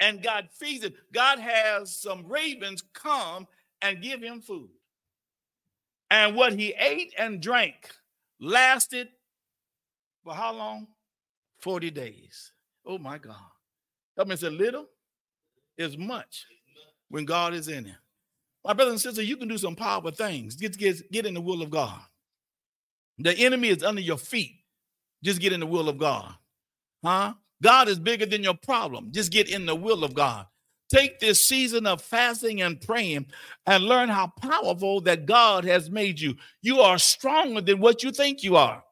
and 0.00 0.22
God 0.22 0.48
feeds 0.52 0.84
him. 0.84 0.94
God 1.12 1.38
has 1.38 1.94
some 1.94 2.26
ravens 2.26 2.82
come 2.94 3.46
and 3.82 4.02
give 4.02 4.22
him 4.22 4.40
food. 4.40 4.70
And 6.10 6.34
what 6.34 6.54
he 6.54 6.74
ate 6.78 7.14
and 7.16 7.40
drank 7.40 7.88
lasted 8.40 9.08
for 10.24 10.34
how 10.34 10.52
long? 10.52 10.88
40 11.60 11.90
days. 11.90 12.52
Oh 12.86 12.98
my 12.98 13.18
God. 13.18 13.36
That 14.16 14.26
means 14.26 14.42
a 14.42 14.50
little 14.50 14.86
is 15.76 15.96
much 15.96 16.46
when 17.08 17.24
God 17.24 17.54
is 17.54 17.68
in 17.68 17.86
it. 17.86 17.94
My 18.64 18.72
brothers 18.72 18.92
and 18.92 19.00
sisters, 19.00 19.28
you 19.28 19.36
can 19.36 19.48
do 19.48 19.58
some 19.58 19.76
powerful 19.76 20.10
things. 20.10 20.56
Get, 20.56 20.76
get, 20.76 21.10
get 21.10 21.26
in 21.26 21.34
the 21.34 21.40
will 21.40 21.62
of 21.62 21.70
God. 21.70 21.98
The 23.18 23.36
enemy 23.38 23.68
is 23.68 23.82
under 23.82 24.00
your 24.00 24.18
feet. 24.18 24.56
Just 25.22 25.40
get 25.40 25.52
in 25.52 25.60
the 25.60 25.66
will 25.66 25.88
of 25.88 25.98
God. 25.98 26.34
Huh? 27.04 27.34
God 27.62 27.88
is 27.88 27.98
bigger 27.98 28.26
than 28.26 28.42
your 28.42 28.54
problem. 28.54 29.08
Just 29.12 29.32
get 29.32 29.50
in 29.50 29.66
the 29.66 29.74
will 29.74 30.04
of 30.04 30.14
God. 30.14 30.46
Take 30.90 31.20
this 31.20 31.44
season 31.46 31.86
of 31.86 32.02
fasting 32.02 32.62
and 32.62 32.80
praying 32.80 33.26
and 33.66 33.84
learn 33.84 34.08
how 34.08 34.32
powerful 34.40 35.00
that 35.02 35.24
God 35.24 35.64
has 35.64 35.88
made 35.90 36.18
you. 36.18 36.34
You 36.62 36.80
are 36.80 36.98
stronger 36.98 37.60
than 37.60 37.78
what 37.78 38.02
you 38.02 38.10
think 38.10 38.42
you 38.42 38.56
are. 38.56 38.82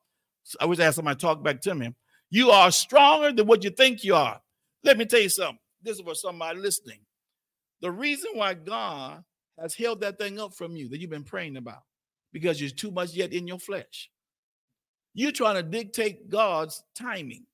I 0.60 0.66
wish 0.66 0.78
I 0.78 0.84
had 0.84 0.94
somebody 0.94 1.18
talk 1.18 1.42
back 1.42 1.60
to 1.62 1.74
me. 1.74 1.94
You 2.30 2.50
are 2.50 2.70
stronger 2.70 3.32
than 3.32 3.46
what 3.46 3.64
you 3.64 3.70
think 3.70 4.04
you 4.04 4.14
are. 4.14 4.40
Let 4.84 4.96
me 4.96 5.06
tell 5.06 5.20
you 5.20 5.28
something. 5.28 5.58
This 5.82 5.96
is 5.96 6.02
for 6.02 6.14
somebody 6.14 6.58
listening. 6.60 7.00
The 7.80 7.90
reason 7.90 8.30
why 8.34 8.54
God 8.54 9.24
has 9.60 9.74
held 9.74 10.00
that 10.00 10.18
thing 10.18 10.40
up 10.40 10.54
from 10.54 10.76
you 10.76 10.88
that 10.88 11.00
you've 11.00 11.10
been 11.10 11.24
praying 11.24 11.56
about, 11.56 11.82
because 12.32 12.60
you're 12.60 12.70
too 12.70 12.90
much 12.90 13.14
yet 13.14 13.32
in 13.32 13.46
your 13.46 13.58
flesh. 13.58 14.10
You're 15.14 15.32
trying 15.32 15.56
to 15.56 15.62
dictate 15.62 16.28
God's 16.28 16.82
timing. 16.94 17.44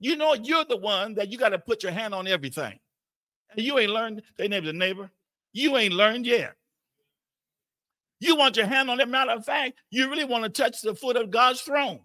You 0.00 0.16
know, 0.16 0.34
you're 0.34 0.64
the 0.64 0.76
one 0.76 1.14
that 1.14 1.30
you 1.30 1.38
got 1.38 1.50
to 1.50 1.58
put 1.58 1.82
your 1.82 1.92
hand 1.92 2.12
on 2.12 2.26
everything. 2.26 2.78
And 3.50 3.60
you 3.60 3.78
ain't 3.78 3.92
learned, 3.92 4.22
they 4.36 4.48
name 4.48 4.64
the 4.64 4.72
neighbor. 4.72 5.10
You 5.52 5.76
ain't 5.76 5.94
learned 5.94 6.26
yet. 6.26 6.54
You 8.18 8.36
want 8.36 8.56
your 8.56 8.66
hand 8.66 8.90
on 8.90 9.00
it. 9.00 9.08
Matter 9.08 9.32
of 9.32 9.44
fact, 9.44 9.74
you 9.90 10.08
really 10.08 10.24
want 10.24 10.44
to 10.44 10.48
touch 10.48 10.80
the 10.80 10.94
foot 10.94 11.16
of 11.16 11.30
God's 11.30 11.60
throne. 11.60 12.00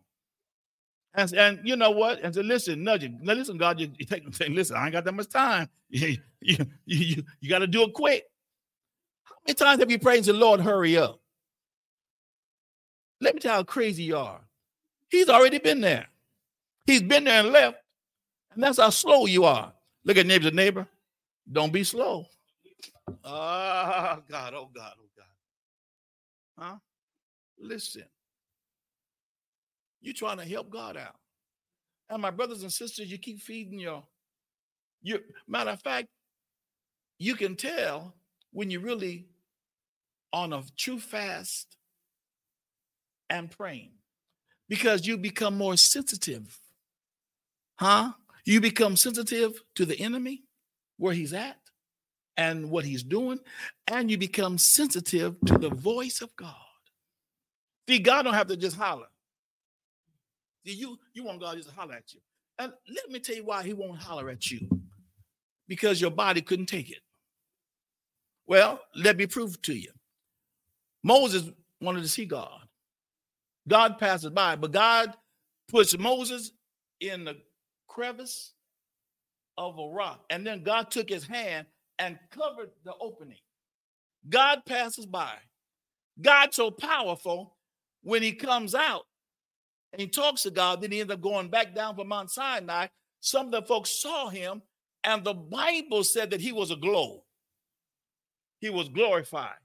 And, 1.13 1.33
and 1.33 1.59
you 1.63 1.75
know 1.75 1.91
what? 1.91 2.21
And 2.21 2.33
say, 2.33 2.43
listen, 2.43 2.83
nudge 2.83 3.09
now 3.21 3.33
Listen, 3.33 3.57
God, 3.57 3.79
you, 3.79 3.91
you 3.97 4.05
take 4.05 4.23
saying, 4.35 4.53
listen, 4.53 4.77
I 4.77 4.85
ain't 4.85 4.93
got 4.93 5.05
that 5.05 5.13
much 5.13 5.29
time. 5.29 5.69
you, 5.89 6.17
you, 6.41 6.65
you, 6.85 7.23
you 7.39 7.49
got 7.49 7.59
to 7.59 7.67
do 7.67 7.83
it 7.83 7.93
quick. 7.93 8.25
Many 9.47 9.55
times 9.55 9.79
have 9.79 9.89
you 9.89 9.97
prayed 9.97 10.17
to 10.17 10.23
said, 10.25 10.35
Lord, 10.35 10.59
hurry 10.59 10.97
up? 10.97 11.21
Let 13.21 13.33
me 13.33 13.39
tell 13.39 13.53
you 13.53 13.55
how 13.57 13.63
crazy 13.63 14.03
you 14.03 14.17
are. 14.17 14.41
He's 15.09 15.29
already 15.29 15.57
been 15.57 15.79
there. 15.79 16.07
He's 16.85 17.01
been 17.01 17.23
there 17.23 17.39
and 17.39 17.53
left. 17.53 17.77
And 18.53 18.61
that's 18.61 18.77
how 18.77 18.89
slow 18.89 19.25
you 19.25 19.45
are. 19.45 19.71
Look 20.03 20.17
at 20.17 20.25
neighbor 20.25 20.49
to 20.49 20.55
neighbor. 20.55 20.87
Don't 21.49 21.71
be 21.71 21.85
slow. 21.85 22.25
Oh, 23.23 24.21
God, 24.29 24.53
oh, 24.53 24.69
God, 24.73 24.93
oh, 24.99 25.09
God. 25.15 25.25
Huh? 26.59 26.75
Listen. 27.57 28.03
You're 30.01 30.13
trying 30.13 30.37
to 30.37 30.45
help 30.45 30.69
God 30.69 30.97
out. 30.97 31.15
And 32.09 32.21
my 32.21 32.31
brothers 32.31 32.63
and 32.63 32.71
sisters, 32.71 33.09
you 33.09 33.17
keep 33.17 33.39
feeding 33.41 33.79
your, 33.79 34.03
your 35.01 35.19
matter 35.47 35.71
of 35.71 35.81
fact, 35.81 36.07
you 37.17 37.35
can 37.35 37.55
tell 37.55 38.13
when 38.51 38.69
you're 38.69 38.81
really 38.81 39.25
on 40.33 40.53
a 40.53 40.63
true 40.77 40.99
fast 40.99 41.77
and 43.29 43.49
praying 43.51 43.91
because 44.69 45.07
you 45.07 45.17
become 45.17 45.57
more 45.57 45.77
sensitive. 45.77 46.59
Huh? 47.75 48.13
You 48.45 48.61
become 48.61 48.95
sensitive 48.95 49.61
to 49.75 49.85
the 49.85 49.99
enemy, 49.99 50.43
where 50.97 51.13
he's 51.13 51.33
at, 51.33 51.57
and 52.37 52.69
what 52.69 52.85
he's 52.85 53.03
doing, 53.03 53.39
and 53.87 54.09
you 54.09 54.17
become 54.17 54.57
sensitive 54.57 55.35
to 55.45 55.57
the 55.57 55.69
voice 55.69 56.21
of 56.21 56.35
God. 56.35 56.55
See, 57.87 57.99
God 57.99 58.23
don't 58.23 58.33
have 58.33 58.47
to 58.47 58.57
just 58.57 58.77
holler. 58.77 59.07
See, 60.65 60.73
you 60.73 60.97
you 61.13 61.23
want 61.23 61.39
God 61.39 61.55
just 61.55 61.69
to 61.69 61.75
holler 61.75 61.95
at 61.95 62.13
you. 62.13 62.19
And 62.59 62.73
let 62.93 63.09
me 63.09 63.19
tell 63.19 63.35
you 63.35 63.45
why 63.45 63.63
he 63.63 63.73
won't 63.73 64.01
holler 64.01 64.29
at 64.29 64.49
you. 64.49 64.67
Because 65.67 66.01
your 66.01 66.11
body 66.11 66.41
couldn't 66.41 66.65
take 66.65 66.89
it. 66.89 67.01
Well, 68.47 68.79
let 68.95 69.17
me 69.17 69.27
prove 69.27 69.61
to 69.63 69.73
you. 69.73 69.91
Moses 71.03 71.49
wanted 71.81 72.01
to 72.01 72.07
see 72.07 72.25
God. 72.25 72.61
God 73.67 73.97
passes 73.99 74.29
by, 74.29 74.55
but 74.55 74.71
God 74.71 75.13
puts 75.67 75.97
Moses 75.97 76.51
in 76.99 77.25
the 77.25 77.37
crevice 77.87 78.53
of 79.57 79.77
a 79.77 79.87
rock. 79.89 80.23
And 80.29 80.45
then 80.45 80.63
God 80.63 80.91
took 80.91 81.09
his 81.09 81.25
hand 81.25 81.67
and 81.99 82.17
covered 82.31 82.69
the 82.85 82.93
opening. 83.01 83.37
God 84.29 84.61
passes 84.65 85.05
by. 85.05 85.33
God 86.21 86.53
so 86.53 86.71
powerful 86.71 87.55
when 88.03 88.23
he 88.23 88.33
comes 88.33 88.73
out 88.73 89.03
and 89.91 90.01
he 90.01 90.07
talks 90.07 90.43
to 90.43 90.51
God, 90.51 90.81
then 90.81 90.91
he 90.91 90.99
ends 90.99 91.13
up 91.13 91.21
going 91.21 91.49
back 91.49 91.73
down 91.73 91.95
from 91.95 92.07
Mount 92.07 92.31
Sinai. 92.31 92.87
Some 93.19 93.47
of 93.47 93.51
the 93.51 93.61
folks 93.63 93.89
saw 93.89 94.29
him, 94.29 94.61
and 95.03 95.23
the 95.23 95.33
Bible 95.33 96.03
said 96.03 96.31
that 96.31 96.41
he 96.41 96.51
was 96.51 96.71
a 96.71 96.75
glow. 96.75 97.23
He 98.59 98.69
was 98.69 98.89
glorified. 98.89 99.57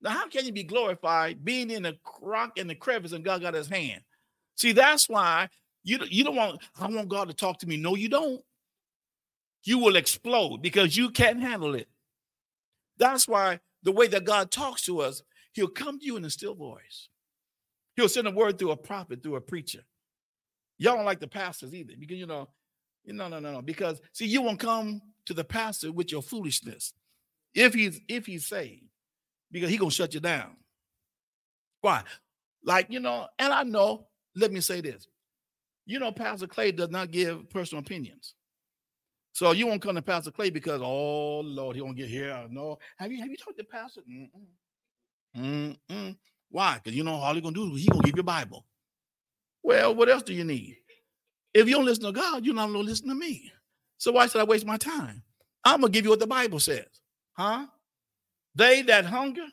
Now, 0.00 0.10
how 0.10 0.28
can 0.28 0.46
you 0.46 0.52
be 0.52 0.62
glorified 0.62 1.44
being 1.44 1.70
in 1.70 1.82
the 1.82 1.98
rock 2.22 2.56
in 2.56 2.68
the 2.68 2.74
crevice 2.74 3.12
and 3.12 3.24
God 3.24 3.40
got 3.40 3.54
his 3.54 3.68
hand? 3.68 4.02
See, 4.56 4.72
that's 4.72 5.08
why 5.08 5.48
you, 5.82 5.98
you 6.08 6.24
don't 6.24 6.36
want, 6.36 6.60
I 6.78 6.86
want 6.88 7.08
God 7.08 7.28
to 7.28 7.34
talk 7.34 7.58
to 7.60 7.66
me. 7.66 7.76
No, 7.76 7.94
you 7.94 8.08
don't. 8.08 8.42
You 9.64 9.78
will 9.78 9.96
explode 9.96 10.62
because 10.62 10.96
you 10.96 11.10
can't 11.10 11.40
handle 11.40 11.74
it. 11.74 11.88
That's 12.96 13.26
why 13.26 13.60
the 13.82 13.92
way 13.92 14.06
that 14.08 14.24
God 14.24 14.50
talks 14.50 14.82
to 14.82 15.00
us, 15.00 15.22
he'll 15.52 15.68
come 15.68 15.98
to 15.98 16.04
you 16.04 16.16
in 16.16 16.24
a 16.24 16.30
still 16.30 16.54
voice. 16.54 17.08
He'll 17.96 18.08
send 18.08 18.28
a 18.28 18.32
word 18.32 18.58
through 18.58 18.70
a 18.70 18.76
prophet, 18.76 19.22
through 19.22 19.36
a 19.36 19.40
preacher. 19.40 19.82
Y'all 20.78 20.94
don't 20.94 21.04
like 21.04 21.20
the 21.20 21.26
pastors 21.26 21.74
either 21.74 21.94
because, 21.98 22.16
you 22.16 22.26
know, 22.26 22.48
no, 23.04 23.28
no, 23.28 23.40
no, 23.40 23.52
no. 23.52 23.62
Because, 23.62 24.00
see, 24.12 24.26
you 24.26 24.42
won't 24.42 24.60
come 24.60 25.02
to 25.26 25.34
the 25.34 25.44
pastor 25.44 25.90
with 25.90 26.12
your 26.12 26.22
foolishness 26.22 26.92
if 27.54 27.74
he's 27.74 28.00
if 28.08 28.26
he's 28.26 28.46
saved 28.46 28.87
because 29.50 29.70
he 29.70 29.76
gonna 29.76 29.90
shut 29.90 30.14
you 30.14 30.20
down. 30.20 30.56
Why? 31.80 32.02
Like, 32.64 32.86
you 32.90 33.00
know, 33.00 33.28
and 33.38 33.52
I 33.52 33.62
know, 33.62 34.06
let 34.34 34.52
me 34.52 34.60
say 34.60 34.80
this. 34.80 35.06
You 35.86 35.98
know, 35.98 36.12
Pastor 36.12 36.46
Clay 36.46 36.72
does 36.72 36.90
not 36.90 37.10
give 37.10 37.48
personal 37.50 37.82
opinions. 37.82 38.34
So 39.32 39.52
you 39.52 39.66
won't 39.66 39.80
come 39.80 39.94
to 39.94 40.02
Pastor 40.02 40.30
Clay 40.30 40.50
because, 40.50 40.80
oh 40.82 41.40
Lord, 41.40 41.76
he 41.76 41.82
won't 41.82 41.96
get 41.96 42.08
here. 42.08 42.46
No. 42.50 42.78
Have 42.98 43.12
you 43.12 43.20
have 43.20 43.30
you 43.30 43.36
talked 43.36 43.58
to 43.58 43.64
Pastor? 43.64 44.02
Mm-mm. 44.10 45.76
Mm-mm. 45.88 46.16
Why? 46.50 46.80
Because 46.82 46.96
you 46.96 47.04
know 47.04 47.14
all 47.14 47.34
he's 47.34 47.42
gonna 47.42 47.54
do 47.54 47.74
is 47.74 47.82
he 47.82 47.88
gonna 47.88 48.02
give 48.02 48.16
you 48.16 48.22
Bible. 48.22 48.66
Well, 49.62 49.94
what 49.94 50.08
else 50.08 50.22
do 50.22 50.34
you 50.34 50.44
need? 50.44 50.76
If 51.54 51.68
you 51.68 51.74
don't 51.74 51.84
listen 51.84 52.04
to 52.04 52.12
God, 52.12 52.44
you're 52.44 52.54
not 52.54 52.66
gonna 52.66 52.78
listen 52.80 53.08
to 53.08 53.14
me. 53.14 53.52
So 53.98 54.12
why 54.12 54.26
should 54.26 54.40
I 54.40 54.44
waste 54.44 54.66
my 54.66 54.76
time? 54.76 55.22
I'm 55.64 55.80
gonna 55.80 55.92
give 55.92 56.04
you 56.04 56.10
what 56.10 56.20
the 56.20 56.26
Bible 56.26 56.60
says. 56.60 56.86
Huh? 57.34 57.66
They 58.58 58.82
that 58.82 59.04
hunger 59.06 59.46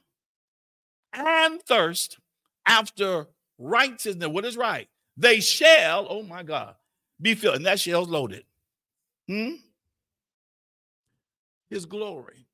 and 1.13 1.61
thirst 1.61 2.17
after 2.65 3.27
righteousness, 3.59 4.27
what 4.27 4.45
is 4.45 4.57
right? 4.57 4.87
They 5.15 5.41
shall, 5.41 6.07
oh 6.09 6.23
my 6.23 6.41
God, 6.41 6.73
be 7.21 7.35
filled. 7.35 7.57
And 7.57 7.65
that 7.67 7.79
shell's 7.79 8.09
loaded. 8.09 8.45
Hmm? 9.27 9.51
His 11.69 11.85
glory. 11.85 12.47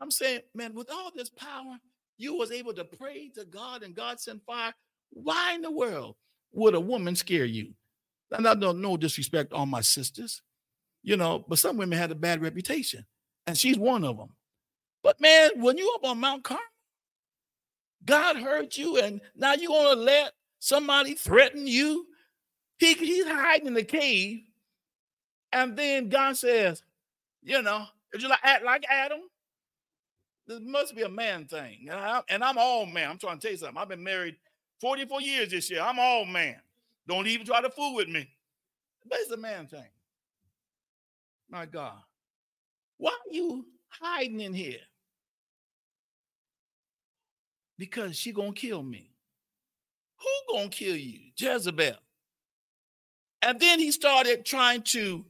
I'm 0.00 0.10
saying, 0.10 0.40
man, 0.56 0.74
with 0.74 0.90
all 0.90 1.12
this 1.14 1.30
power, 1.30 1.78
you 2.18 2.34
was 2.34 2.50
able 2.50 2.74
to 2.74 2.84
pray 2.84 3.30
to 3.36 3.44
God 3.44 3.84
and 3.84 3.94
God 3.94 4.18
sent 4.18 4.44
fire. 4.44 4.74
Why 5.10 5.54
in 5.54 5.62
the 5.62 5.70
world 5.70 6.16
would 6.52 6.74
a 6.74 6.80
woman 6.80 7.14
scare 7.14 7.44
you? 7.44 7.74
And 8.32 8.48
I 8.48 8.54
don't 8.54 8.80
no 8.80 8.96
disrespect 8.96 9.52
on 9.52 9.68
my 9.68 9.82
sisters, 9.82 10.42
you 11.04 11.16
know, 11.16 11.44
but 11.46 11.60
some 11.60 11.76
women 11.76 11.96
had 11.96 12.10
a 12.10 12.16
bad 12.16 12.42
reputation, 12.42 13.06
and 13.46 13.56
she's 13.56 13.78
one 13.78 14.02
of 14.02 14.16
them. 14.16 14.30
But 15.06 15.20
man, 15.20 15.50
when 15.60 15.78
you 15.78 15.92
up 15.94 16.04
on 16.04 16.18
Mount 16.18 16.42
Carmel, 16.42 16.64
God 18.04 18.38
heard 18.38 18.76
you, 18.76 18.98
and 18.98 19.20
now 19.36 19.54
you're 19.54 19.68
gonna 19.68 20.00
let 20.00 20.32
somebody 20.58 21.14
threaten 21.14 21.68
you. 21.68 22.06
He, 22.80 22.94
he's 22.94 23.24
hiding 23.24 23.68
in 23.68 23.74
the 23.74 23.84
cave, 23.84 24.40
and 25.52 25.76
then 25.76 26.08
God 26.08 26.36
says, 26.36 26.82
you 27.40 27.62
know, 27.62 27.86
if 28.12 28.20
you 28.20 28.28
like 28.28 28.40
act 28.42 28.64
like 28.64 28.84
Adam, 28.90 29.20
this 30.48 30.58
must 30.60 30.96
be 30.96 31.02
a 31.02 31.08
man 31.08 31.44
thing. 31.44 31.86
And, 31.88 32.00
I, 32.00 32.22
and 32.28 32.42
I'm 32.42 32.58
all 32.58 32.84
man. 32.84 33.10
I'm 33.10 33.18
trying 33.18 33.38
to 33.38 33.42
tell 33.42 33.52
you 33.52 33.58
something. 33.58 33.78
I've 33.78 33.88
been 33.88 34.02
married 34.02 34.34
44 34.80 35.20
years 35.20 35.50
this 35.52 35.70
year. 35.70 35.82
I'm 35.82 36.00
all 36.00 36.24
man. 36.24 36.56
Don't 37.06 37.28
even 37.28 37.46
try 37.46 37.62
to 37.62 37.70
fool 37.70 37.94
with 37.94 38.08
me. 38.08 38.28
But 39.08 39.20
it's 39.20 39.30
a 39.30 39.36
man 39.36 39.68
thing. 39.68 39.86
My 41.48 41.64
God. 41.64 41.94
Why 42.96 43.10
are 43.10 43.32
you 43.32 43.66
hiding 43.88 44.40
in 44.40 44.52
here? 44.52 44.80
Because 47.78 48.16
she 48.16 48.32
gonna 48.32 48.52
kill 48.52 48.82
me. 48.82 49.10
Who 50.18 50.54
gonna 50.54 50.68
kill 50.68 50.96
you? 50.96 51.30
Jezebel. 51.36 51.96
And 53.42 53.60
then 53.60 53.78
he 53.78 53.90
started 53.92 54.44
trying 54.44 54.82
to 54.82 55.24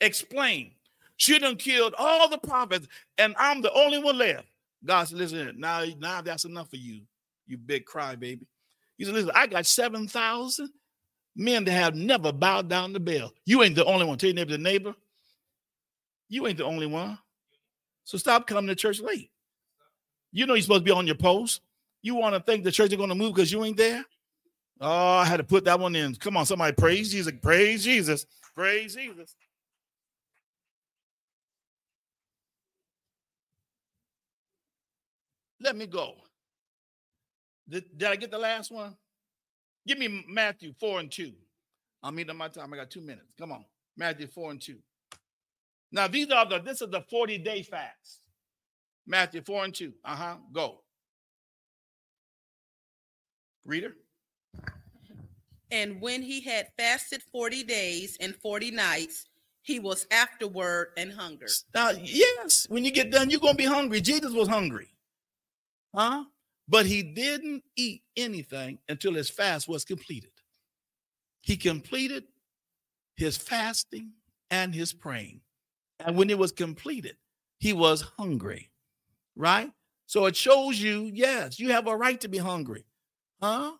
explain. 0.00 0.72
She 1.16 1.38
done 1.38 1.56
killed 1.56 1.94
all 1.98 2.28
the 2.28 2.38
prophets, 2.38 2.88
and 3.18 3.34
I'm 3.38 3.60
the 3.60 3.72
only 3.74 3.98
one 3.98 4.16
left. 4.16 4.46
God 4.84 5.04
said, 5.04 5.18
listen, 5.18 5.54
now, 5.58 5.84
now 5.98 6.22
that's 6.22 6.46
enough 6.46 6.70
for 6.70 6.76
you, 6.76 7.02
you 7.46 7.58
big 7.58 7.84
crybaby. 7.84 8.46
He 8.96 9.04
said, 9.04 9.14
listen, 9.14 9.30
I 9.34 9.46
got 9.46 9.66
7,000 9.66 10.70
men 11.36 11.64
that 11.64 11.72
have 11.72 11.94
never 11.94 12.32
bowed 12.32 12.68
down 12.68 12.94
the 12.94 13.00
Baal. 13.00 13.32
You 13.44 13.62
ain't 13.62 13.74
the 13.74 13.84
only 13.84 14.06
one. 14.06 14.16
Tell 14.16 14.28
your 14.28 14.36
neighbor, 14.36 14.52
the 14.52 14.58
neighbor, 14.58 14.94
you 16.30 16.46
ain't 16.46 16.58
the 16.58 16.64
only 16.64 16.86
one. 16.86 17.18
So 18.04 18.16
stop 18.16 18.46
coming 18.46 18.68
to 18.68 18.74
church 18.74 19.00
late. 19.00 19.30
You 20.32 20.46
know 20.46 20.54
you're 20.54 20.62
supposed 20.62 20.80
to 20.80 20.84
be 20.84 20.90
on 20.90 21.06
your 21.06 21.16
post. 21.16 21.60
You 22.02 22.14
want 22.14 22.34
to 22.34 22.40
think 22.40 22.64
the 22.64 22.72
church 22.72 22.90
is 22.90 22.96
going 22.96 23.08
to 23.10 23.14
move 23.14 23.34
because 23.34 23.52
you 23.52 23.64
ain't 23.64 23.76
there? 23.76 24.04
Oh, 24.80 25.18
I 25.18 25.24
had 25.26 25.36
to 25.36 25.44
put 25.44 25.64
that 25.64 25.78
one 25.78 25.94
in. 25.94 26.14
Come 26.14 26.36
on, 26.36 26.46
somebody 26.46 26.74
praise 26.74 27.10
Jesus. 27.12 27.32
Praise 27.42 27.84
Jesus. 27.84 28.26
Praise 28.54 28.94
Jesus. 28.94 29.34
Let 35.60 35.76
me 35.76 35.86
go. 35.86 36.14
Did, 37.68 37.84
did 37.96 38.08
I 38.08 38.16
get 38.16 38.30
the 38.30 38.38
last 38.38 38.72
one? 38.72 38.96
Give 39.86 39.98
me 39.98 40.24
Matthew 40.28 40.72
4 40.80 41.00
and 41.00 41.12
2. 41.12 41.32
I'm 42.02 42.18
eating 42.18 42.36
my 42.36 42.48
time. 42.48 42.72
I 42.72 42.76
got 42.76 42.90
two 42.90 43.02
minutes. 43.02 43.32
Come 43.38 43.52
on. 43.52 43.64
Matthew 43.96 44.26
4 44.26 44.52
and 44.52 44.60
2. 44.60 44.76
Now, 45.92 46.08
these 46.08 46.30
are 46.30 46.48
the 46.48 46.60
this 46.60 46.80
is 46.80 46.88
the 46.88 47.02
40-day 47.12 47.62
fast. 47.64 48.20
Matthew 49.06 49.42
4 49.42 49.64
and 49.64 49.74
2. 49.74 49.92
Uh-huh. 50.04 50.36
Go. 50.52 50.80
Reader. 53.70 53.94
And 55.70 56.00
when 56.00 56.22
he 56.22 56.40
had 56.40 56.68
fasted 56.76 57.22
40 57.30 57.62
days 57.62 58.16
and 58.20 58.34
40 58.34 58.72
nights, 58.72 59.26
he 59.62 59.78
was 59.78 60.06
afterward 60.10 60.88
and 60.96 61.12
hungered. 61.12 61.50
Now, 61.74 61.90
yes, 61.90 62.66
when 62.68 62.84
you 62.84 62.90
get 62.90 63.12
done, 63.12 63.30
you're 63.30 63.38
gonna 63.38 63.54
be 63.54 63.64
hungry. 63.64 64.00
Jesus 64.00 64.32
was 64.32 64.48
hungry. 64.48 64.88
Huh? 65.94 66.24
But 66.66 66.86
he 66.86 67.02
didn't 67.02 67.62
eat 67.76 68.02
anything 68.16 68.78
until 68.88 69.14
his 69.14 69.30
fast 69.30 69.68
was 69.68 69.84
completed. 69.84 70.32
He 71.40 71.56
completed 71.56 72.24
his 73.16 73.36
fasting 73.36 74.12
and 74.50 74.74
his 74.74 74.92
praying. 74.92 75.40
And 76.00 76.16
when 76.16 76.30
it 76.30 76.38
was 76.38 76.52
completed, 76.52 77.16
he 77.58 77.72
was 77.72 78.02
hungry, 78.18 78.70
right? 79.36 79.70
So 80.06 80.26
it 80.26 80.34
shows 80.34 80.80
you, 80.80 81.10
yes, 81.14 81.60
you 81.60 81.70
have 81.70 81.86
a 81.86 81.96
right 81.96 82.20
to 82.20 82.28
be 82.28 82.38
hungry. 82.38 82.84
Huh? 83.42 83.72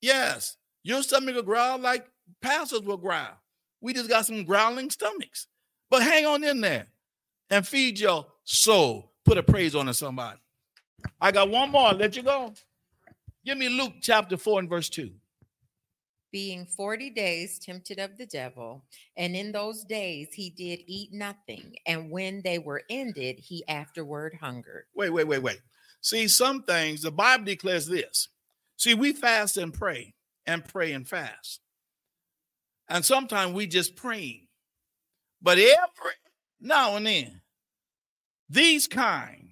Yes, 0.00 0.56
your 0.82 1.02
stomach 1.02 1.34
will 1.34 1.42
growl 1.42 1.78
like 1.78 2.06
pastors 2.42 2.82
will 2.82 2.96
growl. 2.96 3.40
We 3.80 3.92
just 3.94 4.08
got 4.08 4.26
some 4.26 4.44
growling 4.44 4.90
stomachs. 4.90 5.46
But 5.90 6.02
hang 6.02 6.26
on 6.26 6.44
in 6.44 6.60
there 6.60 6.86
and 7.50 7.66
feed 7.66 7.98
your 7.98 8.26
soul. 8.44 9.12
Put 9.24 9.38
a 9.38 9.42
praise 9.42 9.74
on 9.74 9.88
it, 9.88 9.94
somebody. 9.94 10.38
I 11.20 11.32
got 11.32 11.50
one 11.50 11.70
more. 11.70 11.88
I'll 11.88 11.96
let 11.96 12.16
you 12.16 12.22
go. 12.22 12.52
Give 13.44 13.58
me 13.58 13.68
Luke 13.68 13.94
chapter 14.00 14.36
4 14.36 14.60
and 14.60 14.68
verse 14.68 14.88
2 14.88 15.10
being 16.34 16.66
40 16.66 17.10
days 17.10 17.60
tempted 17.60 18.00
of 18.00 18.18
the 18.18 18.26
devil. 18.26 18.82
And 19.16 19.36
in 19.36 19.52
those 19.52 19.84
days 19.84 20.30
he 20.32 20.50
did 20.50 20.80
eat 20.88 21.12
nothing. 21.12 21.76
And 21.86 22.10
when 22.10 22.42
they 22.42 22.58
were 22.58 22.82
ended, 22.90 23.38
he 23.38 23.62
afterward 23.68 24.36
hungered. 24.40 24.86
Wait, 24.96 25.10
wait, 25.10 25.28
wait, 25.28 25.42
wait. 25.42 25.60
See, 26.00 26.26
some 26.26 26.64
things 26.64 27.02
the 27.02 27.12
Bible 27.12 27.44
declares 27.44 27.86
this. 27.86 28.30
See, 28.76 28.94
we 28.94 29.12
fast 29.12 29.56
and 29.56 29.72
pray 29.72 30.14
and 30.46 30.64
pray 30.64 30.92
and 30.92 31.08
fast. 31.08 31.60
And 32.88 33.04
sometimes 33.04 33.54
we 33.54 33.66
just 33.66 33.96
praying. 33.96 34.46
But 35.40 35.58
every 35.58 36.12
now 36.60 36.96
and 36.96 37.06
then, 37.06 37.40
these 38.48 38.86
kind 38.86 39.50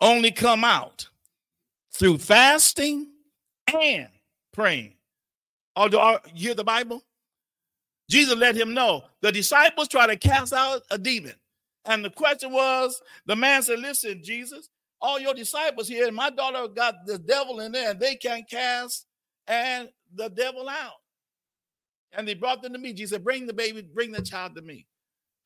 only 0.00 0.30
come 0.30 0.64
out 0.64 1.08
through 1.92 2.18
fasting 2.18 3.08
and 3.72 4.08
praying. 4.52 4.94
Although 5.76 6.00
uh, 6.00 6.18
you 6.34 6.48
hear 6.48 6.54
the 6.54 6.64
Bible? 6.64 7.02
Jesus 8.10 8.36
let 8.36 8.56
him 8.56 8.74
know. 8.74 9.04
The 9.22 9.32
disciples 9.32 9.88
try 9.88 10.06
to 10.06 10.16
cast 10.16 10.52
out 10.52 10.82
a 10.90 10.98
demon. 10.98 11.34
And 11.84 12.04
the 12.04 12.10
question 12.10 12.52
was, 12.52 13.00
the 13.26 13.36
man 13.36 13.62
said, 13.62 13.80
Listen, 13.80 14.22
Jesus, 14.22 14.68
all 15.00 15.18
your 15.20 15.34
disciples 15.34 15.88
here, 15.88 16.06
and 16.06 16.16
my 16.16 16.30
daughter 16.30 16.66
got 16.68 17.06
the 17.06 17.18
devil 17.18 17.60
in 17.60 17.72
there, 17.72 17.90
and 17.90 18.00
they 18.00 18.16
can't 18.16 18.48
cast 18.48 19.06
and 19.46 19.88
the 20.14 20.28
devil 20.30 20.68
out. 20.68 20.92
And 22.12 22.26
they 22.26 22.34
brought 22.34 22.62
them 22.62 22.72
to 22.72 22.78
me. 22.78 22.92
Jesus 22.92 23.10
said, 23.10 23.24
Bring 23.24 23.46
the 23.46 23.52
baby, 23.52 23.82
bring 23.82 24.12
the 24.12 24.22
child 24.22 24.54
to 24.56 24.62
me. 24.62 24.86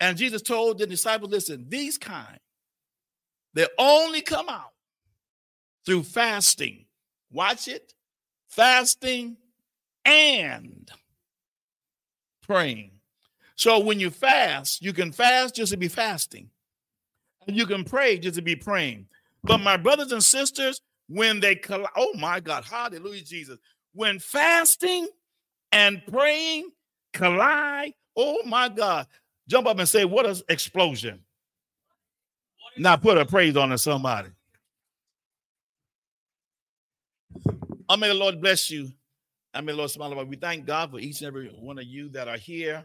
And 0.00 0.16
Jesus 0.16 0.42
told 0.42 0.78
the 0.78 0.86
disciples, 0.86 1.30
Listen, 1.30 1.66
these 1.68 1.98
kind, 1.98 2.38
they 3.54 3.66
only 3.78 4.20
come 4.20 4.48
out 4.48 4.72
through 5.84 6.02
fasting. 6.04 6.86
Watch 7.30 7.68
it. 7.68 7.94
Fasting 8.48 9.36
and 10.04 10.90
praying. 12.42 12.92
So 13.56 13.80
when 13.80 13.98
you 13.98 14.10
fast, 14.10 14.82
you 14.82 14.92
can 14.92 15.12
fast 15.12 15.56
just 15.56 15.72
to 15.72 15.78
be 15.78 15.88
fasting, 15.88 16.48
and 17.46 17.56
you 17.56 17.66
can 17.66 17.84
pray 17.84 18.18
just 18.18 18.36
to 18.36 18.42
be 18.42 18.54
praying. 18.54 19.06
But 19.42 19.58
my 19.58 19.76
brothers 19.76 20.12
and 20.12 20.22
sisters, 20.22 20.80
when 21.08 21.40
they 21.40 21.54
collide, 21.54 21.90
oh 21.96 22.12
my 22.14 22.40
God, 22.40 22.64
hallelujah, 22.64 23.22
Jesus. 23.22 23.58
When 23.92 24.18
fasting 24.18 25.08
and 25.72 26.02
praying 26.06 26.70
collide, 27.12 27.94
oh 28.16 28.42
my 28.44 28.68
God, 28.68 29.06
jump 29.48 29.66
up 29.66 29.78
and 29.78 29.88
say, 29.88 30.04
What 30.04 30.26
an 30.26 30.36
explosion! 30.48 31.20
Now 32.76 32.96
put 32.96 33.18
a 33.18 33.24
praise 33.24 33.56
on 33.56 33.70
to 33.70 33.78
somebody. 33.78 34.28
I 37.88 37.96
may 37.96 38.08
the 38.08 38.14
Lord 38.14 38.40
bless 38.40 38.70
you 38.70 38.92
I 39.54 39.60
may 39.60 39.72
the 39.72 39.78
Lord 39.78 39.90
smile 39.90 40.12
about. 40.12 40.28
We 40.28 40.36
thank 40.36 40.66
God 40.66 40.90
for 40.90 41.00
each 41.00 41.20
and 41.20 41.26
every 41.26 41.48
one 41.48 41.78
of 41.78 41.84
you 41.84 42.08
that 42.10 42.28
are 42.28 42.36
here 42.36 42.84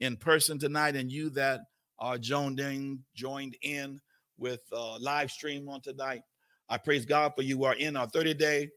in 0.00 0.16
person 0.16 0.58
tonight, 0.58 0.96
and 0.96 1.10
you 1.10 1.30
that 1.30 1.60
are 1.98 2.18
joined 2.18 2.60
in, 2.60 2.98
joined 3.14 3.56
in 3.62 4.00
with 4.42 4.60
uh, 4.72 4.98
live 4.98 5.30
stream 5.30 5.68
on 5.68 5.80
tonight. 5.80 6.22
I 6.68 6.76
praise 6.76 7.06
God 7.06 7.32
for 7.34 7.42
you 7.42 7.64
are 7.64 7.74
in 7.76 7.96
our 7.96 8.08
30 8.08 8.34
day 8.34 8.68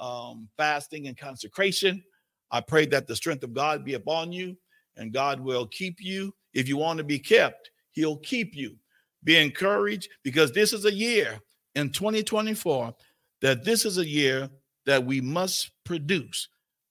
um, 0.00 0.48
fasting 0.56 1.06
and 1.06 1.16
consecration. 1.16 2.02
I 2.50 2.60
pray 2.60 2.86
that 2.86 3.06
the 3.06 3.14
strength 3.14 3.44
of 3.44 3.52
God 3.52 3.84
be 3.84 3.94
upon 3.94 4.32
you, 4.32 4.56
and 4.96 5.12
God 5.12 5.38
will 5.38 5.66
keep 5.66 6.00
you. 6.00 6.34
If 6.54 6.66
you 6.66 6.76
want 6.76 6.98
to 6.98 7.04
be 7.04 7.18
kept, 7.18 7.70
He'll 7.92 8.16
keep 8.16 8.56
you. 8.56 8.76
Be 9.22 9.36
encouraged 9.36 10.08
because 10.24 10.50
this 10.50 10.72
is 10.72 10.86
a 10.86 10.92
year 10.92 11.38
in 11.74 11.90
2024 11.90 12.94
that 13.42 13.64
this 13.64 13.84
is 13.84 13.98
a 13.98 14.06
year 14.06 14.48
that 14.86 15.04
we 15.04 15.20
must 15.20 15.70
produce 15.84 16.48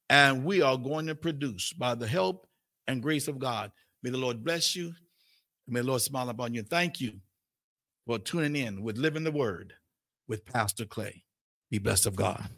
and 0.10 0.46
we 0.46 0.62
are 0.62 0.78
going 0.78 1.08
to 1.08 1.16
produce 1.16 1.74
by 1.74 1.96
the 1.96 2.08
help 2.08 2.48
and 2.88 3.02
grace 3.02 3.28
of 3.28 3.40
God. 3.40 3.72
May 4.04 4.12
the 4.12 4.18
Lord 4.18 4.44
bless 4.44 4.76
you. 4.76 4.94
May 5.68 5.82
the 5.82 5.88
Lord 5.88 6.02
smile 6.02 6.30
upon 6.30 6.54
you. 6.54 6.64
Thank 6.64 7.02
you 7.02 7.20
for 8.10 8.18
tuning 8.18 8.55
in 8.55 8.82
with 8.82 8.97
Living 8.97 9.24
the 9.24 9.32
Word 9.32 9.76
with 10.28 10.43
Pastor 10.43 10.84
Clay. 10.84 11.26
Be 11.70 11.78
blessed 11.78 12.07
of 12.07 12.16
God. 12.16 12.49